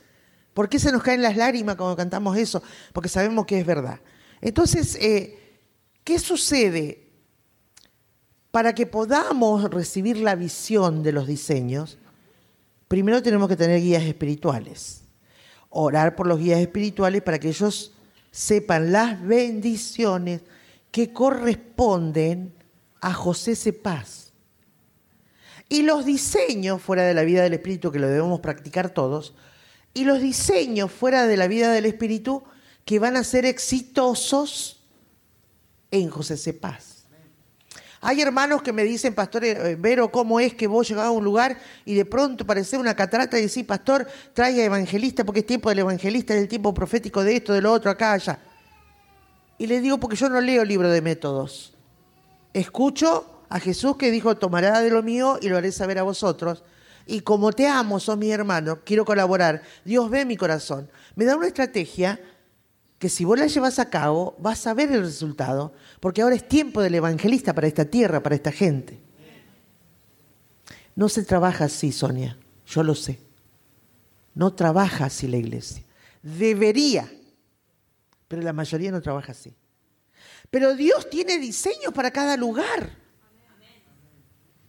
¿Por 0.54 0.70
qué 0.70 0.80
se 0.80 0.92
nos 0.92 1.04
caen 1.04 1.22
las 1.22 1.38
lágrimas 1.38 1.76
cuando 1.76 1.96
cantamos 1.96 2.38
eso? 2.38 2.62
Porque 2.94 3.10
sabemos 3.10 3.46
que 3.46 3.60
es 3.60 3.66
verdad. 3.66 4.00
Entonces, 4.42 4.96
eh, 4.96 5.60
¿qué 6.04 6.20
sucede? 6.20 7.08
Para 8.52 8.76
que 8.76 8.86
podamos 8.86 9.70
recibir 9.70 10.18
la 10.18 10.36
visión 10.36 11.04
de 11.04 11.14
los 11.14 11.26
diseños, 11.26 11.98
primero 12.88 13.22
tenemos 13.24 13.48
que 13.48 13.56
tener 13.56 13.80
guías 13.80 14.04
espirituales. 14.04 15.04
Orar 15.70 16.16
por 16.16 16.28
los 16.28 16.38
guías 16.38 16.60
espirituales 16.60 17.22
para 17.22 17.40
que 17.40 17.48
ellos 17.48 17.94
sepan 18.30 18.92
las 18.92 19.26
bendiciones 19.26 20.42
que 20.92 21.14
corresponden 21.14 22.54
a 23.00 23.14
José 23.14 23.56
Cepaz 23.56 24.21
y 25.72 25.84
los 25.84 26.04
diseños 26.04 26.82
fuera 26.82 27.04
de 27.04 27.14
la 27.14 27.24
vida 27.24 27.44
del 27.44 27.54
Espíritu, 27.54 27.94
que 27.94 28.00
lo 28.00 28.10
debemos 28.10 28.42
practicar 28.42 28.90
todos, 28.90 29.34
y 29.94 30.04
los 30.04 30.20
diseños 30.20 30.92
fuera 30.92 31.28
de 31.28 31.38
la 31.38 31.48
vida 31.48 31.72
del 31.72 31.86
Espíritu 31.86 32.44
que 32.84 33.00
van 33.00 33.16
a 33.16 33.24
ser 33.24 33.46
exitosos 33.46 34.82
en 35.90 36.10
José 36.10 36.36
Cepaz. 36.36 37.06
Hay 38.02 38.20
hermanos 38.20 38.62
que 38.64 38.74
me 38.74 38.84
dicen, 38.84 39.16
pastor 39.16 39.46
eh, 39.46 39.78
Vero, 39.80 40.12
¿cómo 40.12 40.42
es 40.42 40.54
que 40.56 40.68
vos 40.68 40.90
llegás 40.90 41.06
a 41.06 41.12
un 41.12 41.24
lugar 41.24 41.58
y 41.86 41.94
de 41.94 42.04
pronto 42.04 42.46
parece 42.46 42.78
una 42.78 42.94
catarata 42.94 43.40
y 43.40 43.44
decís, 43.44 43.64
pastor, 43.64 44.06
traiga 44.34 44.62
evangelista 44.66 45.24
porque 45.24 45.40
es 45.40 45.46
tiempo 45.46 45.70
del 45.70 45.80
evangelista, 45.80 46.34
es 46.34 46.42
el 46.42 46.48
tiempo 46.50 46.74
profético 46.74 47.24
de 47.24 47.38
esto, 47.38 47.54
de 47.54 47.62
lo 47.62 47.72
otro, 47.72 47.90
acá, 47.90 48.12
allá? 48.12 48.40
Y 49.58 49.68
le 49.68 49.80
digo, 49.80 49.98
porque 50.02 50.18
yo 50.18 50.28
no 50.28 50.42
leo 50.42 50.66
libro 50.66 50.90
de 50.90 51.02
métodos. 51.02 51.74
Escucho 52.54 53.41
a 53.52 53.60
Jesús 53.60 53.98
que 53.98 54.12
dijo, 54.12 54.38
tomará 54.38 54.80
de 54.80 54.90
lo 54.90 55.04
mío 55.04 55.38
y 55.42 55.50
lo 55.50 55.58
haré 55.58 55.74
saber 55.74 56.00
a 56.00 56.04
vosotros. 56.04 56.64
Y 57.06 57.20
como 57.20 57.52
te 57.52 57.68
amo, 57.68 58.00
sos 58.00 58.18
mi 58.18 58.32
hermano, 58.32 58.80
quiero 58.86 59.04
colaborar. 59.04 59.62
Dios 59.84 60.10
ve 60.10 60.24
mi 60.24 60.38
corazón. 60.38 60.90
Me 61.16 61.26
da 61.26 61.36
una 61.36 61.48
estrategia 61.48 62.18
que 62.98 63.10
si 63.10 63.26
vos 63.26 63.38
la 63.38 63.48
llevas 63.48 63.78
a 63.78 63.90
cabo, 63.90 64.38
vas 64.40 64.66
a 64.68 64.74
ver 64.74 64.90
el 64.94 65.02
resultado, 65.02 65.74
porque 66.00 66.22
ahora 66.22 66.36
es 66.36 66.48
tiempo 66.48 66.82
del 66.82 66.96
evangelista 66.96 67.54
para 67.54 67.68
esta 67.68 67.84
tierra, 67.84 68.24
para 68.24 68.36
esta 68.36 68.54
gente. 68.54 69.02
No 70.96 71.10
se 71.10 71.24
trabaja 71.24 71.66
así, 71.66 71.92
Sonia, 71.92 72.38
yo 72.66 72.84
lo 72.84 72.96
sé. 72.96 73.20
No 74.34 74.54
trabaja 74.54 75.06
así 75.06 75.28
la 75.28 75.38
iglesia. 75.38 75.84
Debería, 76.24 77.12
pero 78.30 78.42
la 78.44 78.54
mayoría 78.54 78.92
no 78.92 79.02
trabaja 79.02 79.34
así. 79.34 79.54
Pero 80.50 80.74
Dios 80.74 81.10
tiene 81.10 81.38
diseños 81.38 81.94
para 81.94 82.12
cada 82.12 82.38
lugar. 82.38 83.01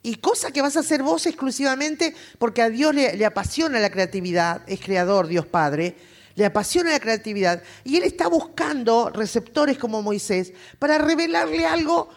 Y 0.02 0.16
cosa 0.16 0.50
que 0.50 0.62
vas 0.62 0.76
a 0.76 0.80
hacer 0.80 1.02
vos 1.02 1.26
exclusivamente 1.26 2.14
porque 2.38 2.62
a 2.62 2.70
Dios 2.70 2.94
le, 2.94 3.24
apasiona 3.24 3.78
la 3.78 3.90
creatividad, 3.90 4.62
es 4.66 4.80
creador, 4.80 5.28
Dios 5.28 5.46
Padre, 5.46 5.96
le 6.34 6.44
apasiona 6.44 6.90
la 6.90 6.98
creatividad. 6.98 7.62
Y 7.84 7.96
Él 7.96 8.02
está 8.02 8.26
buscando 8.26 9.10
receptores 9.10 9.78
como 9.78 10.02
Moisés 10.02 10.52
para 10.80 10.98
revelarle 10.98 11.66
algo 11.66 12.08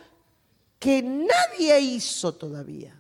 que 0.80 1.04
nadie 1.04 1.80
hizo 1.80 2.34
todavía. 2.34 2.96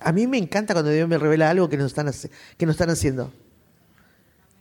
A 0.00 0.12
mí 0.12 0.26
me 0.26 0.38
encanta 0.38 0.72
cuando 0.72 0.92
Dios 0.92 1.08
me 1.08 1.18
revela 1.18 1.50
algo 1.50 1.68
que 1.68 1.76
no 1.76 1.84
están, 1.84 2.10
que 2.56 2.64
no 2.64 2.72
están 2.72 2.88
haciendo. 2.88 3.32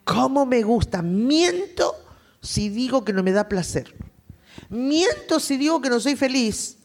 ¿Cómo 0.03 0.45
me 0.45 0.63
gusta? 0.63 1.01
Miento 1.01 1.95
si 2.41 2.69
digo 2.69 3.05
que 3.05 3.13
no 3.13 3.23
me 3.23 3.31
da 3.31 3.47
placer. 3.47 3.93
Miento 4.69 5.39
si 5.39 5.57
digo 5.57 5.81
que 5.81 5.89
no 5.89 5.99
soy 5.99 6.15
feliz. 6.15 6.77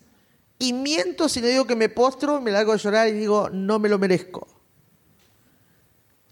Y 0.58 0.72
miento 0.72 1.28
si 1.28 1.40
le 1.40 1.48
digo 1.48 1.66
que 1.66 1.74
me 1.74 1.88
postro, 1.88 2.40
me 2.40 2.50
largo 2.50 2.72
a 2.72 2.76
llorar 2.76 3.08
y 3.08 3.12
digo, 3.12 3.50
no 3.50 3.78
me 3.78 3.88
lo 3.88 3.98
merezco. 3.98 4.46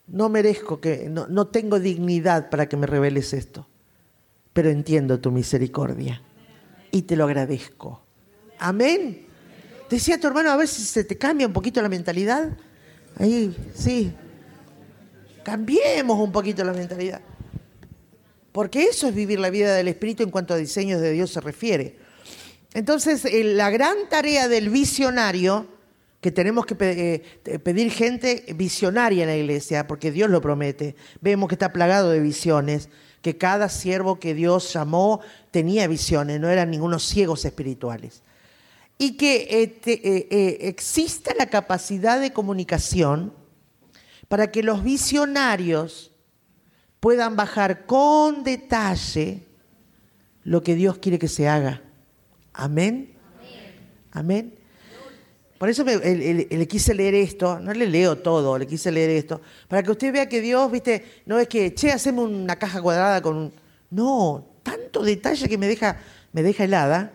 No 0.07 0.29
merezco 0.29 0.81
que, 0.81 1.09
no, 1.09 1.27
no 1.27 1.49
tengo 1.49 1.81
dignidad 1.81 2.51
para 2.51 2.69
que 2.69 2.77
me 2.77 2.87
reveles 2.87 3.33
esto. 3.33 3.67
Pero 4.53 4.71
entiendo 4.71 5.21
tu 5.21 5.31
misericordia. 5.31 6.23
Y 6.93 7.03
te 7.03 7.17
lo 7.17 7.25
agradezco. 7.25 8.03
Amén. 8.59 9.27
Decía 9.89 10.21
tu 10.21 10.29
hermano, 10.29 10.51
a 10.51 10.57
ver 10.57 10.69
si 10.69 10.83
se 10.83 11.03
te 11.03 11.19
cambia 11.19 11.47
un 11.47 11.53
poquito 11.53 11.83
la 11.83 11.89
mentalidad. 11.89 12.57
Ahí, 13.17 13.57
sí. 13.75 14.13
Cambiemos 15.43 16.19
un 16.19 16.31
poquito 16.31 16.63
la 16.63 16.73
mentalidad. 16.73 17.21
Porque 18.53 18.85
eso 18.85 19.09
es 19.09 19.15
vivir 19.15 19.39
la 19.39 19.51
vida 19.51 19.75
del 19.75 19.89
Espíritu 19.89 20.23
en 20.23 20.31
cuanto 20.31 20.55
a 20.55 20.57
diseños 20.57 21.01
de 21.01 21.13
Dios 21.13 21.31
se 21.31 21.41
refiere. 21.41 21.97
Entonces, 22.75 23.27
la 23.33 23.71
gran 23.71 24.09
tarea 24.09 24.49
del 24.49 24.71
visionario, 24.71 25.67
que 26.21 26.31
tenemos 26.31 26.67
que 26.67 26.77
eh, 26.81 27.59
pedir 27.59 27.91
gente 27.91 28.45
visionaria 28.55 29.23
en 29.23 29.31
la 29.31 29.37
iglesia, 29.37 29.87
porque 29.87 30.13
Dios 30.13 30.31
lo 30.31 30.41
promete. 30.41 30.95
Vemos 31.21 31.49
que 31.49 31.55
está 31.55 31.73
plagado 31.73 32.11
de 32.11 32.21
visiones, 32.21 32.89
que 33.23 33.37
cada 33.37 33.69
siervo 33.69 34.19
que 34.19 34.35
Dios 34.35 34.73
llamó 34.73 35.21
tenía 35.51 35.87
visiones, 35.89 36.41
no 36.41 36.49
eran 36.49 36.71
ningunos 36.71 37.05
ciegos 37.05 37.45
espirituales 37.45 38.23
y 39.01 39.17
que 39.17 39.47
eh, 39.51 39.81
eh, 39.87 40.59
exista 40.61 41.33
la 41.39 41.47
capacidad 41.47 42.21
de 42.21 42.35
comunicación 42.35 43.33
para 44.29 44.53
que 44.53 44.63
los 44.63 44.85
visionarios 44.85 46.10
puedan 47.01 47.35
bajar 47.35 47.87
con 47.87 48.45
detalle 48.45 49.43
lo 50.45 50.63
que 50.63 50.75
Dios 50.75 50.99
quiere 50.99 51.19
que 51.19 51.29
se 51.29 51.49
haga. 51.49 51.83
Amén. 52.53 53.15
Amén. 54.13 54.55
Por 55.59 55.69
eso 55.69 55.85
le, 55.85 56.67
quise 56.67 56.95
leer 56.95 57.15
esto, 57.15 57.61
no 57.61 57.75
le 57.75 57.87
leo 57.87 58.17
todo, 58.17 58.57
le 58.57 58.67
quise 58.67 58.91
leer 58.91 59.11
esto, 59.11 59.43
para 59.69 59.83
que 59.83 59.91
usted 59.91 60.11
vea 60.11 60.27
que 60.27 60.41
Dios, 60.41 60.73
viste, 60.73 61.05
no 61.27 61.39
es 61.39 61.49
que, 61.49 61.75
che, 61.75 61.93
hacemos 61.93 62.31
una 62.31 62.57
caja 62.57 62.81
cuadrada 62.81 63.21
con 63.21 63.37
un... 63.37 63.53
No, 63.91 64.47
tanto 64.63 65.03
detalle 65.03 65.51
que 65.51 65.59
me 65.59 65.67
deja, 65.67 66.01
me 66.33 66.43
deja 66.43 66.65
helada. 66.65 67.13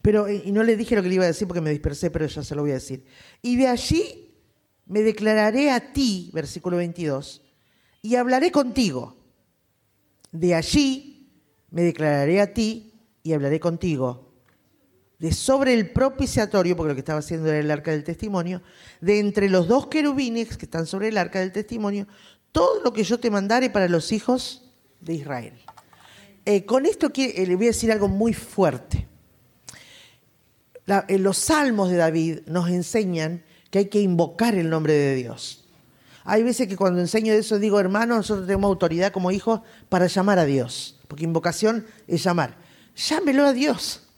Pero, 0.00 0.26
y 0.30 0.50
no 0.52 0.62
le 0.62 0.74
dije 0.74 0.96
lo 0.96 1.02
que 1.02 1.08
le 1.08 1.16
iba 1.16 1.24
a 1.24 1.26
decir 1.26 1.46
porque 1.46 1.60
me 1.60 1.68
dispersé, 1.68 2.10
pero 2.10 2.26
ya 2.26 2.42
se 2.42 2.54
lo 2.54 2.62
voy 2.62 2.70
a 2.70 2.74
decir. 2.74 3.04
Y 3.42 3.56
de 3.56 3.66
allí 3.66 4.34
me 4.86 5.02
declararé 5.02 5.70
a 5.70 5.92
ti, 5.92 6.30
versículo 6.32 6.78
22, 6.78 7.41
y 8.02 8.16
hablaré 8.16 8.50
contigo. 8.50 9.16
De 10.30 10.54
allí 10.54 11.30
me 11.70 11.82
declararé 11.82 12.40
a 12.40 12.52
ti 12.52 12.92
y 13.22 13.32
hablaré 13.32 13.60
contigo. 13.60 14.32
De 15.18 15.32
sobre 15.32 15.72
el 15.72 15.90
propiciatorio, 15.90 16.76
porque 16.76 16.88
lo 16.88 16.94
que 16.94 17.00
estaba 17.00 17.20
haciendo 17.20 17.48
era 17.48 17.58
el 17.58 17.70
arca 17.70 17.92
del 17.92 18.04
testimonio, 18.04 18.60
de 19.00 19.20
entre 19.20 19.48
los 19.48 19.68
dos 19.68 19.86
querubines 19.86 20.56
que 20.56 20.66
están 20.66 20.86
sobre 20.86 21.08
el 21.08 21.16
arca 21.16 21.38
del 21.38 21.52
testimonio, 21.52 22.08
todo 22.50 22.82
lo 22.82 22.92
que 22.92 23.04
yo 23.04 23.20
te 23.20 23.30
mandare 23.30 23.70
para 23.70 23.88
los 23.88 24.10
hijos 24.10 24.70
de 25.00 25.14
Israel. 25.14 25.54
Eh, 26.44 26.64
con 26.64 26.86
esto 26.86 27.12
eh, 27.14 27.46
le 27.46 27.54
voy 27.54 27.66
a 27.66 27.68
decir 27.68 27.92
algo 27.92 28.08
muy 28.08 28.34
fuerte 28.34 29.08
los 31.18 31.38
salmos 31.38 31.90
de 31.90 31.96
David 31.96 32.38
nos 32.46 32.68
enseñan 32.68 33.42
que 33.70 33.80
hay 33.80 33.84
que 33.86 34.00
invocar 34.00 34.54
el 34.54 34.68
nombre 34.68 34.92
de 34.92 35.14
Dios. 35.14 35.61
Hay 36.24 36.42
veces 36.42 36.68
que 36.68 36.76
cuando 36.76 37.00
enseño 37.00 37.32
eso 37.32 37.58
digo, 37.58 37.80
hermano, 37.80 38.16
nosotros 38.16 38.46
tenemos 38.46 38.68
autoridad 38.68 39.12
como 39.12 39.30
hijos 39.30 39.60
para 39.88 40.06
llamar 40.06 40.38
a 40.38 40.44
Dios, 40.44 41.00
porque 41.08 41.24
invocación 41.24 41.86
es 42.06 42.22
llamar. 42.22 42.56
Llámelo 42.94 43.44
a 43.46 43.52
Dios. 43.52 44.08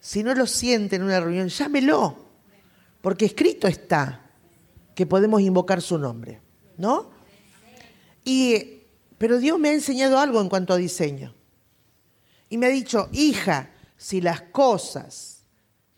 Si 0.00 0.22
no 0.22 0.34
lo 0.34 0.46
siente 0.46 0.96
en 0.96 1.02
una 1.02 1.20
reunión, 1.20 1.48
llámelo, 1.48 2.26
porque 3.00 3.24
escrito 3.24 3.66
está 3.68 4.30
que 4.94 5.06
podemos 5.06 5.40
invocar 5.40 5.80
su 5.80 5.98
nombre, 5.98 6.40
¿no? 6.76 7.10
Y, 8.24 8.82
pero 9.18 9.38
Dios 9.38 9.58
me 9.58 9.70
ha 9.70 9.72
enseñado 9.72 10.18
algo 10.18 10.40
en 10.40 10.48
cuanto 10.48 10.72
a 10.72 10.76
diseño. 10.76 11.34
Y 12.48 12.58
me 12.58 12.66
ha 12.66 12.70
dicho, 12.70 13.08
hija, 13.12 13.70
si 13.96 14.20
las 14.20 14.42
cosas 14.42 15.44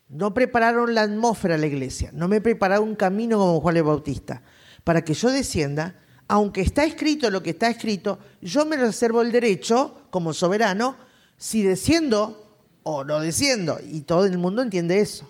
no 0.09 0.33
prepararon 0.33 0.95
la 0.95 1.03
atmósfera 1.03 1.57
a 1.57 1.59
la 1.59 1.67
iglesia, 1.67 2.11
no 2.13 2.29
me 2.29 2.41
prepararon 2.41 2.91
un 2.91 2.95
camino 2.95 3.39
como 3.39 3.61
Juan 3.61 3.77
el 3.77 3.83
Bautista, 3.83 4.43
para 4.87 5.03
que 5.03 5.15
yo 5.15 5.33
descienda, 5.33 6.01
aunque 6.29 6.61
está 6.61 6.85
escrito 6.85 7.29
lo 7.29 7.43
que 7.43 7.51
está 7.51 7.69
escrito, 7.69 8.21
yo 8.41 8.65
me 8.65 8.77
reservo 8.77 9.21
el 9.21 9.33
derecho, 9.33 10.07
como 10.11 10.33
soberano, 10.33 10.97
si 11.37 11.65
desciendo 11.65 12.57
o 12.85 13.03
no 13.03 13.19
desciendo, 13.19 13.81
y 13.85 14.03
todo 14.03 14.27
el 14.27 14.39
mundo 14.39 14.63
entiende 14.63 15.01
eso. 15.01 15.29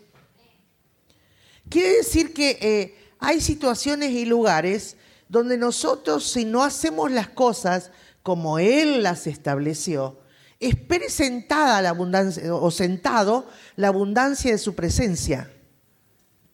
Quiere 1.71 1.97
decir 1.97 2.35
que 2.35 2.59
eh, 2.61 2.99
hay 3.19 3.41
situaciones 3.41 4.11
y 4.11 4.27
lugares 4.27 4.99
donde 5.27 5.57
nosotros, 5.57 6.31
si 6.31 6.45
no 6.45 6.63
hacemos 6.63 7.11
las 7.11 7.31
cosas 7.31 7.93
como 8.23 8.59
Él 8.59 9.03
las 9.03 9.27
estableció, 9.27 10.19
Espere 10.59 11.11
sentada 11.11 11.83
la 11.83 11.91
abundancia 11.91 12.55
o 12.55 12.71
sentado 12.71 13.47
la 13.77 13.89
abundancia 13.89 14.53
de 14.53 14.57
su 14.57 14.75
presencia, 14.75 15.51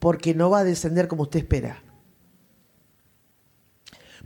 porque 0.01 0.35
no 0.35 0.51
va 0.51 0.61
a 0.61 0.65
descender 0.65 1.07
como 1.07 1.23
usted 1.23 1.39
espera. 1.39 1.81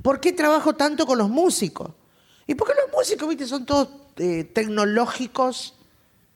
¿Por 0.02 0.20
qué 0.20 0.32
trabajo 0.32 0.74
tanto 0.74 1.06
con 1.06 1.18
los 1.18 1.28
músicos? 1.28 1.90
Y 2.46 2.54
porque 2.54 2.74
los 2.74 2.92
músicos, 2.96 3.28
viste, 3.28 3.46
son 3.46 3.66
todos 3.66 3.88
eh, 4.18 4.44
tecnológicos, 4.44 5.74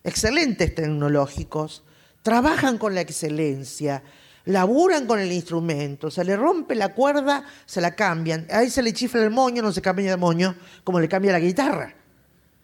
excelentes 0.02 0.74
tecnológicos, 0.74 1.82
trabajan 2.22 2.78
con 2.78 2.94
la 2.94 3.00
excelencia, 3.00 4.02
laburan 4.44 5.06
con 5.06 5.20
el 5.20 5.32
instrumento, 5.32 6.10
se 6.10 6.24
le 6.24 6.36
rompe 6.36 6.74
la 6.74 6.94
cuerda, 6.94 7.44
se 7.66 7.80
la 7.80 7.94
cambian, 7.94 8.46
ahí 8.50 8.70
se 8.70 8.82
le 8.82 8.92
chifla 8.92 9.22
el 9.22 9.30
moño, 9.30 9.62
no 9.62 9.72
se 9.72 9.82
cambia 9.82 10.10
de 10.10 10.16
moño, 10.16 10.56
como 10.84 11.00
le 11.00 11.08
cambia 11.08 11.32
la 11.32 11.40
guitarra. 11.40 11.94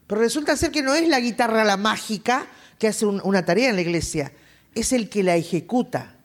Pero 0.07 0.21
resulta 0.21 0.57
ser 0.57 0.71
que 0.71 0.83
no 0.83 0.95
es 0.95 1.09
la 1.09 1.21
guitarra 1.21 1.65
la 1.65 1.77
mágica 1.77 2.47
que 2.79 2.89
hace 2.89 3.07
una 3.07 3.45
tarea 3.45 3.71
en 3.71 3.77
la 3.77 3.83
iglesia, 3.83 4.33
es 4.75 4.93
el 4.93 5.09
que 5.09 5.23
la 5.23 5.37
ejecuta. 5.37 6.16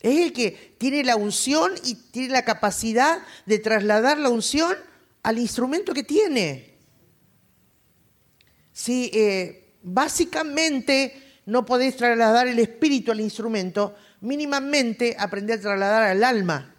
Es 0.00 0.20
el 0.20 0.32
que 0.32 0.76
tiene 0.78 1.04
la 1.04 1.16
unción 1.16 1.72
y 1.84 1.94
tiene 1.94 2.28
la 2.28 2.44
capacidad 2.44 3.18
de 3.46 3.58
trasladar 3.58 4.18
la 4.18 4.28
unción 4.28 4.76
al 5.22 5.38
instrumento 5.38 5.94
que 5.94 6.04
tiene. 6.04 6.74
Si 8.72 9.10
eh, 9.14 9.74
básicamente 9.82 11.40
no 11.46 11.64
podés 11.64 11.96
trasladar 11.96 12.46
el 12.46 12.58
espíritu 12.58 13.12
al 13.12 13.20
instrumento, 13.20 13.94
mínimamente 14.20 15.16
aprender 15.18 15.58
a 15.58 15.62
trasladar 15.62 16.02
al 16.02 16.22
alma, 16.22 16.74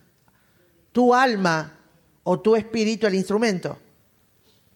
tu 0.92 1.14
alma 1.14 1.80
o 2.24 2.40
tu 2.40 2.56
espíritu 2.56 3.08
al 3.08 3.16
instrumento 3.16 3.80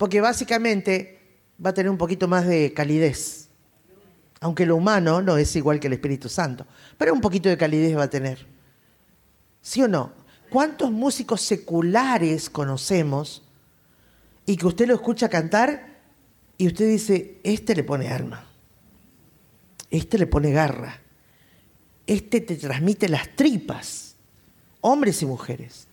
porque 0.02 0.20
básicamente 0.20 1.20
va 1.64 1.70
a 1.70 1.74
tener 1.76 1.92
un 1.92 1.98
poquito 2.00 2.28
más 2.28 2.48
de 2.48 2.74
calidez. 2.74 3.50
Aunque 4.42 4.66
lo 4.66 4.76
humano 4.76 5.22
no 5.22 5.38
es 5.38 5.56
igual 5.56 5.80
que 5.80 5.88
el 5.88 5.94
Espíritu 5.94 6.28
Santo, 6.28 6.66
pero 6.98 7.14
un 7.14 7.22
poquito 7.22 7.48
de 7.48 7.58
calidez 7.58 7.96
va 7.96 8.04
a 8.04 8.10
tener. 8.10 8.46
¿Sí 9.62 9.84
o 9.84 9.88
no? 9.88 10.12
¿Cuántos 10.50 10.92
músicos 10.92 11.42
seculares 11.42 12.50
conocemos 12.50 13.44
y 14.48 14.58
que 14.58 14.66
usted 14.66 14.88
lo 14.88 14.96
escucha 14.96 15.30
cantar 15.30 16.00
Y 16.58 16.68
usted 16.68 16.88
dice, 16.88 17.40
este 17.44 17.76
le 17.76 17.84
pone 17.84 18.10
alma, 18.10 18.46
este 19.90 20.18
le 20.18 20.28
pone 20.28 20.52
garra, 20.52 21.00
este 22.06 22.42
te 22.42 22.56
transmite 22.56 23.10
las 23.10 23.36
tripas, 23.36 24.16
hombres 24.82 25.22
y 25.22 25.26
mujeres. 25.26 25.88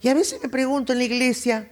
Y 0.00 0.08
a 0.08 0.14
veces 0.14 0.42
me 0.42 0.48
pregunto 0.48 0.92
en 0.92 0.98
la 0.98 1.04
iglesia, 1.04 1.70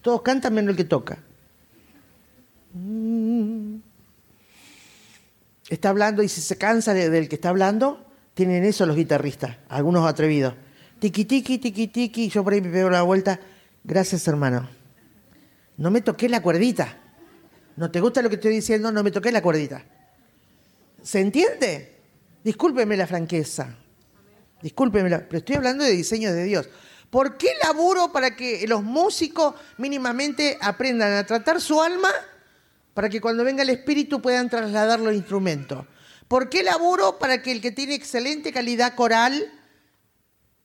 todos 0.00 0.22
cantan 0.22 0.54
menos 0.54 0.70
el 0.70 0.76
que 0.76 0.84
toca. 0.84 1.18
Está 5.70 5.90
hablando 5.90 6.24
y 6.24 6.28
si 6.28 6.40
se 6.40 6.58
cansa 6.58 6.92
del 6.92 7.28
que 7.28 7.36
está 7.36 7.48
hablando, 7.48 8.04
tienen 8.34 8.64
eso 8.64 8.84
los 8.86 8.96
guitarristas, 8.96 9.56
algunos 9.68 10.04
atrevidos. 10.06 10.54
Tiki 10.98 11.24
tiki, 11.24 11.58
tiki 11.58 11.86
tiki, 11.86 12.28
yo 12.28 12.42
por 12.42 12.52
ahí 12.52 12.60
me 12.60 12.70
pego 12.70 12.90
la 12.90 13.02
vuelta. 13.02 13.38
Gracias, 13.84 14.26
hermano. 14.26 14.68
No 15.76 15.92
me 15.92 16.00
toqué 16.00 16.28
la 16.28 16.42
cuerdita. 16.42 16.98
¿No 17.76 17.88
te 17.88 18.00
gusta 18.00 18.20
lo 18.20 18.28
que 18.28 18.34
estoy 18.34 18.52
diciendo? 18.52 18.90
No 18.90 19.04
me 19.04 19.12
toqué 19.12 19.30
la 19.30 19.40
cuerdita. 19.40 19.84
¿Se 21.04 21.20
entiende? 21.20 22.00
Discúlpeme 22.42 22.96
la 22.96 23.06
franqueza. 23.06 23.76
Discúlpeme, 24.60 25.08
pero 25.20 25.38
estoy 25.38 25.54
hablando 25.54 25.84
de 25.84 25.92
diseño 25.92 26.32
de 26.32 26.44
Dios. 26.44 26.68
¿Por 27.10 27.38
qué 27.38 27.52
laburo 27.62 28.12
para 28.12 28.34
que 28.34 28.66
los 28.66 28.82
músicos 28.82 29.54
mínimamente 29.78 30.58
aprendan 30.60 31.12
a 31.12 31.24
tratar 31.24 31.60
su 31.60 31.80
alma 31.80 32.10
para 32.94 33.08
que 33.08 33.20
cuando 33.20 33.44
venga 33.44 33.62
el 33.62 33.70
espíritu 33.70 34.20
puedan 34.20 34.48
trasladar 34.48 35.00
los 35.00 35.14
instrumentos? 35.14 35.86
¿Por 36.28 36.48
qué 36.48 36.62
laburo 36.62 37.18
para 37.18 37.42
que 37.42 37.50
el 37.52 37.60
que 37.60 37.72
tiene 37.72 37.94
excelente 37.94 38.52
calidad 38.52 38.94
coral 38.94 39.52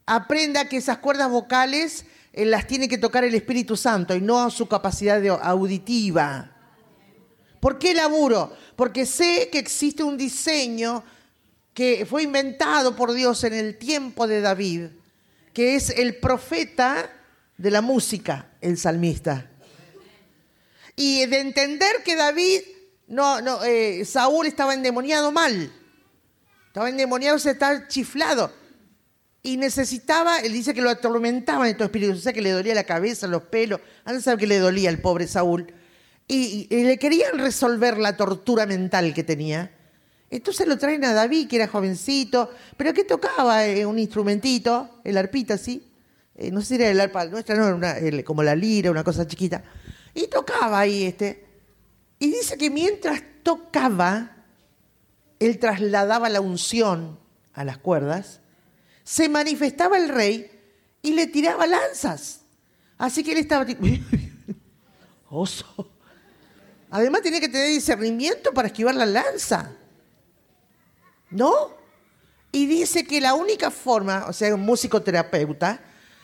aprenda 0.05 0.69
que 0.69 0.77
esas 0.77 0.99
cuerdas 0.99 1.29
vocales 1.29 2.05
eh, 2.33 2.45
las 2.45 2.67
tiene 2.67 2.87
que 2.87 2.97
tocar 2.97 3.23
el 3.23 3.33
Espíritu 3.33 3.75
Santo 3.75 4.15
y 4.15 4.21
no 4.21 4.51
su 4.51 4.67
capacidad 4.67 5.25
auditiva? 5.41 6.51
¿Por 7.59 7.79
qué 7.79 7.95
laburo? 7.95 8.55
Porque 8.75 9.07
sé 9.07 9.49
que 9.51 9.57
existe 9.57 10.03
un 10.03 10.17
diseño 10.17 11.03
que 11.73 12.05
fue 12.05 12.21
inventado 12.23 12.95
por 12.95 13.11
Dios 13.13 13.43
en 13.43 13.53
el 13.53 13.77
tiempo 13.77 14.27
de 14.27 14.41
David, 14.41 14.87
que 15.51 15.75
es 15.75 15.89
el 15.89 16.17
profeta 16.17 17.09
de 17.57 17.71
la 17.71 17.81
música, 17.81 18.51
el 18.61 18.77
salmista. 18.77 19.49
Y 20.95 21.25
de 21.25 21.39
entender 21.39 22.03
que 22.03 22.15
David, 22.15 22.61
no, 23.07 23.41
no, 23.41 23.63
eh, 23.63 24.05
Saúl 24.05 24.47
estaba 24.47 24.73
endemoniado 24.73 25.31
mal, 25.31 25.71
estaba 26.67 26.89
endemoniado, 26.89 27.37
se 27.39 27.51
estaba 27.51 27.87
chiflado. 27.87 28.51
Y 29.43 29.57
necesitaba, 29.57 30.39
él 30.39 30.53
dice 30.53 30.73
que 30.73 30.81
lo 30.81 30.89
atormentaban 30.89 31.67
estos 31.67 31.85
espíritus, 31.85 32.19
o 32.19 32.21
sea 32.21 32.33
que 32.33 32.41
le 32.41 32.51
dolía 32.51 32.73
la 32.73 32.85
cabeza, 32.85 33.27
los 33.27 33.43
pelos, 33.43 33.79
no 34.05 34.19
sabe 34.19 34.37
que 34.37 34.47
le 34.47 34.57
dolía 34.57 34.89
al 34.89 34.99
pobre 34.99 35.27
Saúl 35.27 35.71
y, 36.27 36.67
le 36.69 36.97
querían 36.97 37.37
resolver 37.37 37.97
la 37.97 38.17
tortura 38.17 38.65
mental 38.65 39.13
que 39.13 39.23
tenía. 39.23 39.71
Entonces 40.29 40.67
lo 40.67 40.77
traen 40.77 41.05
a 41.05 41.13
David, 41.13 41.47
que 41.47 41.57
era 41.57 41.67
jovencito, 41.67 42.49
pero 42.77 42.93
que 42.93 43.03
tocaba 43.03 43.65
eh, 43.65 43.85
un 43.85 43.99
instrumentito, 43.99 45.01
el 45.03 45.17
arpita, 45.17 45.57
¿sí? 45.57 45.87
Eh, 46.35 46.51
no 46.51 46.61
sé 46.61 46.67
si 46.67 46.75
era 46.75 46.89
el 46.89 46.99
arpa 46.99 47.25
nuestra, 47.25 47.55
no, 47.55 47.77
era 47.77 48.23
como 48.23 48.43
la 48.43 48.55
lira, 48.55 48.91
una 48.91 49.03
cosa 49.03 49.27
chiquita. 49.27 49.63
Y 50.15 50.27
tocaba 50.27 50.79
ahí 50.79 51.03
este. 51.03 51.45
Y 52.17 52.31
dice 52.31 52.57
que 52.57 52.71
mientras 52.71 53.21
tocaba, 53.43 54.37
él 55.39 55.59
trasladaba 55.59 56.29
la 56.29 56.41
unción 56.41 57.19
a 57.53 57.63
las 57.63 57.77
cuerdas, 57.77 58.39
se 59.03 59.29
manifestaba 59.29 59.97
el 59.97 60.09
rey 60.09 60.49
y 61.01 61.11
le 61.11 61.27
tiraba 61.27 61.67
lanzas. 61.67 62.41
Así 62.97 63.23
que 63.23 63.33
él 63.33 63.37
estaba 63.39 63.65
oso. 65.29 65.91
Además 66.89 67.21
tenía 67.21 67.41
que 67.41 67.49
tener 67.49 67.69
discernimiento 67.69 68.53
para 68.53 68.69
esquivar 68.69 68.95
la 68.95 69.05
lanza. 69.05 69.73
¿No? 71.29 71.75
Y 72.53 72.67
dice 72.67 73.05
que 73.05 73.19
la 73.19 73.33
única 73.33 73.69
forma, 73.69 74.27
o 74.27 74.33
sea, 74.33 74.55
un 74.55 74.61
músico 74.61 75.01
terapeuta, 75.01 75.81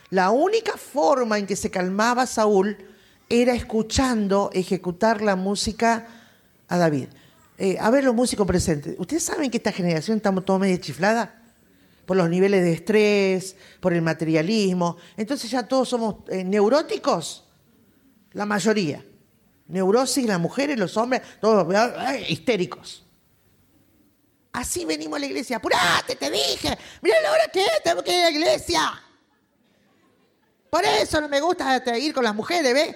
la 0.09 0.31
única 0.31 0.77
forma 0.77 1.37
en 1.37 1.45
que 1.45 1.57
se 1.57 1.69
calmaba 1.69 2.25
Saúl 2.25 2.77
era 3.31 3.53
escuchando 3.53 4.49
ejecutar 4.53 5.21
la 5.21 5.35
música 5.35 6.07
a 6.67 6.77
David. 6.77 7.07
Eh, 7.57 7.77
a 7.79 7.89
ver 7.89 8.03
los 8.03 8.13
músicos 8.13 8.45
presentes. 8.45 8.95
¿Ustedes 8.97 9.23
saben 9.23 9.49
que 9.49 9.57
esta 9.57 9.71
generación 9.71 10.17
estamos 10.17 10.45
todos 10.45 10.59
medio 10.59 10.77
chiflada? 10.77 11.41
Por 12.05 12.17
los 12.17 12.29
niveles 12.29 12.63
de 12.63 12.73
estrés, 12.73 13.55
por 13.79 13.93
el 13.93 14.01
materialismo. 14.01 14.97
Entonces 15.15 15.49
ya 15.49 15.67
todos 15.67 15.89
somos 15.89 16.15
eh, 16.29 16.43
neuróticos. 16.43 17.45
La 18.33 18.45
mayoría 18.45 19.03
neurosis, 19.71 20.25
las 20.25 20.39
mujeres, 20.39 20.77
los 20.77 20.95
hombres, 20.97 21.21
todos 21.39 21.65
histéricos. 22.27 23.05
Así 24.51 24.83
venimos 24.83 25.17
a 25.17 25.19
la 25.21 25.25
iglesia. 25.27 25.57
¡Apurate, 25.57 26.15
te 26.17 26.29
dije! 26.29 26.77
¡Mira 27.01 27.21
la 27.21 27.31
hora 27.31 27.47
que 27.47 27.63
es! 27.63 27.83
¡Tengo 27.83 28.03
que 28.03 28.11
ir 28.11 28.21
a 28.21 28.25
la 28.25 28.31
iglesia! 28.31 29.03
Por 30.69 30.83
eso 30.83 31.21
no 31.21 31.29
me 31.29 31.39
gusta 31.39 31.81
ir 31.97 32.13
con 32.13 32.23
las 32.23 32.35
mujeres, 32.35 32.73
¿ves? 32.73 32.95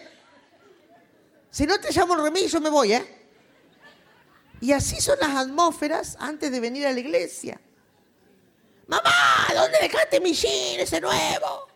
Si 1.56 1.66
no 1.66 1.80
te 1.80 1.89
llamo 1.93 2.18
remillo, 2.18 2.49
yo 2.49 2.60
me 2.60 2.70
voy, 2.70 2.91
¿eh? 2.91 3.28
Y 4.60 4.74
así 4.74 4.99
son 4.99 5.18
las 5.22 5.30
atmósferas 5.38 6.18
antes 6.20 6.51
de 6.51 6.60
venir 6.60 6.86
a 6.86 6.91
la 6.91 6.99
iglesia. 6.99 7.62
Mamá, 8.88 9.47
¿dónde 9.53 9.78
dejaste 9.82 10.20
mi 10.20 10.34
jean 10.34 10.82
ese 10.82 10.99
nuevo? 10.99 11.70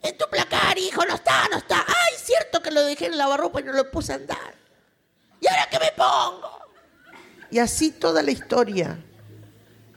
En 0.00 0.16
tu 0.16 0.24
placar, 0.30 0.78
hijo, 0.78 1.04
no 1.04 1.14
está, 1.14 1.46
no 1.50 1.58
está. 1.58 1.84
Ay, 1.86 2.14
cierto 2.16 2.62
que 2.62 2.70
lo 2.70 2.84
dejé 2.84 3.04
en 3.04 3.12
el 3.12 3.18
lavarropa 3.18 3.60
y 3.60 3.64
no 3.64 3.74
lo 3.74 3.90
puse 3.90 4.12
a 4.12 4.14
andar. 4.14 4.54
¿Y 5.38 5.46
ahora 5.48 5.68
qué 5.70 5.78
me 5.78 5.92
pongo? 5.94 6.58
Y 7.50 7.58
así 7.58 7.90
toda 7.90 8.22
la 8.22 8.30
historia. 8.30 8.98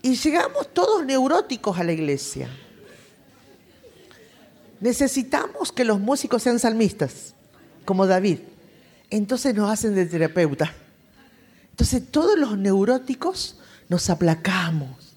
Y 0.02 0.16
llegamos 0.16 0.74
todos 0.74 1.06
neuróticos 1.06 1.80
a 1.80 1.86
la 1.86 1.94
iglesia. 1.94 2.50
Necesitamos 4.82 5.72
que 5.72 5.86
los 5.86 6.02
músicos 6.02 6.44
sean 6.44 6.60
salmistas, 6.60 7.34
como 7.90 8.06
David. 8.06 8.38
Entonces 9.10 9.56
nos 9.56 9.68
hacen 9.72 9.96
de 9.96 10.06
terapeuta. 10.06 10.72
Entonces 11.72 12.04
todos 12.12 12.38
los 12.38 12.56
neuróticos 12.56 13.58
nos 13.88 14.12
aplacamos, 14.12 15.16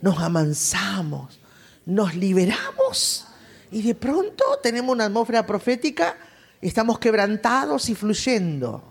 nos 0.00 0.18
amansamos, 0.18 1.38
nos 1.84 2.14
liberamos 2.14 3.26
y 3.70 3.82
de 3.82 3.94
pronto 3.94 4.44
tenemos 4.62 4.94
una 4.94 5.04
atmósfera 5.04 5.44
profética, 5.44 6.16
estamos 6.62 6.98
quebrantados 6.98 7.90
y 7.90 7.94
fluyendo. 7.94 8.82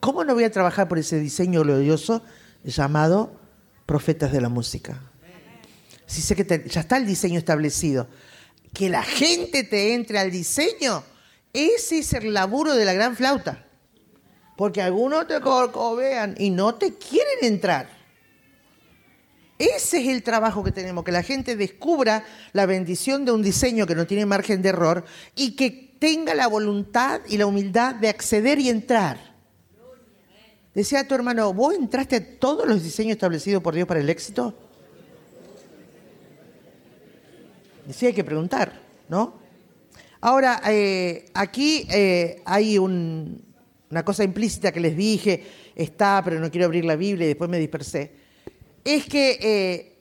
¿Cómo 0.00 0.22
no 0.22 0.34
voy 0.34 0.44
a 0.44 0.52
trabajar 0.52 0.86
por 0.86 0.98
ese 0.98 1.18
diseño 1.18 1.62
glorioso 1.62 2.22
llamado 2.62 3.40
profetas 3.86 4.32
de 4.32 4.42
la 4.42 4.50
música? 4.50 5.00
Si 6.04 6.20
sé 6.20 6.36
que 6.36 6.68
ya 6.68 6.80
está 6.82 6.98
el 6.98 7.06
diseño 7.06 7.38
establecido, 7.38 8.06
que 8.72 8.88
la 8.88 9.02
gente 9.02 9.64
te 9.64 9.94
entre 9.94 10.18
al 10.18 10.30
diseño, 10.30 11.04
ese 11.52 11.98
es 11.98 12.12
el 12.12 12.32
laburo 12.32 12.74
de 12.74 12.84
la 12.84 12.92
gran 12.92 13.16
flauta. 13.16 13.66
Porque 14.56 14.82
algunos 14.82 15.26
te 15.26 15.40
corcovean 15.40 16.34
y 16.38 16.50
no 16.50 16.74
te 16.74 16.94
quieren 16.94 17.38
entrar. 17.42 17.88
Ese 19.58 20.00
es 20.00 20.08
el 20.08 20.22
trabajo 20.22 20.64
que 20.64 20.72
tenemos, 20.72 21.04
que 21.04 21.12
la 21.12 21.22
gente 21.22 21.56
descubra 21.56 22.24
la 22.52 22.64
bendición 22.66 23.24
de 23.24 23.32
un 23.32 23.42
diseño 23.42 23.86
que 23.86 23.94
no 23.94 24.06
tiene 24.06 24.24
margen 24.24 24.62
de 24.62 24.70
error 24.70 25.04
y 25.34 25.54
que 25.54 25.70
tenga 25.98 26.34
la 26.34 26.46
voluntad 26.46 27.20
y 27.28 27.36
la 27.36 27.46
humildad 27.46 27.94
de 27.94 28.08
acceder 28.08 28.58
y 28.58 28.70
entrar. 28.70 29.34
Decía 30.74 31.06
tu 31.06 31.14
hermano, 31.14 31.52
¿vos 31.52 31.74
entraste 31.74 32.16
a 32.16 32.38
todos 32.38 32.66
los 32.66 32.82
diseños 32.82 33.12
establecidos 33.12 33.62
por 33.62 33.74
Dios 33.74 33.86
para 33.86 34.00
el 34.00 34.08
éxito? 34.08 34.54
Decía, 37.92 38.08
hay 38.08 38.14
que 38.14 38.24
preguntar, 38.24 38.80
¿no? 39.08 39.40
Ahora, 40.20 40.60
eh, 40.66 41.26
aquí 41.34 41.86
eh, 41.90 42.42
hay 42.44 42.78
una 42.78 44.04
cosa 44.04 44.24
implícita 44.24 44.72
que 44.72 44.80
les 44.80 44.96
dije, 44.96 45.44
está, 45.74 46.20
pero 46.24 46.38
no 46.40 46.50
quiero 46.50 46.66
abrir 46.66 46.84
la 46.84 46.96
Biblia 46.96 47.24
y 47.24 47.28
después 47.28 47.48
me 47.48 47.58
dispersé 47.58 48.20
es 48.84 49.06
que 49.06 49.38
eh, 49.40 49.96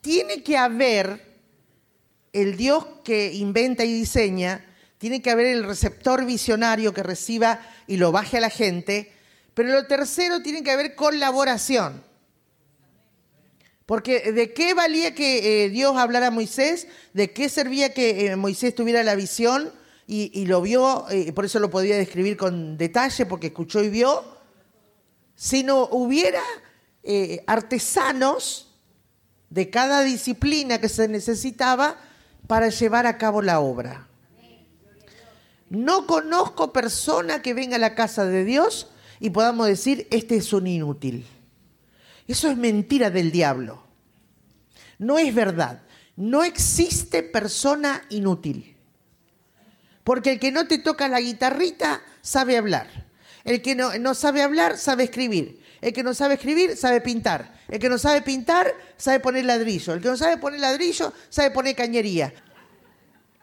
tiene 0.00 0.42
que 0.42 0.56
haber 0.56 1.24
el 2.32 2.56
Dios 2.56 2.86
que 3.04 3.32
inventa 3.32 3.84
y 3.84 3.92
diseña, 3.92 4.64
tiene 4.98 5.22
que 5.22 5.30
haber 5.30 5.46
el 5.46 5.64
receptor 5.64 6.24
visionario 6.24 6.92
que 6.92 7.02
reciba 7.02 7.60
y 7.86 7.96
lo 7.96 8.12
baje 8.12 8.38
a 8.38 8.40
la 8.40 8.50
gente, 8.50 9.12
pero 9.54 9.70
lo 9.70 9.86
tercero 9.86 10.42
tiene 10.42 10.62
que 10.62 10.70
haber 10.70 10.94
colaboración. 10.94 12.02
Porque 13.86 14.32
¿de 14.32 14.52
qué 14.52 14.74
valía 14.74 15.14
que 15.14 15.64
eh, 15.64 15.70
Dios 15.70 15.96
hablara 15.96 16.26
a 16.26 16.30
Moisés? 16.32 16.88
¿De 17.14 17.32
qué 17.32 17.48
servía 17.48 17.94
que 17.94 18.26
eh, 18.26 18.36
Moisés 18.36 18.74
tuviera 18.74 19.04
la 19.04 19.14
visión 19.14 19.72
y, 20.08 20.46
lo 20.46 20.62
vio, 20.62 21.04
por 21.34 21.44
eso 21.44 21.58
lo 21.58 21.68
podía 21.68 21.96
describir 21.96 22.36
con 22.36 22.76
detalle, 22.76 23.26
porque 23.26 23.48
escuchó 23.48 23.82
y 23.82 23.88
vio? 23.88 24.24
Si 25.34 25.64
no 25.64 25.88
hubiera 25.90 26.42
eh, 27.08 27.44
artesanos 27.46 28.74
de 29.48 29.70
cada 29.70 30.02
disciplina 30.02 30.80
que 30.80 30.88
se 30.88 31.06
necesitaba 31.06 31.96
para 32.48 32.68
llevar 32.68 33.06
a 33.06 33.16
cabo 33.16 33.42
la 33.42 33.60
obra. 33.60 34.08
No 35.70 36.06
conozco 36.08 36.72
persona 36.72 37.42
que 37.42 37.54
venga 37.54 37.76
a 37.76 37.78
la 37.78 37.94
casa 37.94 38.24
de 38.24 38.44
Dios 38.44 38.88
y 39.20 39.30
podamos 39.30 39.68
decir, 39.68 40.08
este 40.10 40.36
es 40.36 40.52
un 40.52 40.66
inútil. 40.66 41.24
Eso 42.26 42.50
es 42.50 42.56
mentira 42.56 43.10
del 43.10 43.30
diablo. 43.30 43.82
No 44.98 45.18
es 45.18 45.34
verdad. 45.34 45.82
No 46.16 46.42
existe 46.44 47.22
persona 47.22 48.02
inútil. 48.08 48.76
Porque 50.02 50.32
el 50.32 50.40
que 50.40 50.52
no 50.52 50.66
te 50.66 50.78
toca 50.78 51.08
la 51.08 51.20
guitarrita 51.20 52.02
sabe 52.22 52.56
hablar. 52.56 53.06
El 53.44 53.62
que 53.62 53.74
no, 53.74 53.96
no 53.98 54.14
sabe 54.14 54.42
hablar 54.42 54.78
sabe 54.78 55.04
escribir. 55.04 55.62
El 55.80 55.92
que 55.92 56.02
no 56.02 56.14
sabe 56.14 56.34
escribir 56.34 56.76
sabe 56.76 57.00
pintar. 57.00 57.60
El 57.68 57.78
que 57.78 57.88
no 57.88 57.98
sabe 57.98 58.22
pintar 58.22 58.72
sabe 58.96 59.20
poner 59.20 59.44
ladrillo. 59.44 59.94
El 59.94 60.00
que 60.00 60.08
no 60.08 60.16
sabe 60.16 60.38
poner 60.38 60.60
ladrillo 60.60 61.12
sabe 61.28 61.50
poner 61.50 61.76
cañería. 61.76 62.32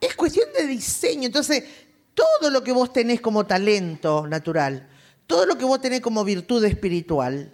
Es 0.01 0.15
cuestión 0.15 0.49
de 0.57 0.67
diseño. 0.67 1.27
Entonces, 1.27 1.63
todo 2.13 2.49
lo 2.49 2.63
que 2.63 2.71
vos 2.71 2.91
tenés 2.91 3.21
como 3.21 3.45
talento 3.45 4.27
natural, 4.27 4.87
todo 5.27 5.45
lo 5.45 5.57
que 5.57 5.65
vos 5.65 5.81
tenés 5.81 6.01
como 6.01 6.23
virtud 6.23 6.63
espiritual, 6.65 7.51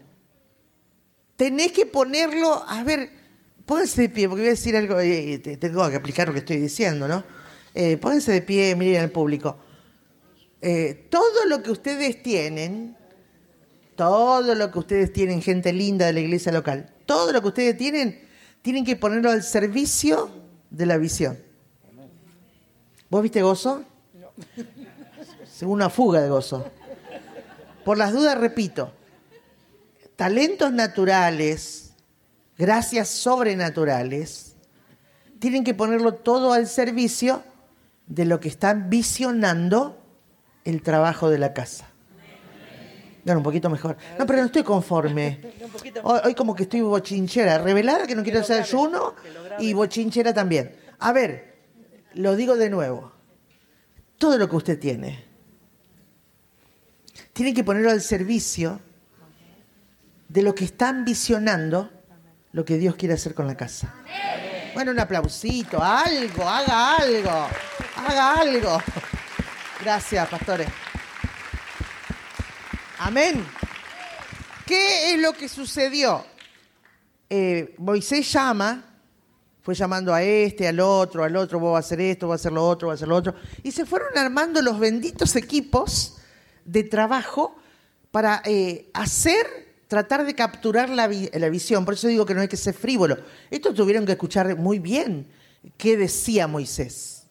tenés 1.39 1.71
que 1.71 1.85
ponerlo, 1.85 2.65
a 2.67 2.83
ver, 2.83 3.11
pónganse 3.65 4.01
de 4.01 4.09
pie, 4.09 4.27
porque 4.27 4.41
voy 4.41 4.47
a 4.49 4.51
decir 4.51 4.75
algo, 4.75 4.99
eh, 4.99 5.39
tengo 5.57 5.89
que 5.89 5.95
aplicar 5.95 6.27
lo 6.27 6.33
que 6.33 6.39
estoy 6.39 6.57
diciendo, 6.57 7.07
¿no? 7.07 7.23
Eh, 7.73 7.95
pónganse 7.95 8.33
de 8.33 8.41
pie, 8.41 8.75
miren 8.75 9.03
al 9.03 9.09
público. 9.09 9.57
Eh, 10.61 11.07
todo 11.09 11.45
lo 11.47 11.63
que 11.63 11.71
ustedes 11.71 12.21
tienen, 12.21 12.97
todo 13.95 14.53
lo 14.53 14.69
que 14.69 14.79
ustedes 14.79 15.13
tienen, 15.13 15.41
gente 15.41 15.71
linda 15.71 16.07
de 16.07 16.11
la 16.11 16.19
iglesia 16.19 16.51
local, 16.51 16.93
todo 17.05 17.31
lo 17.31 17.41
que 17.41 17.47
ustedes 17.47 17.77
tienen, 17.77 18.19
tienen 18.61 18.83
que 18.83 18.97
ponerlo 18.97 19.31
al 19.31 19.41
servicio 19.41 20.29
de 20.69 20.85
la 20.87 20.97
visión. 20.97 21.39
¿Vos 23.09 23.23
viste 23.23 23.41
gozo? 23.41 23.85
Según 25.49 25.75
una 25.75 25.89
fuga 25.89 26.19
de 26.19 26.27
gozo. 26.27 26.69
Por 27.85 27.97
las 27.97 28.11
dudas, 28.11 28.37
repito, 28.37 28.91
talentos 30.19 30.73
naturales, 30.73 31.93
gracias 32.57 33.07
sobrenaturales, 33.07 34.57
tienen 35.39 35.63
que 35.63 35.73
ponerlo 35.73 36.15
todo 36.15 36.51
al 36.51 36.67
servicio 36.67 37.41
de 38.05 38.25
lo 38.25 38.41
que 38.41 38.49
están 38.49 38.89
visionando 38.89 40.03
el 40.65 40.81
trabajo 40.81 41.29
de 41.29 41.37
la 41.37 41.53
casa. 41.53 41.87
Bueno, 43.23 43.39
un 43.39 43.45
poquito 43.45 43.69
mejor. 43.69 43.95
No, 44.17 44.25
pero 44.25 44.39
no 44.39 44.47
estoy 44.47 44.63
conforme. 44.63 45.39
Hoy, 46.03 46.19
hoy 46.25 46.35
como 46.35 46.53
que 46.53 46.63
estoy 46.63 46.81
bochinchera, 46.81 47.57
revelada 47.59 48.05
que 48.05 48.13
no 48.13 48.21
quiero 48.21 48.41
hacer 48.41 48.61
ayuno 48.61 49.15
y 49.57 49.71
bochinchera 49.71 50.33
también. 50.33 50.75
A 50.99 51.13
ver, 51.13 51.59
lo 52.15 52.35
digo 52.35 52.57
de 52.57 52.69
nuevo. 52.69 53.13
Todo 54.17 54.37
lo 54.37 54.49
que 54.49 54.55
usted 54.57 54.79
tiene, 54.79 55.23
tiene 57.31 57.53
que 57.53 57.63
ponerlo 57.63 57.91
al 57.91 58.01
servicio 58.01 58.81
de 60.29 60.41
lo 60.41 60.55
que 60.55 60.63
están 60.63 61.03
visionando 61.03 61.91
lo 62.53 62.63
que 62.63 62.77
Dios 62.77 62.95
quiere 62.95 63.15
hacer 63.15 63.33
con 63.33 63.45
la 63.47 63.57
casa. 63.57 63.93
Bueno, 64.73 64.91
un 64.91 64.99
aplausito, 64.99 65.83
algo, 65.83 66.47
haga 66.47 66.95
algo, 66.95 67.47
haga 67.97 68.33
algo. 68.35 68.81
Gracias, 69.81 70.27
pastores. 70.29 70.67
Amén. 72.99 73.45
¿Qué 74.65 75.13
es 75.13 75.19
lo 75.19 75.33
que 75.33 75.49
sucedió? 75.49 76.25
Eh, 77.29 77.75
Moisés 77.77 78.31
llama, 78.31 78.83
fue 79.61 79.73
llamando 79.73 80.13
a 80.13 80.21
este, 80.21 80.67
al 80.67 80.79
otro, 80.79 81.23
al 81.23 81.35
otro, 81.35 81.59
vos 81.59 81.73
vas 81.73 81.85
a 81.85 81.87
hacer 81.87 82.01
esto, 82.01 82.27
vos 82.27 82.33
a 82.33 82.35
hacer 82.35 82.51
lo 82.51 82.67
otro, 82.67 82.87
vas 82.87 82.95
a 82.95 82.97
hacer 82.97 83.07
lo 83.07 83.15
otro. 83.15 83.35
Y 83.63 83.71
se 83.71 83.85
fueron 83.85 84.17
armando 84.17 84.61
los 84.61 84.79
benditos 84.79 85.35
equipos 85.35 86.17
de 86.65 86.83
trabajo 86.83 87.55
para 88.11 88.41
eh, 88.45 88.89
hacer, 88.93 89.68
tratar 89.89 90.23
de 90.23 90.35
capturar 90.35 90.87
la, 90.87 91.07
visión. 91.07 91.83
Por 91.83 91.95
eso 91.95 92.07
digo 92.07 92.25
que 92.25 92.35
no 92.35 92.41
hay 92.41 92.47
que 92.47 92.55
ser 92.55 92.75
frívolo. 92.75 93.17
Esto 93.49 93.73
tuvieron 93.73 94.05
que 94.05 94.13
escuchar 94.13 94.55
muy 94.55 94.77
bien 94.77 95.27
qué 95.77 95.97
decía 95.97 96.47
Moisés. 96.47 97.23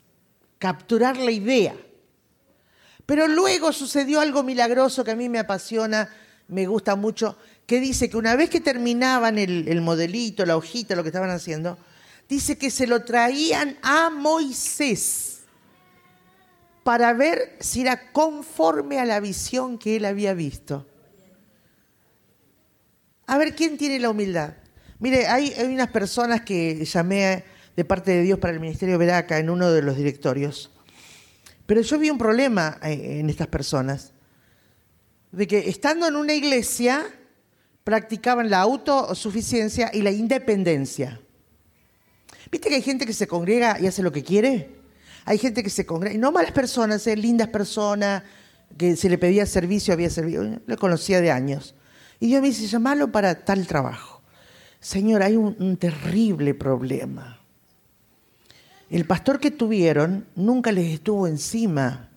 Capturar 0.59 1.17
la 1.17 1.31
idea. 1.31 1.77
Pero 3.07 3.29
luego 3.29 3.73
sucedió 3.73 4.21
algo 4.21 4.43
milagroso 4.43 5.05
que 5.05 5.13
a 5.13 5.17
mí 5.17 5.29
me 5.29 5.39
apasiona, 5.39 6.13
me 6.49 6.67
gusta 6.67 6.97
mucho, 6.97 7.39
que 7.65 7.79
dice 7.79 8.11
que 8.11 8.17
una 8.17 8.35
vez 8.35 8.51
que 8.51 8.61
terminaban 8.61 9.39
el, 9.39 9.81
modelito, 9.81 10.45
la 10.45 10.57
hojita, 10.57 10.97
lo 10.97 11.05
que 11.05 11.11
estaban 11.11 11.31
haciendo, 11.31 11.79
dice 12.29 12.59
que 12.59 12.73
se 12.73 12.89
lo 12.89 13.05
traían 13.05 13.79
a 13.83 14.11
Moisés 14.11 15.43
para 16.83 17.13
ver 17.13 17.57
si 17.61 17.83
era 17.83 18.11
conforme 18.11 18.99
a 18.99 19.05
la 19.05 19.21
visión 19.21 19.79
que 19.79 19.97
él 19.97 20.05
había 20.05 20.35
visto. 20.35 20.87
A 23.29 23.39
ver, 23.39 23.55
¿quién 23.55 23.79
tiene 23.79 24.01
la 24.01 24.11
humildad? 24.11 24.55
Mire, 24.99 25.29
hay, 25.29 25.55
unas 25.65 25.89
personas 25.89 26.41
que 26.41 26.85
llamé 26.85 27.45
de 27.77 27.85
parte 27.85 28.11
de 28.11 28.23
Dios 28.23 28.41
para 28.41 28.53
el 28.53 28.59
Ministerio 28.59 28.99
Veraca 28.99 29.39
en 29.39 29.49
uno 29.49 29.71
de 29.71 29.83
los 29.83 29.97
directorios 29.97 30.73
pero 31.69 31.83
yo 31.83 31.99
vi 31.99 32.09
un 32.09 32.17
problema 32.17 32.79
eh, 32.83 33.19
en 33.21 33.29
estas 33.29 33.47
personas, 33.47 34.13
de 35.33 35.47
que 35.47 35.69
estando 35.69 36.09
en 36.09 36.17
una 36.17 36.33
iglesia 36.33 37.05
practicaban 37.85 38.49
la 38.49 38.61
autosuficiencia 38.61 39.91
y 39.93 40.01
la 40.01 40.11
independencia. 40.11 41.21
¿Viste 42.51 42.71
que 42.71 42.77
hay 42.77 42.83
gente 42.83 43.05
que 43.05 43.13
se 43.13 43.27
congrega 43.27 43.79
y 43.79 43.87
hace 43.87 44.03
lo 44.03 44.11
que 44.11 44.25
quiere? 44.25 44.77
Hay 45.27 45.37
gente 45.37 45.63
que 45.63 45.69
se 45.69 45.85
congrega, 45.85 46.15
y 46.15 46.19
no 46.19 46.33
malas 46.33 46.53
personas, 46.53 47.07
eh, 47.07 47.17
lindas 47.17 47.49
personas, 47.49 48.23
que 48.79 48.97
se 48.97 49.11
le 49.11 49.19
pedía 49.19 49.45
servicio, 49.45 49.93
había 49.93 50.09
servicio, 50.09 50.63
lo 50.65 50.77
conocía 50.79 51.21
de 51.21 51.31
años. 51.31 51.75
Y 52.21 52.27
Dios 52.29 52.43
me 52.43 52.49
dice, 52.49 52.67
llamalo 52.67 53.13
para 53.13 53.45
tal 53.45 53.67
trabajo. 53.67 54.21
Señor, 54.81 55.23
hay 55.23 55.37
un, 55.37 55.57
un 55.59 55.77
terrible 55.77 56.55
problema 56.55 57.39
el 58.91 59.05
pastor 59.05 59.39
que 59.39 59.51
tuvieron 59.51 60.27
nunca 60.35 60.73
les 60.73 60.95
estuvo 60.95 61.27
encima. 61.27 62.09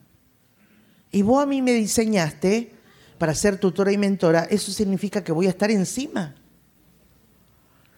Y 1.12 1.22
vos 1.22 1.44
a 1.44 1.46
mí 1.46 1.62
me 1.62 1.74
diseñaste 1.74 2.74
para 3.18 3.36
ser 3.36 3.58
tutora 3.58 3.92
y 3.92 3.98
mentora, 3.98 4.48
eso 4.50 4.72
significa 4.72 5.24
que 5.24 5.32
voy 5.32 5.48
a 5.48 5.50
estar 5.50 5.70
encima. 5.70 6.36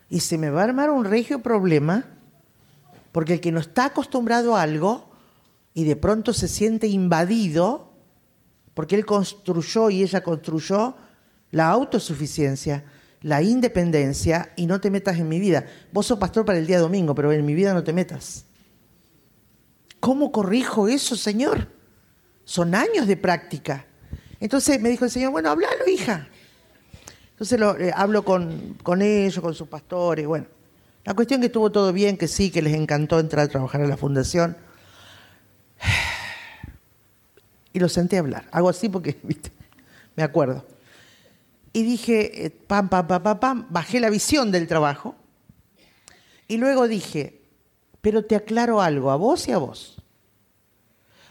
Y 0.10 0.20
se 0.20 0.38
me 0.38 0.50
va 0.50 0.62
a 0.62 0.66
armar 0.66 0.90
un 0.90 1.06
regio 1.06 1.42
problema, 1.42 2.06
porque 3.12 3.34
el 3.34 3.42
que 3.42 3.52
no 3.52 3.60
está 3.60 3.86
acostumbrado 3.86 4.56
a 4.56 4.64
algo 4.64 5.10
y 5.74 5.86
de 5.86 5.96
pronto 5.96 6.34
se 6.34 6.48
siente 6.48 6.88
invadido, 6.88 7.94
porque 8.74 8.96
él 8.96 9.06
construyó 9.06 9.92
y 9.92 10.02
ella 10.02 10.24
construyó 10.24 10.96
la 11.54 11.70
autosuficiencia, 11.70 12.84
la 13.22 13.44
independencia, 13.44 14.52
y 14.56 14.66
no 14.66 14.82
te 14.82 14.90
metas 14.90 15.20
en 15.20 15.30
mi 15.30 15.40
vida. 15.40 15.66
Vos 15.92 16.08
sos 16.08 16.18
pastor 16.18 16.46
para 16.46 16.58
el 16.58 16.66
día 16.66 16.80
domingo, 16.80 17.14
pero 17.14 17.32
en 17.32 17.46
mi 17.46 17.54
vida 17.54 17.76
no 17.76 17.84
te 17.84 17.94
metas. 17.94 18.46
¿Cómo 20.00 20.32
corrijo 20.32 20.88
eso, 20.88 21.16
Señor? 21.16 21.68
Son 22.44 22.74
años 22.74 23.06
de 23.06 23.18
práctica. 23.18 23.86
Entonces 24.40 24.82
me 24.82 24.90
dijo 24.90 25.06
el 25.06 25.12
Señor, 25.12 25.32
bueno, 25.32 25.52
háblalo, 25.52 25.88
hija. 25.88 26.28
Entonces 27.30 27.60
lo, 27.60 27.80
eh, 27.80 27.92
hablo 27.96 28.26
con, 28.26 28.76
con 28.82 29.04
ellos, 29.04 29.40
con 29.40 29.54
sus 29.54 29.68
pastores. 29.68 30.26
Bueno, 30.26 30.48
la 31.06 31.14
cuestión 31.14 31.40
que 31.40 31.48
estuvo 31.48 31.72
todo 31.72 31.94
bien, 31.94 32.18
que 32.18 32.28
sí, 32.28 32.50
que 32.50 32.64
les 32.64 32.74
encantó 32.74 33.20
entrar 33.20 33.46
a 33.46 33.48
trabajar 33.48 33.80
en 33.80 33.90
la 33.90 33.98
fundación. 33.98 34.58
Y 37.76 37.80
lo 37.80 37.90
senté 37.90 38.18
a 38.18 38.20
hablar. 38.20 38.46
Hago 38.52 38.70
así 38.70 38.88
porque, 38.88 39.18
viste, 39.24 39.52
me 40.16 40.22
acuerdo. 40.22 40.64
Y 41.74 41.84
dije, 41.84 42.46
eh, 42.46 42.50
pam, 42.52 42.88
pam, 42.88 43.08
pam, 43.08 43.24
pam, 43.24 43.40
pam, 43.40 43.68
bajé 43.70 44.00
la 44.00 44.12
visión 44.12 44.52
del 44.52 44.68
trabajo. 44.68 45.16
Y 46.48 46.58
luego 46.58 46.88
dije, 46.88 47.42
pero 48.00 48.24
te 48.24 48.36
aclaro 48.36 48.82
algo, 48.82 49.10
a 49.10 49.16
vos 49.16 49.48
y 49.48 49.52
a 49.52 49.58
vos. 49.58 49.98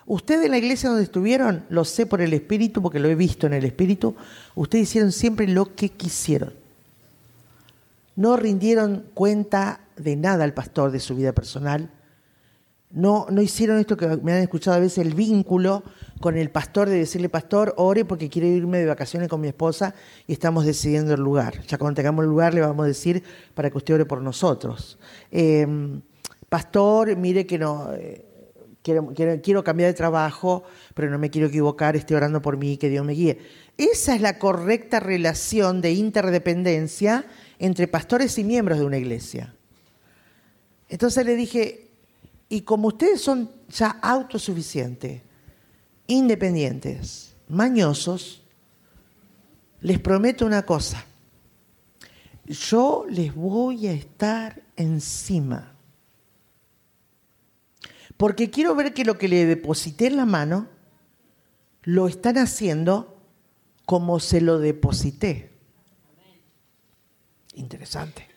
Ustedes 0.04 0.46
en 0.46 0.50
la 0.50 0.58
iglesia 0.58 0.88
donde 0.88 1.04
estuvieron, 1.04 1.64
lo 1.68 1.84
sé 1.84 2.06
por 2.06 2.20
el 2.20 2.32
Espíritu, 2.32 2.82
porque 2.82 2.98
lo 2.98 3.08
he 3.08 3.14
visto 3.14 3.46
en 3.46 3.52
el 3.52 3.64
Espíritu, 3.64 4.16
ustedes 4.56 4.88
hicieron 4.88 5.12
siempre 5.12 5.46
lo 5.46 5.76
que 5.76 5.90
quisieron. 5.90 6.54
No 8.16 8.36
rindieron 8.36 9.04
cuenta 9.14 9.80
de 9.96 10.16
nada 10.16 10.44
al 10.44 10.54
pastor 10.54 10.90
de 10.90 11.00
su 11.00 11.14
vida 11.14 11.32
personal. 11.32 11.88
No, 12.92 13.26
no 13.30 13.40
hicieron 13.40 13.78
esto 13.78 13.96
que 13.96 14.06
me 14.18 14.32
han 14.32 14.42
escuchado 14.42 14.76
a 14.76 14.80
veces, 14.80 14.98
el 14.98 15.14
vínculo 15.14 15.82
con 16.20 16.36
el 16.36 16.50
pastor 16.50 16.88
de 16.88 16.98
decirle, 16.98 17.30
pastor, 17.30 17.72
ore 17.78 18.04
porque 18.04 18.28
quiero 18.28 18.46
irme 18.46 18.78
de 18.78 18.86
vacaciones 18.86 19.28
con 19.28 19.40
mi 19.40 19.48
esposa 19.48 19.94
y 20.26 20.34
estamos 20.34 20.66
decidiendo 20.66 21.14
el 21.14 21.20
lugar. 21.20 21.62
Ya 21.66 21.78
cuando 21.78 21.96
tengamos 21.96 22.24
el 22.24 22.30
lugar 22.30 22.52
le 22.52 22.60
vamos 22.60 22.84
a 22.84 22.88
decir 22.88 23.22
para 23.54 23.70
que 23.70 23.78
usted 23.78 23.94
ore 23.94 24.04
por 24.04 24.20
nosotros. 24.20 24.98
Eh, 25.30 25.66
pastor, 26.50 27.16
mire 27.16 27.46
que 27.46 27.58
no, 27.58 27.94
eh, 27.94 28.26
quiero, 28.82 29.12
quiero, 29.42 29.64
cambiar 29.64 29.88
de 29.88 29.94
trabajo, 29.94 30.64
pero 30.94 31.10
no 31.10 31.18
me 31.18 31.30
quiero 31.30 31.48
equivocar, 31.48 31.96
estoy 31.96 32.16
orando 32.16 32.42
por 32.42 32.56
mí, 32.56 32.76
que 32.76 32.88
Dios 32.88 33.04
me 33.06 33.14
guíe. 33.14 33.38
Esa 33.78 34.14
es 34.14 34.20
la 34.20 34.38
correcta 34.38 35.00
relación 35.00 35.80
de 35.80 35.92
interdependencia 35.92 37.24
entre 37.58 37.88
pastores 37.88 38.36
y 38.38 38.44
miembros 38.44 38.78
de 38.78 38.84
una 38.84 38.98
iglesia. 38.98 39.54
Entonces 40.88 41.24
le 41.24 41.36
dije, 41.36 41.91
y 42.52 42.60
como 42.60 42.88
ustedes 42.88 43.22
son 43.22 43.50
ya 43.70 43.88
autosuficientes, 44.02 45.22
independientes, 46.06 47.34
mañosos, 47.48 48.42
les 49.80 49.98
prometo 49.98 50.44
una 50.44 50.66
cosa. 50.66 51.02
Yo 52.44 53.06
les 53.08 53.34
voy 53.34 53.86
a 53.86 53.92
estar 53.94 54.60
encima. 54.76 55.72
Porque 58.18 58.50
quiero 58.50 58.74
ver 58.74 58.92
que 58.92 59.06
lo 59.06 59.16
que 59.16 59.28
le 59.28 59.46
deposité 59.46 60.08
en 60.08 60.18
la 60.18 60.26
mano 60.26 60.68
lo 61.84 62.06
están 62.06 62.36
haciendo 62.36 63.16
como 63.86 64.20
se 64.20 64.42
lo 64.42 64.58
deposité. 64.58 65.52
Interesante. 67.54 68.31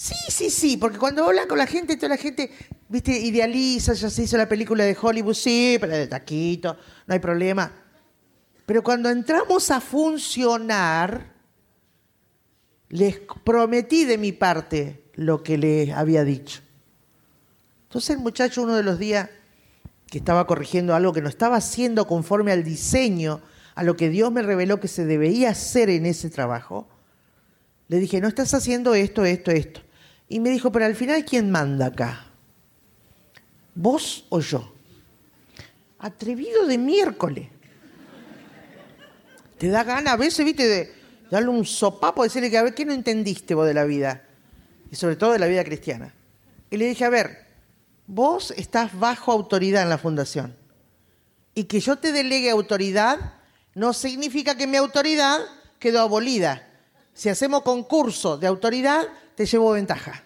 Sí, 0.00 0.14
sí, 0.28 0.48
sí, 0.48 0.76
porque 0.78 0.96
cuando 0.96 1.26
hablan 1.26 1.46
con 1.46 1.58
la 1.58 1.66
gente, 1.66 1.94
toda 1.94 2.08
la 2.08 2.16
gente, 2.16 2.50
viste, 2.88 3.18
idealiza, 3.18 3.92
ya 3.92 4.08
se 4.08 4.22
hizo 4.22 4.38
la 4.38 4.48
película 4.48 4.82
de 4.82 4.96
Hollywood, 4.98 5.34
sí, 5.34 5.76
pero 5.78 5.92
de 5.94 6.06
taquito, 6.06 6.74
no 7.06 7.12
hay 7.12 7.20
problema. 7.20 7.70
Pero 8.64 8.82
cuando 8.82 9.10
entramos 9.10 9.70
a 9.70 9.78
funcionar, 9.78 11.34
les 12.88 13.18
prometí 13.44 14.06
de 14.06 14.16
mi 14.16 14.32
parte 14.32 15.04
lo 15.16 15.42
que 15.42 15.58
les 15.58 15.90
había 15.90 16.24
dicho. 16.24 16.62
Entonces 17.82 18.16
el 18.16 18.22
muchacho 18.22 18.62
uno 18.62 18.76
de 18.76 18.82
los 18.82 18.98
días 18.98 19.28
que 20.06 20.16
estaba 20.16 20.46
corrigiendo 20.46 20.94
algo 20.94 21.12
que 21.12 21.20
no 21.20 21.28
estaba 21.28 21.56
haciendo 21.56 22.06
conforme 22.06 22.52
al 22.52 22.64
diseño, 22.64 23.42
a 23.74 23.82
lo 23.82 23.98
que 23.98 24.08
Dios 24.08 24.32
me 24.32 24.40
reveló 24.40 24.80
que 24.80 24.88
se 24.88 25.04
debía 25.04 25.50
hacer 25.50 25.90
en 25.90 26.06
ese 26.06 26.30
trabajo, 26.30 26.88
le 27.88 27.98
dije, 27.98 28.22
no 28.22 28.28
estás 28.28 28.54
haciendo 28.54 28.94
esto, 28.94 29.26
esto, 29.26 29.50
esto. 29.50 29.82
Y 30.30 30.38
me 30.38 30.50
dijo, 30.50 30.70
pero 30.70 30.86
al 30.86 30.94
final, 30.94 31.24
¿quién 31.24 31.50
manda 31.50 31.86
acá? 31.86 32.24
¿Vos 33.74 34.24
o 34.28 34.38
yo? 34.38 34.72
Atrevido 35.98 36.66
de 36.66 36.78
miércoles. 36.78 37.48
Te 39.58 39.68
da 39.68 39.82
gana 39.82 40.12
a 40.12 40.16
veces, 40.16 40.46
viste, 40.46 40.68
de 40.68 40.94
darle 41.32 41.48
un 41.48 41.66
sopapo, 41.66 42.22
decirle 42.22 42.48
que 42.48 42.58
a 42.58 42.62
ver, 42.62 42.74
¿qué 42.74 42.84
no 42.84 42.92
entendiste 42.92 43.54
vos 43.54 43.66
de 43.66 43.74
la 43.74 43.82
vida? 43.84 44.22
Y 44.92 44.94
sobre 44.94 45.16
todo 45.16 45.32
de 45.32 45.40
la 45.40 45.48
vida 45.48 45.64
cristiana. 45.64 46.14
Y 46.70 46.76
le 46.76 46.86
dije, 46.86 47.04
a 47.04 47.10
ver, 47.10 47.46
vos 48.06 48.52
estás 48.56 48.96
bajo 48.96 49.32
autoridad 49.32 49.82
en 49.82 49.90
la 49.90 49.98
fundación. 49.98 50.56
Y 51.56 51.64
que 51.64 51.80
yo 51.80 51.96
te 51.96 52.12
delegue 52.12 52.50
autoridad 52.50 53.34
no 53.74 53.92
significa 53.92 54.56
que 54.56 54.68
mi 54.68 54.76
autoridad 54.76 55.40
quedó 55.80 56.02
abolida. 56.02 56.68
Si 57.14 57.28
hacemos 57.28 57.62
concurso 57.62 58.38
de 58.38 58.46
autoridad, 58.46 59.08
te 59.40 59.46
llevo 59.46 59.70
ventaja. 59.70 60.22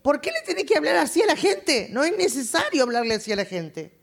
¿Por 0.00 0.18
qué 0.18 0.30
le 0.32 0.40
tenés 0.40 0.64
que 0.64 0.74
hablar 0.74 0.96
así 0.96 1.20
a 1.20 1.26
la 1.26 1.36
gente? 1.36 1.88
No 1.90 2.04
es 2.04 2.16
necesario 2.16 2.84
hablarle 2.84 3.16
así 3.16 3.30
a 3.30 3.36
la 3.36 3.44
gente. 3.44 4.00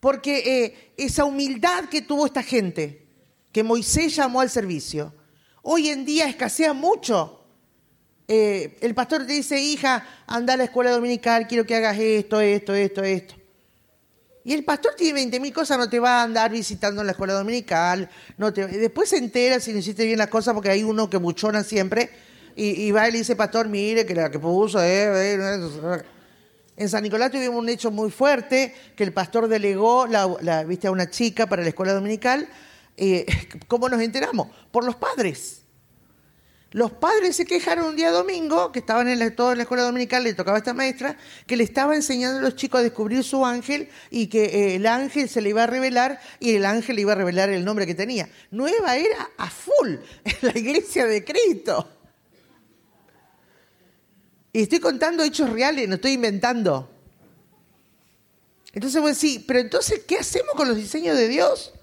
Porque 0.00 0.38
eh, 0.38 0.94
esa 0.96 1.26
humildad 1.26 1.84
que 1.90 2.00
tuvo 2.00 2.24
esta 2.24 2.42
gente, 2.42 3.06
que 3.52 3.62
Moisés 3.62 4.16
llamó 4.16 4.40
al 4.40 4.48
servicio, 4.48 5.12
hoy 5.60 5.90
en 5.90 6.06
día 6.06 6.26
escasea 6.26 6.72
mucho. 6.72 7.44
Eh, 8.26 8.78
el 8.80 8.94
pastor 8.94 9.26
te 9.26 9.34
dice, 9.34 9.60
hija, 9.60 10.08
anda 10.26 10.54
a 10.54 10.56
la 10.56 10.64
escuela 10.64 10.90
dominical, 10.92 11.46
quiero 11.46 11.66
que 11.66 11.76
hagas 11.76 11.98
esto, 11.98 12.40
esto, 12.40 12.74
esto, 12.74 13.04
esto. 13.04 13.34
Y 14.44 14.54
el 14.54 14.64
pastor 14.64 14.94
tiene 14.94 15.26
20.000 15.26 15.52
cosas, 15.52 15.76
no 15.76 15.90
te 15.90 16.00
va 16.00 16.20
a 16.20 16.22
andar 16.22 16.50
visitando 16.50 17.02
en 17.02 17.08
la 17.08 17.12
escuela 17.12 17.34
dominical. 17.34 18.08
No 18.38 18.50
te... 18.50 18.66
Después 18.66 19.10
se 19.10 19.18
entera 19.18 19.60
si 19.60 19.74
no 19.74 19.80
hiciste 19.80 20.06
bien 20.06 20.16
las 20.16 20.28
cosas 20.28 20.54
porque 20.54 20.70
hay 20.70 20.82
uno 20.84 21.10
que 21.10 21.18
buchona 21.18 21.62
siempre. 21.62 22.24
Y, 22.58 22.90
va 22.90 23.06
y 23.06 23.12
le 23.12 23.18
dice, 23.18 23.36
pastor, 23.36 23.68
mire, 23.68 24.06
que 24.06 24.14
la 24.14 24.30
que 24.30 24.38
puso... 24.38 24.82
Eh, 24.82 25.34
eh, 25.34 26.02
en 26.78 26.90
San 26.90 27.02
Nicolás 27.02 27.30
tuvimos 27.30 27.56
un 27.56 27.68
hecho 27.68 27.90
muy 27.90 28.10
fuerte, 28.10 28.74
que 28.94 29.04
el 29.04 29.12
pastor 29.12 29.48
delegó 29.48 30.06
la, 30.06 30.64
viste, 30.64 30.88
a 30.88 30.90
una 30.90 31.08
chica 31.08 31.46
para 31.46 31.62
la 31.62 31.68
escuela 31.68 31.94
dominical. 31.94 32.48
Eh, 32.96 33.26
¿Cómo 33.68 33.88
nos 33.88 34.00
enteramos? 34.00 34.48
Por 34.70 34.84
los 34.84 34.96
padres. 34.96 35.62
Los 36.72 36.92
padres 36.92 37.36
se 37.36 37.46
quejaron 37.46 37.86
un 37.86 37.96
día 37.96 38.10
domingo, 38.10 38.72
que 38.72 38.80
estaban 38.80 39.08
en 39.08 39.20
la, 39.20 39.34
toda 39.34 39.54
la 39.54 39.62
escuela 39.62 39.84
dominical, 39.84 40.24
le 40.24 40.34
tocaba 40.34 40.56
a 40.56 40.58
esta 40.58 40.74
maestra, 40.74 41.16
que 41.46 41.56
le 41.56 41.64
estaba 41.64 41.94
enseñando 41.94 42.40
a 42.40 42.42
los 42.42 42.56
chicos 42.56 42.80
a 42.80 42.82
descubrir 42.82 43.24
su 43.24 43.46
ángel 43.46 43.88
y 44.10 44.26
que 44.26 44.44
eh, 44.44 44.74
el 44.74 44.86
ángel 44.86 45.30
se 45.30 45.40
le 45.40 45.50
iba 45.50 45.62
a 45.62 45.66
revelar 45.66 46.20
y 46.40 46.56
el 46.56 46.66
ángel 46.66 46.96
le 46.96 47.02
iba 47.02 47.12
a 47.12 47.16
revelar 47.16 47.48
el 47.48 47.64
nombre 47.64 47.86
que 47.86 47.94
tenía. 47.94 48.28
Nueva 48.50 48.96
era 48.96 49.30
a 49.38 49.48
full 49.48 49.94
en 50.24 50.36
la 50.42 50.58
iglesia 50.58 51.06
de 51.06 51.24
Cristo. 51.24 51.95
Y 54.56 54.62
estoy 54.62 54.80
contando 54.80 55.22
hechos 55.22 55.50
reales, 55.50 55.86
no 55.86 55.96
estoy 55.96 56.12
inventando. 56.12 56.88
Entonces 58.72 59.02
vos 59.02 59.20
decís, 59.20 59.44
pero 59.46 59.58
entonces, 59.58 60.00
¿qué 60.08 60.16
hacemos 60.16 60.54
con 60.54 60.66
los 60.66 60.78
diseños 60.78 61.14
de 61.14 61.28
Dios? 61.28 61.74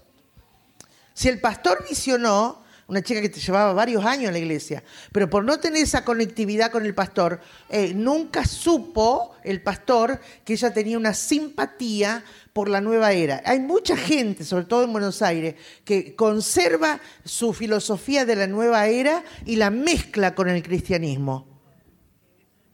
Si 1.12 1.28
el 1.28 1.40
pastor 1.40 1.86
visionó, 1.88 2.64
una 2.88 3.00
chica 3.00 3.20
que 3.20 3.28
te 3.28 3.38
llevaba 3.38 3.72
varios 3.74 4.04
años 4.04 4.26
en 4.26 4.32
la 4.32 4.40
iglesia, 4.40 4.82
pero 5.12 5.30
por 5.30 5.44
no 5.44 5.60
tener 5.60 5.84
esa 5.84 6.04
conectividad 6.04 6.72
con 6.72 6.84
el 6.84 6.96
pastor, 6.96 7.40
eh, 7.68 7.94
nunca 7.94 8.44
supo 8.44 9.36
el 9.44 9.62
pastor 9.62 10.20
que 10.44 10.54
ella 10.54 10.74
tenía 10.74 10.98
una 10.98 11.14
simpatía 11.14 12.24
por 12.52 12.68
la 12.68 12.80
nueva 12.80 13.12
era. 13.12 13.40
Hay 13.46 13.60
mucha 13.60 13.96
gente, 13.96 14.42
sobre 14.42 14.64
todo 14.64 14.82
en 14.82 14.90
Buenos 14.90 15.22
Aires, 15.22 15.54
que 15.84 16.16
conserva 16.16 16.98
su 17.24 17.52
filosofía 17.52 18.24
de 18.24 18.34
la 18.34 18.48
nueva 18.48 18.88
era 18.88 19.22
y 19.46 19.54
la 19.54 19.70
mezcla 19.70 20.34
con 20.34 20.48
el 20.48 20.60
cristianismo. 20.60 21.53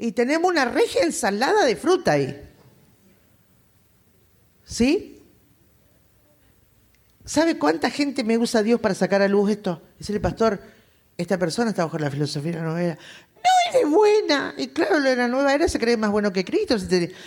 Y 0.03 0.13
tenemos 0.13 0.51
una 0.51 0.65
regia 0.65 1.03
ensalada 1.03 1.67
de 1.67 1.77
fruta 1.77 2.13
ahí. 2.13 2.41
¿Sí? 4.65 5.23
¿Sabe 7.23 7.59
cuánta 7.59 7.91
gente 7.91 8.25
me 8.25 8.39
usa 8.39 8.63
Dios 8.63 8.81
para 8.81 8.95
sacar 8.95 9.21
a 9.21 9.29
luz 9.29 9.51
esto? 9.51 9.83
Dice 9.99 10.15
el 10.15 10.21
pastor, 10.23 10.59
esta 11.19 11.37
persona 11.37 11.69
está 11.69 11.85
bajo 11.85 11.99
la 11.99 12.11
filosofía 12.11 12.53
de 12.53 12.57
la 12.57 12.65
nueva 12.65 12.83
era. 12.83 12.95
No 12.95 13.79
es 13.79 13.91
buena. 13.91 14.55
Y 14.57 14.69
claro, 14.69 15.01
la 15.01 15.29
nueva 15.29 15.55
era 15.55 15.69
se 15.69 15.79
cree 15.79 15.99
más 15.99 16.11
bueno 16.11 16.33
que 16.33 16.47
Cristo. 16.47 16.77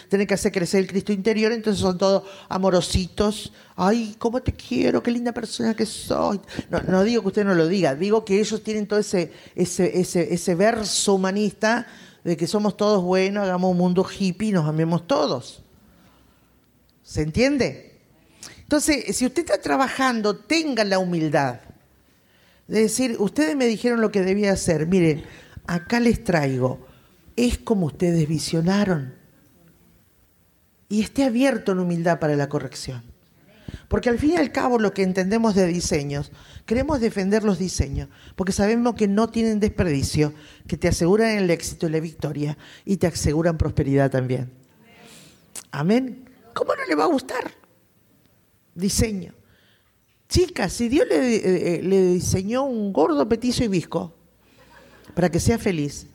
Tiene 0.09 0.25
que 0.25 0.33
hacer 0.33 0.51
crecer 0.51 0.79
el 0.79 0.87
Cristo 0.87 1.13
interior, 1.13 1.51
entonces 1.51 1.79
son 1.79 1.99
todos 1.99 2.23
amorositos. 2.49 3.53
Ay, 3.75 4.15
cómo 4.17 4.41
te 4.41 4.51
quiero, 4.51 5.03
qué 5.03 5.11
linda 5.11 5.31
persona 5.31 5.75
que 5.75 5.85
soy. 5.85 6.41
No, 6.71 6.79
no 6.87 7.03
digo 7.03 7.21
que 7.21 7.27
usted 7.27 7.45
no 7.45 7.53
lo 7.53 7.67
diga, 7.67 7.93
digo 7.93 8.25
que 8.25 8.39
ellos 8.39 8.63
tienen 8.63 8.87
todo 8.87 8.97
ese, 8.97 9.31
ese, 9.53 9.99
ese, 9.99 10.33
ese 10.33 10.55
verso 10.55 11.13
humanista 11.13 11.85
de 12.23 12.37
que 12.37 12.47
somos 12.47 12.77
todos 12.77 13.03
buenos, 13.03 13.43
hagamos 13.43 13.71
un 13.71 13.77
mundo 13.77 14.05
hippie 14.05 14.49
y 14.49 14.51
nos 14.51 14.67
amemos 14.67 15.07
todos. 15.07 15.61
¿Se 17.03 17.21
entiende? 17.21 17.99
Entonces, 18.61 19.15
si 19.15 19.25
usted 19.25 19.43
está 19.43 19.61
trabajando, 19.61 20.35
tenga 20.37 20.83
la 20.83 20.99
humildad 20.99 21.59
de 22.67 22.81
decir, 22.81 23.17
ustedes 23.19 23.55
me 23.55 23.65
dijeron 23.67 24.01
lo 24.01 24.11
que 24.11 24.21
debía 24.21 24.53
hacer, 24.53 24.87
miren, 24.87 25.23
acá 25.67 25.99
les 25.99 26.23
traigo, 26.23 26.85
es 27.35 27.57
como 27.57 27.87
ustedes 27.87 28.27
visionaron. 28.27 29.13
Y 30.89 31.01
esté 31.01 31.23
abierto 31.23 31.71
en 31.71 31.79
humildad 31.79 32.19
para 32.19 32.35
la 32.35 32.49
corrección. 32.49 33.03
Porque 33.87 34.09
al 34.09 34.19
fin 34.19 34.31
y 34.31 34.37
al 34.37 34.51
cabo 34.51 34.79
lo 34.79 34.93
que 34.93 35.03
entendemos 35.03 35.55
de 35.55 35.65
diseños, 35.65 36.31
queremos 36.65 37.01
defender 37.01 37.43
los 37.43 37.59
diseños, 37.59 38.09
porque 38.35 38.51
sabemos 38.51 38.95
que 38.95 39.07
no 39.07 39.29
tienen 39.29 39.59
desperdicio, 39.59 40.33
que 40.67 40.77
te 40.77 40.87
aseguran 40.87 41.31
el 41.31 41.49
éxito 41.49 41.87
y 41.87 41.91
la 41.91 41.99
victoria 41.99 42.57
y 42.85 42.97
te 42.97 43.07
aseguran 43.07 43.57
prosperidad 43.57 44.11
también. 44.11 44.51
Amén. 45.71 46.29
¿Cómo 46.53 46.75
no 46.75 46.85
le 46.85 46.95
va 46.95 47.03
a 47.03 47.07
gustar? 47.07 47.63
diseño. 48.75 49.33
Chicas, 50.29 50.73
si 50.73 50.89
Dios 50.89 51.07
le, 51.07 51.35
eh, 51.77 51.83
le, 51.83 52.01
diseñó 52.13 52.63
un 52.63 52.91
gordo, 52.91 53.27
petizo 53.29 53.63
y 53.63 53.67
visco 53.67 54.13
para 55.13 55.29
que 55.29 55.39
sea 55.39 55.59
feliz, 55.59 56.07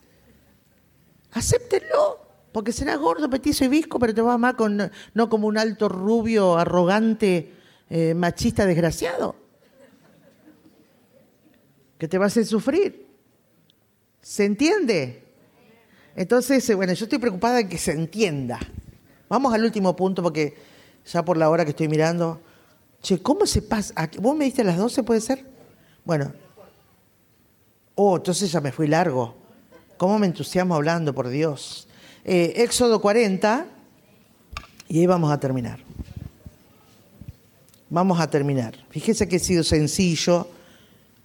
acéptenlo, 1.30 2.18
porque 2.50 2.72
será 2.72 2.96
gordo, 2.96 3.30
petizo 3.30 3.64
y 3.64 3.68
visco, 3.68 3.98
pero 3.98 4.14
te 4.14 4.22
va 4.22 4.32
a 4.32 4.34
amar 4.34 4.56
con, 4.56 4.90
no 5.14 5.28
como 5.28 5.46
un 5.46 5.56
alto 5.56 5.88
rubio, 5.88 6.56
arrogante, 6.56 7.54
eh, 7.90 8.14
machista, 8.14 8.66
desgraciado, 8.66 9.36
que 11.98 12.08
te 12.08 12.18
va 12.18 12.24
a 12.24 12.28
hacer 12.28 12.46
sufrir. 12.46 13.06
¿Se 14.22 14.44
entiende? 14.44 15.24
Entonces, 16.16 16.68
eh, 16.70 16.74
bueno, 16.74 16.92
yo 16.92 17.04
estoy 17.04 17.18
preocupada 17.18 17.56
de 17.56 17.68
que 17.68 17.78
se 17.78 17.92
entienda. 17.92 18.58
Vamos 19.28 19.52
al 19.52 19.64
último 19.64 19.94
punto, 19.94 20.22
porque 20.22 20.56
ya 21.06 21.24
por 21.24 21.36
la 21.36 21.50
hora 21.50 21.64
que 21.64 21.70
estoy 21.70 21.88
mirando, 21.88 22.40
Che, 23.02 23.22
¿cómo 23.22 23.46
se 23.46 23.62
pasa? 23.62 24.10
¿Vos 24.20 24.36
me 24.36 24.44
diste 24.44 24.62
a 24.62 24.64
las 24.64 24.76
12, 24.76 25.02
puede 25.02 25.20
ser? 25.20 25.44
Bueno. 26.04 26.32
Oh, 27.94 28.16
entonces 28.16 28.50
ya 28.50 28.60
me 28.60 28.72
fui 28.72 28.88
largo. 28.88 29.36
¿Cómo 29.96 30.18
me 30.18 30.26
entusiasmo 30.26 30.74
hablando, 30.74 31.14
por 31.14 31.28
Dios? 31.28 31.88
Eh, 32.24 32.54
Éxodo 32.56 33.00
40, 33.00 33.66
y 34.88 35.00
ahí 35.00 35.06
vamos 35.06 35.30
a 35.32 35.38
terminar. 35.38 35.80
Vamos 37.90 38.20
a 38.20 38.28
terminar. 38.28 38.74
Fíjese 38.90 39.28
que 39.28 39.36
ha 39.36 39.40
sido 39.40 39.64
sencillo 39.64 40.48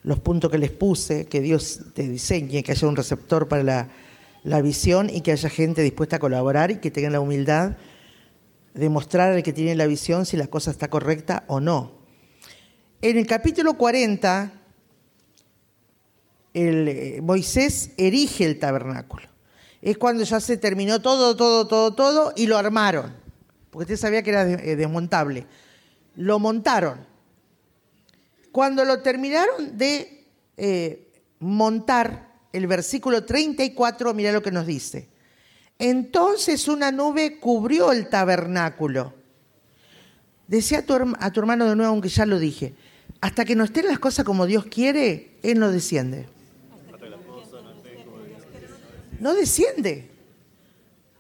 los 0.04 0.20
puntos 0.20 0.52
que 0.52 0.58
les 0.58 0.72
puse, 0.72 1.26
que 1.26 1.42
Dios 1.42 1.80
te 1.94 2.08
diseñe, 2.08 2.64
que 2.64 2.72
haya 2.72 2.88
un 2.88 2.96
receptor 2.96 3.48
para 3.48 3.64
la 3.64 3.90
la 4.44 4.62
visión 4.62 5.10
y 5.10 5.22
que 5.22 5.32
haya 5.32 5.50
gente 5.50 5.82
dispuesta 5.82 6.18
a 6.18 6.20
colaborar 6.20 6.72
y 6.72 6.78
que 6.78 6.92
tenga 6.92 7.10
la 7.10 7.20
humildad 7.20 7.78
de 8.74 8.90
mostrar 8.90 9.32
al 9.32 9.44
que 9.44 9.54
tiene 9.54 9.76
la 9.76 9.88
visión 9.88 10.26
si 10.26 10.38
la 10.38 10.48
cosa 10.48 10.72
está 10.72 10.90
correcta 10.90 11.44
o 11.48 11.60
no. 11.60 11.92
En 13.02 13.18
el 13.18 13.26
capítulo 13.26 13.76
40, 13.76 14.52
el, 16.54 16.88
eh, 16.88 17.20
Moisés 17.22 17.92
erige 17.98 18.46
el 18.46 18.60
tabernáculo. 18.60 19.28
Es 19.82 19.98
cuando 19.98 20.24
ya 20.24 20.40
se 20.40 20.58
terminó 20.58 21.02
todo, 21.02 21.36
todo, 21.36 21.68
todo, 21.68 21.94
todo 21.94 22.34
y 22.36 22.48
lo 22.48 22.58
armaron. 22.58 23.14
Porque 23.70 23.94
usted 23.94 23.98
sabía 23.98 24.24
que 24.24 24.30
era 24.30 24.44
eh, 24.50 24.76
desmontable. 24.76 25.46
Lo 26.16 26.40
montaron. 26.40 27.06
Cuando 28.54 28.86
lo 28.86 29.02
terminaron 29.02 29.80
de 29.80 30.28
eh, 30.58 31.12
montar, 31.40 32.34
el 32.54 32.68
versículo 32.68 33.26
34, 33.26 34.14
mira 34.14 34.32
lo 34.32 34.44
que 34.44 34.52
nos 34.52 34.68
dice. 34.68 35.10
Entonces 35.80 36.68
una 36.68 36.92
nube 36.92 37.40
cubrió 37.40 37.92
el 37.92 38.10
tabernáculo. 38.10 39.16
Decía 40.48 40.78
a 40.78 40.82
tu, 40.84 40.94
a 40.94 41.32
tu 41.32 41.40
hermano 41.40 41.66
de 41.66 41.76
nuevo, 41.76 41.92
aunque 41.94 42.10
ya 42.10 42.28
lo 42.28 42.38
dije, 42.38 42.76
hasta 43.22 43.44
que 43.44 43.56
no 43.56 43.64
estén 43.64 43.88
las 43.88 43.98
cosas 43.98 44.24
como 44.24 44.46
Dios 44.46 44.66
quiere, 44.66 45.32
Él 45.42 45.58
no 45.58 45.72
desciende. 45.72 46.28
No 49.20 49.34
desciende. 49.34 50.12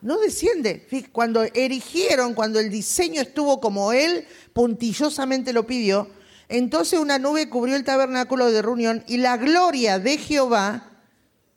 No 0.03 0.19
desciende. 0.19 0.85
Cuando 1.11 1.41
erigieron, 1.41 2.35
cuando 2.35 2.59
el 2.59 2.69
diseño 2.69 3.23
estuvo 3.23 3.59
como 3.59 3.91
Él 3.91 4.27
puntillosamente 4.53 5.51
lo 5.51 5.65
pidió, 5.65 6.07
entonces 6.53 6.99
una 6.99 7.17
nube 7.17 7.49
cubrió 7.49 7.75
el 7.75 7.83
tabernáculo 7.83 8.51
de 8.51 8.61
reunión 8.61 9.03
y 9.07 9.17
la 9.17 9.37
gloria 9.37 9.97
de 9.97 10.19
Jehová 10.19 10.91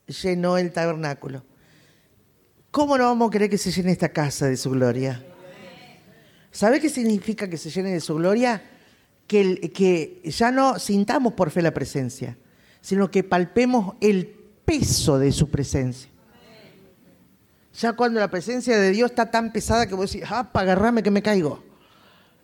llenó 0.07 0.57
el 0.57 0.73
tabernáculo. 0.73 1.45
¿Cómo 2.71 2.97
no 2.97 3.03
vamos 3.03 3.27
a 3.27 3.31
querer 3.31 3.47
que 3.47 3.59
se 3.59 3.71
llene 3.71 3.91
esta 3.91 4.09
casa 4.09 4.47
de 4.47 4.57
su 4.57 4.71
gloria? 4.71 5.23
¿Sabe 6.51 6.79
qué 6.79 6.89
significa 6.89 7.47
que 7.47 7.57
se 7.57 7.69
llene 7.69 7.91
de 7.91 7.99
su 7.99 8.15
gloria? 8.15 8.63
Que, 9.27 10.19
ya 10.23 10.49
no 10.49 10.79
sintamos 10.79 11.33
por 11.33 11.51
fe 11.51 11.61
la 11.61 11.75
presencia, 11.75 12.35
sino 12.81 13.11
que 13.11 13.23
palpemos 13.23 13.97
el 14.01 14.25
peso 14.65 15.19
de 15.19 15.31
su 15.31 15.51
presencia. 15.51 16.09
Ya 17.79 17.93
cuando 17.93 18.19
la 18.19 18.31
presencia 18.31 18.79
de 18.79 18.89
Dios 18.89 19.11
está 19.11 19.29
tan 19.29 19.53
pesada 19.53 19.85
que 19.85 19.93
vos 19.93 20.11
decís, 20.11 20.27
ah, 20.27 20.49
agarrame 20.51 21.03
que 21.03 21.11
me 21.11 21.21
caigo. 21.21 21.66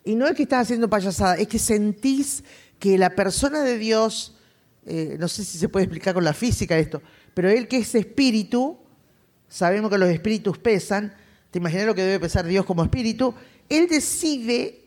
Y 0.04 0.14
no 0.14 0.26
es 0.26 0.34
que 0.34 0.42
estás 0.42 0.62
haciendo 0.62 0.88
payasada, 0.88 1.36
es 1.36 1.48
que 1.48 1.58
sentís 1.58 2.44
que 2.78 2.98
la 2.98 3.14
persona 3.14 3.62
de 3.62 3.78
Dios, 3.78 4.36
eh, 4.84 5.16
no 5.18 5.28
sé 5.28 5.44
si 5.44 5.56
se 5.56 5.68
puede 5.68 5.84
explicar 5.84 6.12
con 6.12 6.24
la 6.24 6.34
física 6.34 6.76
esto, 6.76 7.00
pero 7.32 7.48
él 7.48 7.66
que 7.66 7.78
es 7.78 7.94
espíritu, 7.94 8.78
sabemos 9.48 9.90
que 9.90 9.98
los 9.98 10.10
espíritus 10.10 10.58
pesan, 10.58 11.14
te 11.50 11.58
imaginas 11.58 11.86
lo 11.86 11.94
que 11.94 12.02
debe 12.02 12.20
pesar 12.20 12.46
Dios 12.46 12.66
como 12.66 12.84
espíritu, 12.84 13.34
él 13.68 13.88
decide 13.88 14.84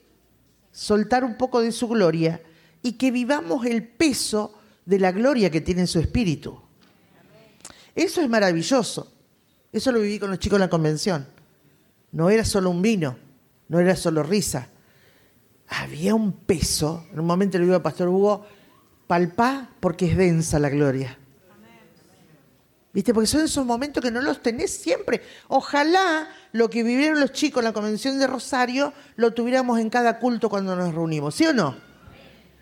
soltar 0.71 1.23
un 1.23 1.35
poco 1.35 1.61
de 1.61 1.71
su 1.71 1.87
gloria 1.87 2.41
y 2.83 2.93
que 2.93 3.09
vivamos 3.09 3.65
el 3.65 3.87
peso 3.87 4.53
de 4.85 4.99
la 4.99 5.11
gloria 5.11 5.49
que 5.49 5.61
tiene 5.61 5.87
su 5.87 5.99
espíritu. 5.99 6.61
Eso 7.95 8.21
es 8.21 8.29
maravilloso. 8.29 9.11
Eso 9.71 9.91
lo 9.91 9.99
viví 9.99 10.19
con 10.19 10.29
los 10.29 10.39
chicos 10.39 10.57
en 10.57 10.61
la 10.61 10.69
convención. 10.69 11.27
No 12.11 12.29
era 12.29 12.45
solo 12.45 12.69
un 12.69 12.81
vino, 12.81 13.17
no 13.67 13.79
era 13.79 13.95
solo 13.95 14.23
risa, 14.23 14.69
había 15.67 16.15
un 16.15 16.31
peso, 16.31 17.05
en 17.11 17.19
un 17.19 17.25
momento 17.25 17.57
le 17.57 17.65
digo 17.65 17.75
al 17.75 17.81
pastor 17.81 18.07
Hugo, 18.07 18.45
palpá 19.07 19.69
porque 19.79 20.11
es 20.11 20.17
densa 20.17 20.59
la 20.59 20.69
gloria. 20.69 21.17
¿Viste? 22.93 23.13
Porque 23.13 23.27
son 23.27 23.41
esos 23.41 23.63
momentos 23.63 24.03
que 24.03 24.09
no 24.09 24.21
los 24.21 24.41
tenés 24.41 24.71
siempre. 24.71 25.21
Ojalá 25.49 26.29
lo 26.51 26.69
que 26.69 26.81
vivieron 26.81 27.19
los 27.19 27.31
chicos 27.31 27.61
en 27.61 27.65
la 27.65 27.73
convención 27.73 28.17
de 28.17 28.25
Rosario 28.25 28.91
lo 29.17 29.33
tuviéramos 29.33 29.79
en 29.79 29.91
cada 29.91 30.17
culto 30.17 30.49
cuando 30.49 30.75
nos 30.75 30.95
reunimos, 30.95 31.35
¿sí 31.35 31.45
o 31.45 31.53
no? 31.53 31.77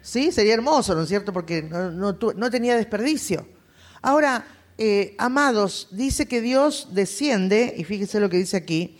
Sí, 0.01 0.31
sería 0.31 0.53
hermoso, 0.53 0.93
¿no 0.93 1.03
es 1.03 1.09
cierto? 1.09 1.31
Porque 1.31 1.63
no, 1.63 2.49
tenía 2.51 2.75
desperdicio. 2.75 3.47
Ahora, 4.01 4.45
eh, 4.77 5.15
amados, 5.17 5.87
dice 5.91 6.27
que 6.27 6.41
Dios 6.41 6.89
desciende, 6.91 7.73
y 7.77 7.85
fíjense 7.85 8.19
lo 8.19 8.29
que 8.29 8.37
dice 8.37 8.57
aquí, 8.57 8.99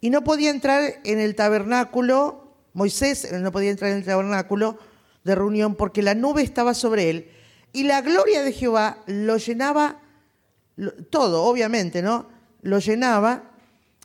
y 0.00 0.10
no 0.10 0.22
podía 0.22 0.50
entrar 0.50 1.00
en 1.04 1.18
el 1.18 1.34
tabernáculo 1.34 2.47
Moisés 2.78 3.30
no 3.32 3.50
podía 3.50 3.70
entrar 3.70 3.90
en 3.90 3.98
el 3.98 4.04
tabernáculo 4.04 4.78
de 5.24 5.34
reunión 5.34 5.74
porque 5.74 6.00
la 6.00 6.14
nube 6.14 6.42
estaba 6.42 6.74
sobre 6.74 7.10
él 7.10 7.30
y 7.72 7.82
la 7.82 8.00
gloria 8.02 8.42
de 8.42 8.52
Jehová 8.52 8.98
lo 9.06 9.36
llenaba 9.36 10.00
todo, 11.10 11.42
obviamente, 11.42 12.02
¿no? 12.02 12.28
Lo 12.62 12.78
llenaba 12.78 13.50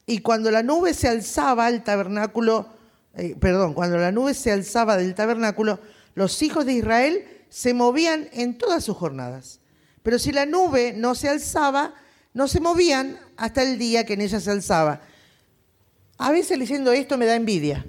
y 0.07 0.19
cuando 0.19 0.49
la 0.49 0.63
nube 0.63 0.95
se 0.95 1.07
alzaba 1.07 1.67
al 1.67 1.83
tabernáculo, 1.83 2.67
eh, 3.13 3.35
perdón, 3.39 3.75
cuando 3.75 3.97
la 3.97 4.11
nube 4.11 4.33
se 4.33 4.51
alzaba 4.51 4.97
del 4.97 5.13
tabernáculo, 5.13 5.79
los 6.15 6.41
hijos 6.41 6.65
de 6.65 6.73
Israel 6.73 7.27
se 7.49 7.75
movían 7.75 8.27
en 8.33 8.57
todas 8.57 8.83
sus 8.83 8.97
jornadas. 8.97 9.59
Pero 10.01 10.17
si 10.17 10.31
la 10.31 10.47
nube 10.47 10.93
no 10.97 11.13
se 11.13 11.29
alzaba, 11.29 11.93
no 12.33 12.47
se 12.47 12.59
movían 12.59 13.19
hasta 13.37 13.61
el 13.61 13.77
día 13.77 14.03
que 14.03 14.13
en 14.13 14.21
ella 14.21 14.39
se 14.39 14.49
alzaba. 14.49 15.01
A 16.17 16.31
veces 16.31 16.57
leyendo 16.57 16.91
esto 16.91 17.19
me 17.19 17.27
da 17.27 17.35
envidia. 17.35 17.85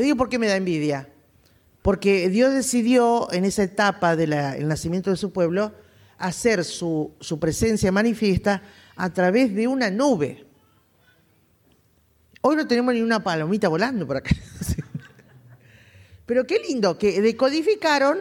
Te 0.00 0.04
digo 0.04 0.16
por 0.16 0.30
qué 0.30 0.38
me 0.38 0.48
da 0.48 0.56
envidia. 0.56 1.10
Porque 1.82 2.30
Dios 2.30 2.54
decidió 2.54 3.30
en 3.34 3.44
esa 3.44 3.64
etapa 3.64 4.16
del 4.16 4.30
nacimiento 4.66 5.10
de 5.10 5.18
su 5.18 5.30
pueblo 5.30 5.74
hacer 6.16 6.64
su, 6.64 7.12
su 7.20 7.38
presencia 7.38 7.92
manifiesta 7.92 8.62
a 8.96 9.12
través 9.12 9.54
de 9.54 9.68
una 9.68 9.90
nube. 9.90 10.46
Hoy 12.40 12.56
no 12.56 12.66
tenemos 12.66 12.94
ni 12.94 13.02
una 13.02 13.22
palomita 13.22 13.68
volando 13.68 14.06
por 14.06 14.16
acá. 14.16 14.34
Pero 16.24 16.46
qué 16.46 16.60
lindo 16.60 16.96
que 16.96 17.20
decodificaron, 17.20 18.20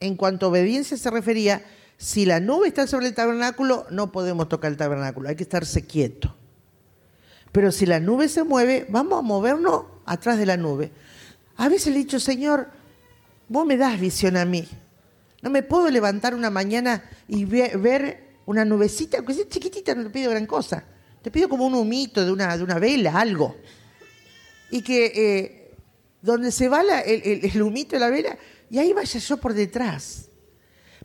en 0.00 0.16
cuanto 0.16 0.46
a 0.46 0.48
obediencia 0.48 0.96
se 0.96 1.10
refería, 1.10 1.64
si 1.96 2.26
la 2.26 2.40
nube 2.40 2.66
está 2.66 2.88
sobre 2.88 3.06
el 3.06 3.14
tabernáculo, 3.14 3.86
no 3.88 4.10
podemos 4.10 4.48
tocar 4.48 4.72
el 4.72 4.76
tabernáculo, 4.76 5.28
hay 5.28 5.36
que 5.36 5.44
estarse 5.44 5.86
quieto. 5.86 6.34
Pero 7.52 7.70
si 7.70 7.86
la 7.86 8.00
nube 8.00 8.28
se 8.28 8.42
mueve, 8.42 8.84
vamos 8.88 9.20
a 9.20 9.22
movernos 9.22 9.84
atrás 10.06 10.38
de 10.38 10.46
la 10.46 10.56
nube. 10.56 10.90
A 11.56 11.68
veces 11.68 11.92
le 11.92 12.00
he 12.00 12.04
dicho, 12.04 12.20
Señor, 12.20 12.70
vos 13.48 13.66
me 13.66 13.76
das 13.76 14.00
visión 14.00 14.36
a 14.36 14.44
mí. 14.44 14.68
No 15.42 15.50
me 15.50 15.62
puedo 15.62 15.90
levantar 15.90 16.34
una 16.34 16.50
mañana 16.50 17.04
y 17.28 17.44
ver 17.44 18.38
una 18.46 18.64
nubecita, 18.64 19.18
aunque 19.18 19.34
sea 19.34 19.48
chiquitita, 19.48 19.94
no 19.94 20.04
te 20.04 20.10
pido 20.10 20.30
gran 20.30 20.46
cosa. 20.46 20.84
Te 21.22 21.30
pido 21.30 21.48
como 21.48 21.66
un 21.66 21.74
humito 21.74 22.24
de 22.24 22.32
una, 22.32 22.56
de 22.56 22.64
una 22.64 22.78
vela, 22.78 23.18
algo. 23.20 23.56
Y 24.70 24.82
que 24.82 25.12
eh, 25.14 25.70
donde 26.20 26.50
se 26.50 26.68
va 26.68 26.82
el, 26.82 27.44
el 27.44 27.62
humito 27.62 27.96
de 27.96 28.00
la 28.00 28.10
vela, 28.10 28.38
y 28.70 28.78
ahí 28.78 28.92
vaya 28.92 29.20
yo 29.20 29.36
por 29.36 29.54
detrás. 29.54 30.28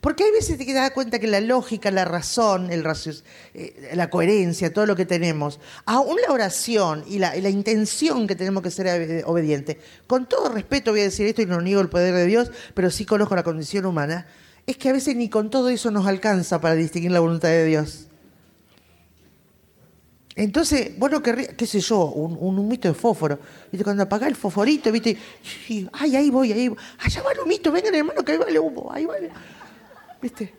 Porque 0.02 0.24
hay 0.24 0.32
veces 0.32 0.58
que 0.58 0.66
te 0.66 0.74
das 0.74 0.92
cuenta 0.92 1.20
que 1.20 1.28
la 1.28 1.42
lógica, 1.42 1.92
la 1.92 2.06
razón, 2.06 2.70
eh, 2.72 3.92
la 3.94 4.10
coherencia, 4.10 4.74
todo 4.74 4.86
lo 4.86 4.96
que 4.96 5.06
tenemos, 5.06 5.60
aún 5.86 6.18
la 6.26 6.34
oración 6.34 7.04
y 7.08 7.20
la, 7.20 7.36
intención 7.50 8.26
que 8.26 8.36
tenemos 8.36 8.64
que 8.64 8.72
ser 8.72 9.24
obedientes, 9.26 9.78
con 10.08 10.28
todo 10.28 10.50
respeto 10.50 10.92
voy 10.92 11.02
a 11.02 11.04
decir 11.04 11.28
esto 11.28 11.42
y 11.42 11.48
no 11.48 11.60
niego 11.60 11.82
el 11.82 11.90
poder 11.90 12.14
de 12.14 12.26
Dios, 12.26 12.50
pero 12.74 12.90
sí 12.92 13.06
conozco 13.06 13.36
la 13.36 13.44
condición 13.44 13.86
humana, 13.86 14.26
es 14.66 14.78
que 14.78 14.88
a 14.88 14.94
veces 14.94 15.18
ni 15.18 15.30
con 15.30 15.50
todo 15.50 15.68
eso 15.68 15.92
nos 15.92 16.08
alcanza 16.08 16.62
para 16.62 16.76
distinguir 16.76 17.12
la 17.12 17.20
voluntad 17.20 17.50
de 17.50 17.66
Dios. 17.66 18.06
Entonces, 20.36 20.98
bueno, 20.98 21.22
qué, 21.22 21.66
sé 21.66 21.82
yo, 21.82 22.06
un, 22.06 22.38
un, 22.40 22.60
humito 22.60 22.88
de 22.88 22.94
fósforo. 22.94 23.38
¿Viste? 23.70 23.84
Cuando 23.84 24.04
apagás 24.04 24.30
el 24.30 24.38
fosforito, 24.38 24.90
¿viste? 24.90 25.18
ay, 25.92 26.16
ahí 26.16 26.30
voy, 26.30 26.54
ahí 26.54 26.70
voy. 26.70 26.78
Allá 27.00 27.22
va 27.24 27.34
el 27.34 27.40
humito, 27.40 27.74
vengan 27.74 27.94
hermano, 27.94 28.24
que 28.24 28.32
ahí 28.32 28.38
va 28.38 28.46
el 28.46 28.58
humo, 28.58 28.90
ahí 28.94 29.06
va. 29.06 29.16
¿Viste? 30.22 30.54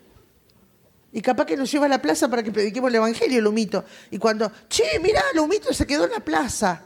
Y 1.13 1.21
capaz 1.21 1.45
que 1.45 1.57
nos 1.57 1.69
lleva 1.71 1.85
a 1.85 1.89
la 1.89 2.01
plaza 2.01 2.29
para 2.29 2.41
que 2.41 2.51
prediquemos 2.51 2.89
el 2.89 2.95
Evangelio, 2.95 3.39
el 3.39 3.47
humito. 3.47 3.83
Y 4.11 4.17
cuando, 4.17 4.51
che, 4.69 4.99
mirá, 5.01 5.21
el 5.33 5.39
humito 5.39 5.73
se 5.73 5.85
quedó 5.85 6.05
en 6.05 6.11
la 6.11 6.21
plaza. 6.21 6.83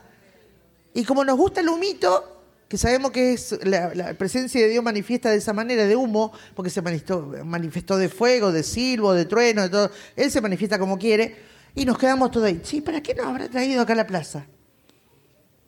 Y 0.94 1.04
como 1.04 1.24
nos 1.24 1.38
gusta 1.38 1.62
el 1.62 1.70
humito, 1.70 2.42
que 2.68 2.78
sabemos 2.78 3.12
que 3.12 3.34
es 3.34 3.60
la, 3.64 4.14
presencia 4.18 4.62
de 4.62 4.70
Dios 4.70 4.84
manifiesta 4.84 5.30
de 5.30 5.38
esa 5.38 5.54
manera, 5.54 5.86
de 5.86 5.96
humo, 5.96 6.32
porque 6.56 6.72
se 6.72 6.82
manifestó, 6.82 7.34
manifestó 7.46 7.98
de 7.98 8.10
fuego, 8.10 8.52
de 8.52 8.64
silbo, 8.64 9.14
de 9.14 9.26
trueno, 9.26 9.62
de 9.62 9.70
todo. 9.70 9.92
Él 10.16 10.32
se 10.32 10.42
manifiesta 10.42 10.80
como 10.80 10.98
quiere. 10.98 11.36
Y 11.76 11.86
nos 11.86 11.98
quedamos 11.98 12.32
todos 12.32 12.48
ahí. 12.48 12.62
Sí, 12.64 12.82
¿para 12.82 13.02
qué 13.02 13.14
nos 13.14 13.28
habrá 13.28 13.48
traído 13.50 13.82
acá 13.82 13.94
a 13.94 13.98
la 13.98 14.08
plaza? 14.08 14.48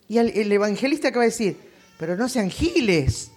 Y 0.08 0.18
el, 0.18 0.30
el 0.30 0.52
evangelista 0.52 1.12
que 1.12 1.18
va 1.18 1.24
a 1.24 1.28
decir, 1.28 1.58
pero 2.00 2.16
no 2.16 2.28
sean 2.28 2.50
giles. 2.50 3.32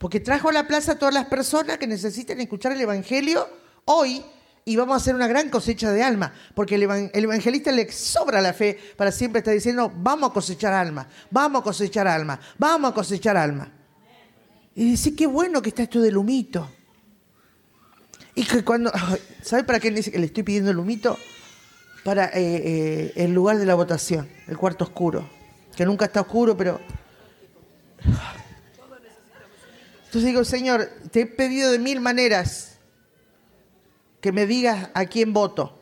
Porque 0.00 0.18
trajo 0.18 0.48
a 0.48 0.52
la 0.52 0.66
plaza 0.66 0.92
a 0.92 0.98
todas 0.98 1.12
las 1.12 1.26
personas 1.26 1.76
que 1.76 1.86
necesiten 1.86 2.40
escuchar 2.40 2.72
el 2.72 2.80
Evangelio 2.80 3.46
hoy 3.84 4.24
y 4.64 4.74
vamos 4.74 4.94
a 4.94 4.96
hacer 4.96 5.14
una 5.14 5.26
gran 5.26 5.50
cosecha 5.50 5.92
de 5.92 6.02
alma. 6.02 6.32
Porque 6.54 6.76
el, 6.76 6.84
evangelista 6.84 7.70
le 7.70 7.92
sobra 7.92 8.40
la 8.40 8.54
fe 8.54 8.78
para 8.96 9.12
siempre 9.12 9.40
estar 9.40 9.52
diciendo, 9.52 9.92
vamos 9.94 10.30
a 10.30 10.32
cosechar 10.32 10.72
alma, 10.72 11.06
vamos 11.30 11.60
a 11.60 11.64
cosechar 11.64 12.08
alma, 12.08 12.40
vamos 12.56 12.92
a 12.92 12.94
cosechar 12.94 13.36
alma. 13.36 13.70
Y 14.74 14.92
dice, 14.92 15.14
qué 15.14 15.26
bueno 15.26 15.60
que 15.60 15.68
está 15.68 15.82
esto 15.82 16.00
del 16.00 16.16
humito. 16.16 16.66
Y 18.34 18.44
que 18.44 18.64
cuando, 18.64 18.90
¿sabe 19.42 19.64
para 19.64 19.80
qué 19.80 19.90
le 19.90 20.00
estoy 20.00 20.42
pidiendo 20.42 20.70
el 20.70 20.78
humito? 20.78 21.18
Para 22.04 22.24
eh, 22.28 22.32
eh, 22.36 23.12
el 23.16 23.34
lugar 23.34 23.58
de 23.58 23.66
la 23.66 23.74
votación, 23.74 24.30
el 24.48 24.56
cuarto 24.56 24.84
oscuro, 24.84 25.28
que 25.76 25.84
nunca 25.84 26.06
está 26.06 26.22
oscuro, 26.22 26.56
pero... 26.56 26.80
Entonces 30.10 30.26
digo, 30.26 30.44
Señor, 30.44 30.90
te 31.12 31.20
he 31.20 31.26
pedido 31.26 31.70
de 31.70 31.78
mil 31.78 32.00
maneras 32.00 32.78
que 34.20 34.32
me 34.32 34.44
digas 34.44 34.90
a 34.92 35.06
quién 35.06 35.32
voto. 35.32 35.78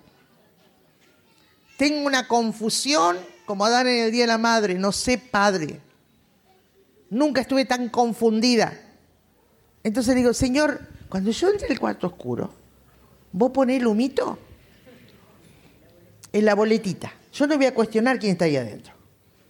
Tengo 1.78 2.06
una 2.06 2.28
confusión 2.28 3.16
como 3.46 3.64
Adán 3.64 3.86
en 3.86 4.04
el 4.04 4.12
Día 4.12 4.24
de 4.24 4.26
la 4.26 4.36
Madre, 4.36 4.74
no 4.74 4.92
sé, 4.92 5.16
Padre. 5.16 5.80
Nunca 7.08 7.40
estuve 7.40 7.64
tan 7.64 7.88
confundida. 7.88 8.78
Entonces 9.82 10.14
digo, 10.14 10.34
Señor, 10.34 10.78
cuando 11.08 11.30
yo 11.30 11.48
entre 11.48 11.68
el 11.68 11.80
cuarto 11.80 12.08
oscuro, 12.08 12.52
vos 13.32 13.50
ponés 13.50 13.80
el 13.80 13.86
humito 13.86 14.38
en 16.34 16.44
la 16.44 16.54
boletita. 16.54 17.14
Yo 17.32 17.46
no 17.46 17.56
voy 17.56 17.64
a 17.64 17.72
cuestionar 17.72 18.18
quién 18.18 18.32
está 18.32 18.44
ahí 18.44 18.58
adentro. 18.58 18.92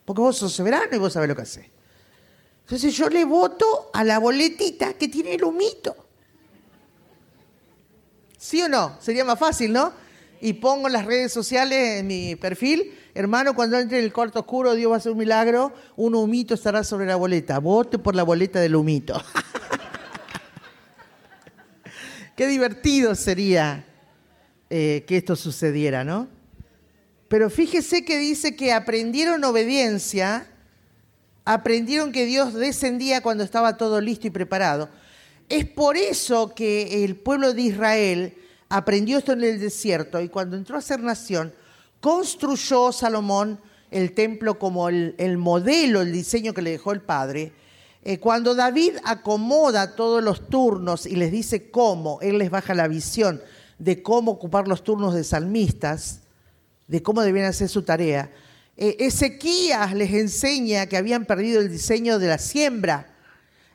Porque 0.05 0.23
vos 0.23 0.37
sos 0.37 0.53
soberano 0.53 0.95
y 0.95 0.99
vos 0.99 1.15
sabés 1.15 1.29
lo 1.29 1.35
que 1.35 1.43
haces. 1.43 1.67
Entonces 2.69 2.95
yo 2.95 3.09
le 3.09 3.25
voto 3.25 3.89
a 3.95 4.05
la 4.05 4.19
boletita 4.19 4.93
que 4.93 5.09
tiene 5.09 5.37
el 5.37 5.45
humito. 5.45 5.97
¿Sí 8.37 8.61
o 8.61 8.69
no? 8.69 8.99
Sería 9.01 9.25
más 9.25 9.39
fácil, 9.39 9.73
¿no? 9.73 9.91
Y 10.43 10.53
pongo 10.53 10.91
las 10.91 11.07
redes 11.07 11.33
sociales 11.33 12.01
en 12.01 12.07
mi 12.07 12.37
perfil, 12.37 12.95
hermano, 13.15 13.55
cuando 13.55 13.79
entre 13.79 14.01
en 14.01 14.05
el 14.05 14.13
cuarto 14.13 14.41
oscuro, 14.41 14.75
Dios 14.75 14.91
va 14.91 14.97
a 14.97 14.99
hacer 14.99 15.13
un 15.13 15.19
milagro, 15.19 15.73
un 15.97 16.15
humito 16.15 16.53
estará 16.53 16.85
sobre 16.85 17.07
la 17.07 17.17
boleta. 17.17 17.59
Vote 17.59 17.99
por 17.99 18.15
la 18.15 18.23
boleta 18.23 18.61
del 18.61 18.77
humito. 18.77 19.19
Qué 22.37 22.47
divertido 22.49 23.15
sería 23.15 23.87
eh, 24.69 25.07
que 25.09 25.17
esto 25.17 25.37
sucediera, 25.37 26.05
¿no? 26.05 26.29
Pero 27.29 27.49
fíjese 27.49 28.05
que 28.05 28.19
dice 28.19 28.57
que 28.57 28.75
aprendieron 28.75 29.43
obediencia, 29.45 30.47
aprendieron 31.53 32.13
que 32.13 32.27
Dios 32.27 32.55
descendía 32.55 33.23
cuando 33.23 33.45
estaba 33.45 33.77
todo 33.77 34.01
listo 34.01 34.27
y 34.27 34.31
preparado. 34.31 34.89
Es 35.49 35.65
por 35.65 35.97
eso 35.97 36.55
que 36.55 37.05
el 37.05 37.17
pueblo 37.17 37.55
de 37.55 37.63
Israel 37.63 38.35
aprendió 38.69 39.19
esto 39.19 39.33
en 39.33 39.45
el 39.45 39.59
desierto 39.59 40.21
y 40.21 40.29
cuando 40.29 40.57
entró 40.57 40.77
a 40.77 40.83
ser 40.83 41.01
nación, 41.01 41.53
construyó 42.01 42.93
Salomón 42.93 43.61
el 43.91 44.13
templo 44.13 44.59
como 44.59 44.89
el 44.89 45.39
modelo, 45.39 46.03
el 46.03 46.13
diseño 46.13 46.53
que 46.53 46.63
le 46.63 46.71
dejó 46.73 46.93
el 46.93 47.01
padre 47.01 47.53
eh, 48.05 48.19
cuando 48.19 48.55
David 48.55 48.95
acomoda 49.05 49.95
todos 49.95 50.23
los 50.23 50.49
turnos 50.49 51.05
y 51.05 51.17
les 51.17 51.33
dice 51.33 51.71
cómo, 51.71 52.19
él 52.23 52.39
les 52.39 52.51
baja 52.51 52.75
la 52.75 52.89
visión 52.89 53.43
de 53.79 54.03
cómo 54.03 54.33
ocupar 54.33 54.69
los 54.69 54.83
turnos 54.83 55.15
de 55.15 55.25
salmistas, 55.25 56.21
de 56.87 57.03
cómo 57.03 57.23
debían 57.23 57.47
hacer 57.47 57.69
su 57.69 57.83
tarea. 57.83 58.31
Eh, 58.79 58.97
Ezequías 59.01 59.93
les 59.93 60.15
enseña 60.15 60.87
que 60.87 60.97
habían 60.97 61.27
perdido 61.27 61.61
el 61.61 61.69
diseño 61.69 62.19
de 62.19 62.29
la 62.29 62.39
siembra 62.39 63.13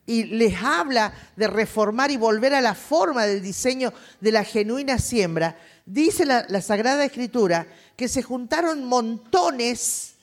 y 0.05 0.23
les 0.23 0.55
habla 0.63 1.13
de 1.35 1.47
reformar 1.47 2.09
y 2.09 2.17
volver 2.17 2.53
a 2.55 2.61
la 2.61 2.73
forma 2.73 3.25
del 3.25 3.41
diseño 3.41 3.93
de 4.21 4.31
la 4.31 4.43
genuina 4.43 4.97
siembra. 4.97 5.57
Dice 5.85 6.25
la 6.25 6.61
Sagrada 6.61 7.03
Escritura 7.03 7.67
que 7.95 8.07
se 8.07 8.23
juntaron 8.23 8.85
montones 8.85 10.13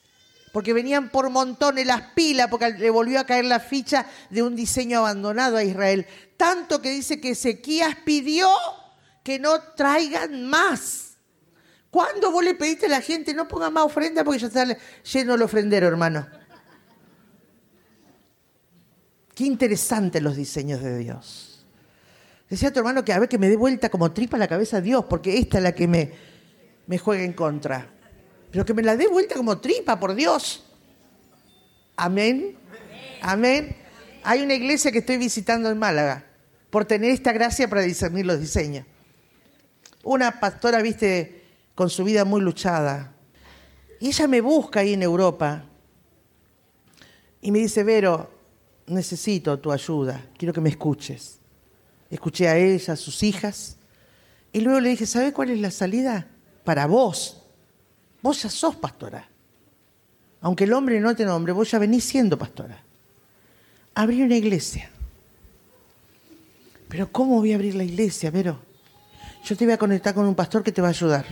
porque 0.52 0.72
venían 0.72 1.10
por 1.10 1.30
montones 1.30 1.86
las 1.86 2.02
pilas, 2.12 2.48
porque 2.48 2.70
le 2.70 2.90
volvió 2.90 3.20
a 3.20 3.26
caer 3.26 3.44
la 3.44 3.60
ficha 3.60 4.06
de 4.30 4.42
un 4.42 4.56
diseño 4.56 5.00
abandonado 5.00 5.56
a 5.56 5.64
Israel. 5.64 6.06
Tanto 6.36 6.82
que 6.82 6.90
dice 6.90 7.20
que 7.20 7.30
Ezequías 7.30 7.96
pidió 8.04 8.48
que 9.22 9.38
no 9.38 9.60
traigan 9.76 10.46
más. 10.46 11.09
¿Cuándo 11.90 12.30
vos 12.30 12.44
le 12.44 12.54
pediste 12.54 12.86
a 12.86 12.88
la 12.88 13.00
gente 13.00 13.34
no 13.34 13.48
ponga 13.48 13.70
más 13.70 13.84
ofrenda 13.84 14.22
porque 14.22 14.40
ya 14.40 14.46
está 14.46 14.76
lleno 15.02 15.34
el 15.34 15.42
ofrendero, 15.42 15.88
hermano? 15.88 16.26
Qué 19.34 19.44
interesantes 19.44 20.22
los 20.22 20.36
diseños 20.36 20.82
de 20.82 20.98
Dios. 20.98 21.66
Decía 22.48 22.72
tu 22.72 22.80
hermano 22.80 23.04
que 23.04 23.12
a 23.12 23.18
ver 23.18 23.28
que 23.28 23.38
me 23.38 23.48
dé 23.48 23.56
vuelta 23.56 23.88
como 23.88 24.12
tripa 24.12 24.36
la 24.36 24.48
cabeza 24.48 24.78
a 24.78 24.80
Dios, 24.80 25.04
porque 25.08 25.38
esta 25.38 25.58
es 25.58 25.64
la 25.64 25.72
que 25.72 25.88
me, 25.88 26.12
me 26.86 26.98
juega 26.98 27.22
en 27.22 27.32
contra 27.32 27.88
pero 28.50 28.64
que 28.64 28.74
me 28.74 28.82
la 28.82 28.96
dé 28.96 29.08
vuelta 29.08 29.36
como 29.36 29.58
tripa, 29.58 29.98
por 30.00 30.14
Dios. 30.14 30.64
Amén. 31.96 32.56
Amén. 33.22 33.76
Hay 34.22 34.42
una 34.42 34.54
iglesia 34.54 34.90
que 34.90 34.98
estoy 34.98 35.16
visitando 35.16 35.70
en 35.70 35.78
Málaga 35.78 36.24
por 36.68 36.84
tener 36.84 37.10
esta 37.10 37.32
gracia 37.32 37.68
para 37.68 37.82
discernir 37.82 38.26
los 38.26 38.40
diseños. 38.40 38.86
Una 40.02 40.40
pastora, 40.40 40.82
viste, 40.82 41.39
con 41.80 41.88
su 41.88 42.04
vida 42.04 42.26
muy 42.26 42.42
luchada. 42.42 43.10
Y 44.00 44.08
ella 44.08 44.28
me 44.28 44.42
busca 44.42 44.80
ahí 44.80 44.92
en 44.92 45.02
Europa 45.02 45.64
y 47.40 47.50
me 47.50 47.60
dice, 47.60 47.82
Vero, 47.84 48.30
necesito 48.86 49.58
tu 49.58 49.72
ayuda, 49.72 50.26
quiero 50.36 50.52
que 50.52 50.60
me 50.60 50.68
escuches. 50.68 51.38
Escuché 52.10 52.48
a 52.48 52.58
ella, 52.58 52.92
a 52.92 52.96
sus 52.96 53.22
hijas, 53.22 53.78
y 54.52 54.60
luego 54.60 54.78
le 54.78 54.90
dije, 54.90 55.06
¿sabe 55.06 55.32
cuál 55.32 55.48
es 55.48 55.58
la 55.58 55.70
salida? 55.70 56.26
Para 56.64 56.84
vos, 56.84 57.38
Vos 58.20 58.42
ya 58.42 58.50
sos 58.50 58.76
pastora. 58.76 59.26
Aunque 60.42 60.64
el 60.64 60.74
hombre 60.74 61.00
no 61.00 61.16
te 61.16 61.24
nombre, 61.24 61.54
vos 61.54 61.70
ya 61.70 61.78
venís 61.78 62.04
siendo 62.04 62.36
pastora. 62.36 62.78
Abrí 63.94 64.20
una 64.20 64.36
iglesia. 64.36 64.90
Pero 66.90 67.10
¿cómo 67.10 67.36
voy 67.36 67.52
a 67.52 67.54
abrir 67.54 67.74
la 67.74 67.84
iglesia, 67.84 68.30
Vero? 68.30 68.58
Yo 69.46 69.56
te 69.56 69.64
voy 69.64 69.72
a 69.72 69.78
conectar 69.78 70.12
con 70.12 70.26
un 70.26 70.34
pastor 70.34 70.62
que 70.62 70.72
te 70.72 70.82
va 70.82 70.88
a 70.88 70.90
ayudar, 70.90 71.24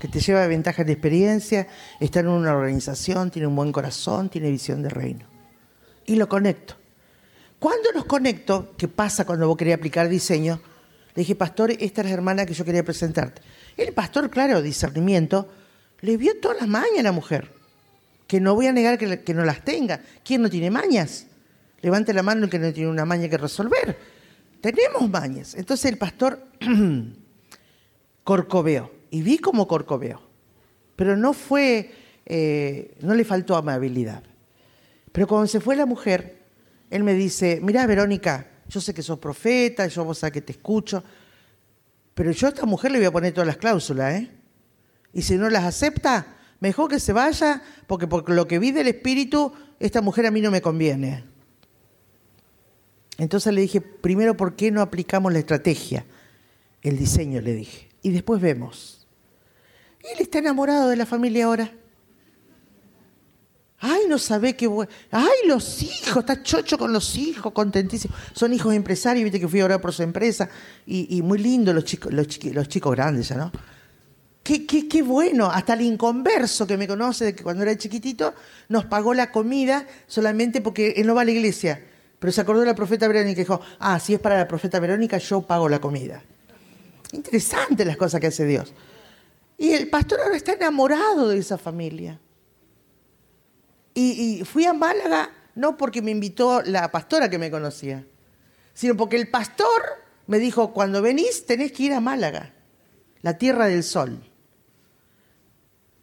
que 0.00 0.08
te 0.08 0.20
lleva 0.20 0.46
ventajas 0.46 0.86
de 0.86 0.92
experiencia, 0.92 1.66
está 2.00 2.20
en 2.20 2.28
una 2.28 2.54
organización, 2.54 3.30
tiene 3.30 3.48
un 3.48 3.56
buen 3.56 3.72
corazón, 3.72 4.28
tiene 4.28 4.50
visión 4.50 4.82
de 4.82 4.88
reino. 4.88 5.26
Y 6.06 6.16
lo 6.16 6.28
conecto. 6.28 6.76
Cuando 7.58 7.90
los 7.92 8.04
conecto, 8.04 8.74
¿qué 8.76 8.88
pasa 8.88 9.24
cuando 9.24 9.48
vos 9.48 9.56
querés 9.56 9.74
aplicar 9.74 10.08
diseño? 10.08 10.60
Le 11.14 11.22
dije, 11.22 11.34
pastor, 11.34 11.70
esta 11.70 12.02
es 12.02 12.08
la 12.08 12.12
hermana 12.12 12.44
que 12.44 12.52
yo 12.52 12.64
quería 12.64 12.84
presentarte. 12.84 13.40
El 13.76 13.92
pastor, 13.94 14.28
claro, 14.28 14.60
discernimiento, 14.60 15.48
le 16.02 16.16
vio 16.18 16.38
todas 16.40 16.58
las 16.60 16.68
mañas 16.68 16.98
a 17.00 17.02
la 17.02 17.12
mujer. 17.12 17.52
Que 18.26 18.40
no 18.40 18.54
voy 18.54 18.66
a 18.66 18.72
negar 18.72 18.98
que, 18.98 19.34
no 19.34 19.44
las 19.44 19.64
tenga. 19.64 20.00
¿Quién 20.22 20.42
no 20.42 20.50
tiene 20.50 20.70
mañas? 20.70 21.26
Levante 21.80 22.12
la 22.12 22.22
mano 22.22 22.44
el 22.44 22.50
que 22.50 22.58
no 22.58 22.72
tiene 22.72 22.90
una 22.90 23.04
maña 23.04 23.28
que 23.28 23.38
resolver. 23.38 23.96
Tenemos 24.60 25.08
mañas. 25.08 25.54
Entonces 25.54 25.90
el 25.90 25.96
pastor 25.96 26.44
corcoveó. 28.24 28.95
Y 29.10 29.22
vi 29.22 29.38
cómo 29.38 29.66
corcoveó. 29.66 30.20
Pero 30.96 31.16
no 31.16 31.32
fue, 31.32 31.92
eh, 32.24 32.96
no 33.00 33.14
le 33.14 33.24
faltó 33.24 33.56
amabilidad. 33.56 34.22
Pero 35.12 35.26
cuando 35.26 35.46
se 35.46 35.60
fue 35.60 35.76
la 35.76 35.86
mujer, 35.86 36.42
él 36.90 37.04
me 37.04 37.14
dice, 37.14 37.60
mira 37.62 37.86
Verónica, 37.86 38.46
yo 38.68 38.80
sé 38.80 38.92
que 38.92 39.02
sos 39.02 39.18
profeta, 39.18 39.86
yo 39.86 40.04
vos 40.04 40.18
sabés 40.18 40.34
que 40.34 40.42
te 40.42 40.52
escucho, 40.52 41.02
pero 42.14 42.30
yo 42.30 42.46
a 42.46 42.50
esta 42.50 42.66
mujer 42.66 42.92
le 42.92 42.98
voy 42.98 43.06
a 43.06 43.12
poner 43.12 43.32
todas 43.32 43.46
las 43.46 43.56
cláusulas, 43.56 44.14
¿eh? 44.14 44.30
Y 45.12 45.22
si 45.22 45.36
no 45.36 45.48
las 45.50 45.64
acepta, 45.64 46.36
mejor 46.60 46.90
que 46.90 47.00
se 47.00 47.12
vaya, 47.12 47.62
porque 47.86 48.06
por 48.06 48.28
lo 48.30 48.46
que 48.46 48.58
vi 48.58 48.72
del 48.72 48.88
espíritu, 48.88 49.52
esta 49.78 50.00
mujer 50.00 50.26
a 50.26 50.30
mí 50.30 50.40
no 50.40 50.50
me 50.50 50.62
conviene. 50.62 51.24
Entonces 53.18 53.52
le 53.52 53.60
dije, 53.60 53.80
primero, 53.80 54.36
¿por 54.36 54.56
qué 54.56 54.70
no 54.70 54.82
aplicamos 54.82 55.32
la 55.32 55.38
estrategia? 55.38 56.04
El 56.82 56.98
diseño, 56.98 57.40
le 57.40 57.54
dije. 57.54 57.88
Y 58.02 58.10
después 58.10 58.40
vemos. 58.40 58.95
Él 60.12 60.20
está 60.20 60.38
enamorado 60.38 60.88
de 60.88 60.96
la 60.96 61.06
familia 61.06 61.46
ahora. 61.46 61.72
Ay, 63.78 64.02
no 64.08 64.18
sabe 64.18 64.56
qué 64.56 64.66
bueno. 64.66 64.90
Ay, 65.10 65.46
los 65.46 65.82
hijos, 65.82 66.18
está 66.18 66.42
chocho 66.42 66.78
con 66.78 66.92
los 66.92 67.16
hijos, 67.16 67.52
contentísimo. 67.52 68.14
Son 68.32 68.52
hijos 68.52 68.74
empresarios, 68.74 69.24
viste 69.24 69.38
que 69.38 69.48
fui 69.48 69.60
a 69.60 69.66
orar 69.66 69.80
por 69.80 69.92
su 69.92 70.02
empresa. 70.02 70.48
Y, 70.86 71.20
muy 71.22 71.38
lindo 71.38 71.72
los 71.74 71.84
chicos, 71.84 72.12
los, 72.12 72.26
chicos 72.28 72.92
grandes 72.94 73.28
ya, 73.28 73.36
¿no? 73.36 73.52
Qué, 74.42 75.02
bueno, 75.02 75.50
hasta 75.50 75.74
el 75.74 75.82
inconverso 75.82 76.66
que 76.68 76.76
me 76.76 76.86
conoce 76.86 77.24
de 77.24 77.34
que 77.34 77.42
cuando 77.42 77.64
era 77.64 77.76
chiquitito 77.76 78.32
nos 78.68 78.84
pagó 78.84 79.12
la 79.12 79.32
comida 79.32 79.84
solamente 80.06 80.60
porque 80.60 80.94
él 80.96 81.06
no 81.08 81.16
va 81.16 81.22
a 81.22 81.24
la 81.24 81.32
iglesia. 81.32 81.84
Pero 82.20 82.32
se 82.32 82.40
acordó 82.40 82.60
de 82.60 82.66
la 82.66 82.74
profeta 82.74 83.08
Verónica 83.08 83.32
y 83.32 83.44
dijo, 83.44 83.60
ah, 83.80 83.98
si 83.98 84.14
es 84.14 84.20
para 84.20 84.38
la 84.38 84.46
profeta 84.46 84.78
Verónica, 84.78 85.18
yo 85.18 85.42
pago 85.42 85.68
la 85.68 85.80
comida. 85.80 86.22
Interesante 87.12 87.84
las 87.84 87.96
cosas 87.96 88.20
que 88.20 88.28
hace 88.28 88.44
Dios. 88.46 88.72
Y 89.58 89.72
el 89.72 89.88
pastor 89.88 90.20
ahora 90.20 90.36
está 90.36 90.52
enamorado 90.52 91.28
de 91.28 91.38
esa 91.38 91.58
familia. 91.58 92.20
Y, 93.94 94.44
fui 94.44 94.66
a 94.66 94.74
Málaga 94.74 95.30
no 95.54 95.78
porque 95.78 96.02
me 96.02 96.10
invitó 96.10 96.60
la 96.60 96.90
pastora 96.90 97.30
que 97.30 97.38
me 97.38 97.50
conocía, 97.50 98.04
sino 98.74 98.94
porque 98.94 99.16
el 99.16 99.30
pastor 99.30 99.82
me 100.26 100.38
dijo, 100.38 100.74
cuando 100.74 101.00
venís 101.00 101.46
tenés 101.46 101.72
que 101.72 101.84
ir 101.84 101.94
a 101.94 102.00
Málaga, 102.00 102.52
la 103.22 103.38
tierra 103.38 103.66
del 103.66 103.82
sol 103.82 104.20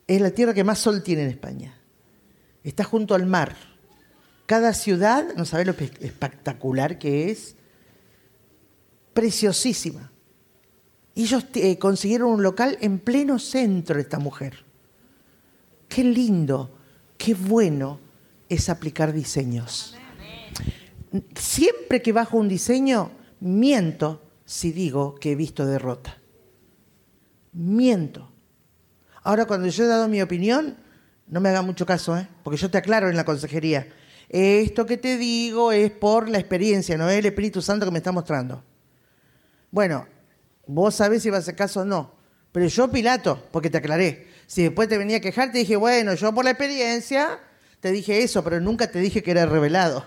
es 0.08 0.22
la 0.22 0.32
tierra 0.32 0.54
que 0.54 0.64
más 0.64 0.80
sol 0.80 1.04
tiene 1.04 1.24
en 1.24 1.30
España. 1.30 1.80
Está 2.64 2.84
junto 2.84 3.14
al 3.14 3.26
mar. 3.26 3.56
Cada 4.46 4.74
ciudad, 4.74 5.34
no 5.36 5.46
sabe 5.46 5.66
lo 5.66 5.72
espectacular 5.72 6.98
que 6.98 7.30
es, 7.30 7.56
preciosísima. 9.14 10.13
Y 11.16 11.24
ellos 11.24 11.46
eh, 11.56 11.78
consiguieron 11.78 12.32
un 12.32 12.44
local 12.44 12.78
en 12.82 13.00
pleno 13.00 13.40
centro 13.40 14.00
esta 14.00 14.20
mujer. 14.20 14.64
Qué 15.88 16.04
lindo, 16.04 16.72
qué 17.18 17.36
bueno 17.36 18.00
es 18.50 18.70
aplicar 18.70 19.14
diseños. 19.14 19.96
Siempre 21.36 22.02
que 22.02 22.12
bajo 22.12 22.38
un 22.38 22.48
diseño, 22.48 23.12
miento 23.40 24.22
si 24.46 24.72
digo 24.72 25.16
que 25.16 25.32
he 25.32 25.36
visto 25.36 25.66
derrota. 25.66 26.18
Miento. 27.52 28.32
Ahora, 29.22 29.46
cuando 29.46 29.68
yo 29.68 29.84
he 29.84 29.88
dado 29.88 30.08
mi 30.08 30.22
opinión, 30.22 30.78
no 31.28 31.40
me 31.40 31.50
haga 31.50 31.62
mucho 31.62 31.86
caso, 31.86 32.18
¿eh? 32.18 32.28
porque 32.44 32.58
yo 32.58 32.70
te 32.70 32.80
aclaro 32.80 33.10
en 33.10 33.16
la 33.16 33.26
consejería. 33.26 33.88
Esto 34.30 34.86
que 34.86 34.98
te 34.98 35.18
digo 35.18 35.72
es 35.72 35.92
por 35.92 36.28
la 36.28 36.40
experiencia, 36.40 36.98
no 36.98 37.08
es 37.08 37.20
el 37.20 37.28
Espíritu 37.28 37.62
Santo 37.62 37.86
que 37.86 37.92
me 37.92 38.00
está 38.00 38.12
mostrando. 38.12 38.64
Bueno, 39.70 40.08
vos 40.66 40.96
sabés 40.96 41.24
si 41.24 41.30
vas 41.30 41.48
a 41.48 41.56
caso 41.56 41.82
o 41.82 41.86
no. 41.86 42.16
Pero 42.52 42.68
yo, 42.68 42.92
Pilato, 42.92 43.48
porque 43.52 43.70
te 43.70 43.80
aclaré, 43.80 44.28
si 44.48 44.64
después 44.64 44.88
te 44.88 44.98
venía 44.98 45.18
a 45.18 45.22
quejar, 45.22 45.52
te 45.52 45.60
dije, 45.60 45.76
bueno, 45.76 46.14
yo 46.14 46.34
por 46.34 46.46
la 46.46 46.52
experiencia 46.52 47.40
te 47.80 47.92
dije 47.92 48.24
eso, 48.24 48.44
pero 48.44 48.60
nunca 48.60 48.90
te 48.90 49.00
dije 49.00 49.24
que 49.24 49.32
era 49.32 49.46
revelado. 49.46 50.06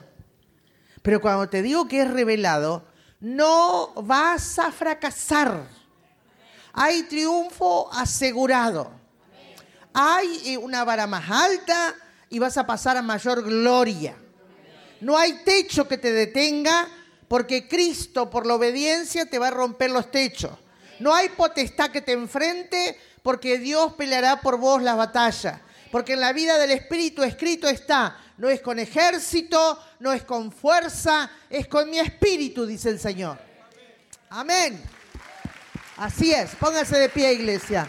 Pero 1.03 1.21
cuando 1.21 1.49
te 1.49 1.63
digo 1.63 1.89
que 1.89 2.03
es 2.03 2.11
revelado, 2.11 2.87
no 3.21 3.93
vas 4.03 4.59
a 4.59 4.73
fracasar. 4.73 5.67
Hay 6.73 7.03
triunfo 7.05 7.93
asegurado. 7.93 8.91
Hay 9.93 10.43
eh, 10.47 10.59
una 10.59 10.85
vara 10.85 11.07
más 11.07 11.31
alta 11.31 11.95
y 12.29 12.39
vas 12.39 12.57
a 12.59 12.67
pasar 12.67 12.97
a 12.97 13.03
mayor 13.03 13.43
gloria. 13.43 14.17
No 15.01 15.17
hay 15.17 15.45
techo 15.45 15.89
que 15.89 15.99
te 15.99 16.13
detenga 16.13 16.89
porque 17.29 17.69
Cristo 17.69 18.31
por 18.31 18.47
la 18.47 18.55
obediencia 18.55 19.27
te 19.27 19.39
va 19.39 19.49
a 19.49 19.53
romper 19.53 19.91
los 19.91 20.11
techos. 20.11 20.53
No 20.99 21.15
hay 21.15 21.29
potestad 21.31 21.91
que 21.91 22.01
te 22.01 22.13
enfrente 22.13 22.99
porque 23.23 23.59
Dios 23.59 23.95
peleará 23.95 24.41
por 24.41 24.59
vos 24.59 24.83
la 24.83 24.95
batalla. 24.95 25.61
Porque 25.91 26.15
en 26.15 26.21
la 26.21 26.33
vida 26.33 26.59
del 26.59 26.71
Espíritu 26.71 27.23
escrito 27.23 27.69
está, 27.69 28.19
no 28.39 28.49
es 28.49 28.61
con 28.61 28.79
ejército, 28.79 29.79
no 30.01 30.13
es 30.13 30.23
con 30.25 30.53
fuerza, 30.53 31.31
es 31.49 31.69
con 31.69 31.89
mi 31.89 31.99
espíritu, 31.99 32.67
dice 32.67 32.91
el 32.91 33.01
Señor. 33.01 33.39
Amén. 34.31 34.83
Así 35.97 36.33
es, 36.33 36.55
póngase 36.57 36.99
de 36.99 37.09
pie, 37.09 37.33
iglesia. 37.33 37.89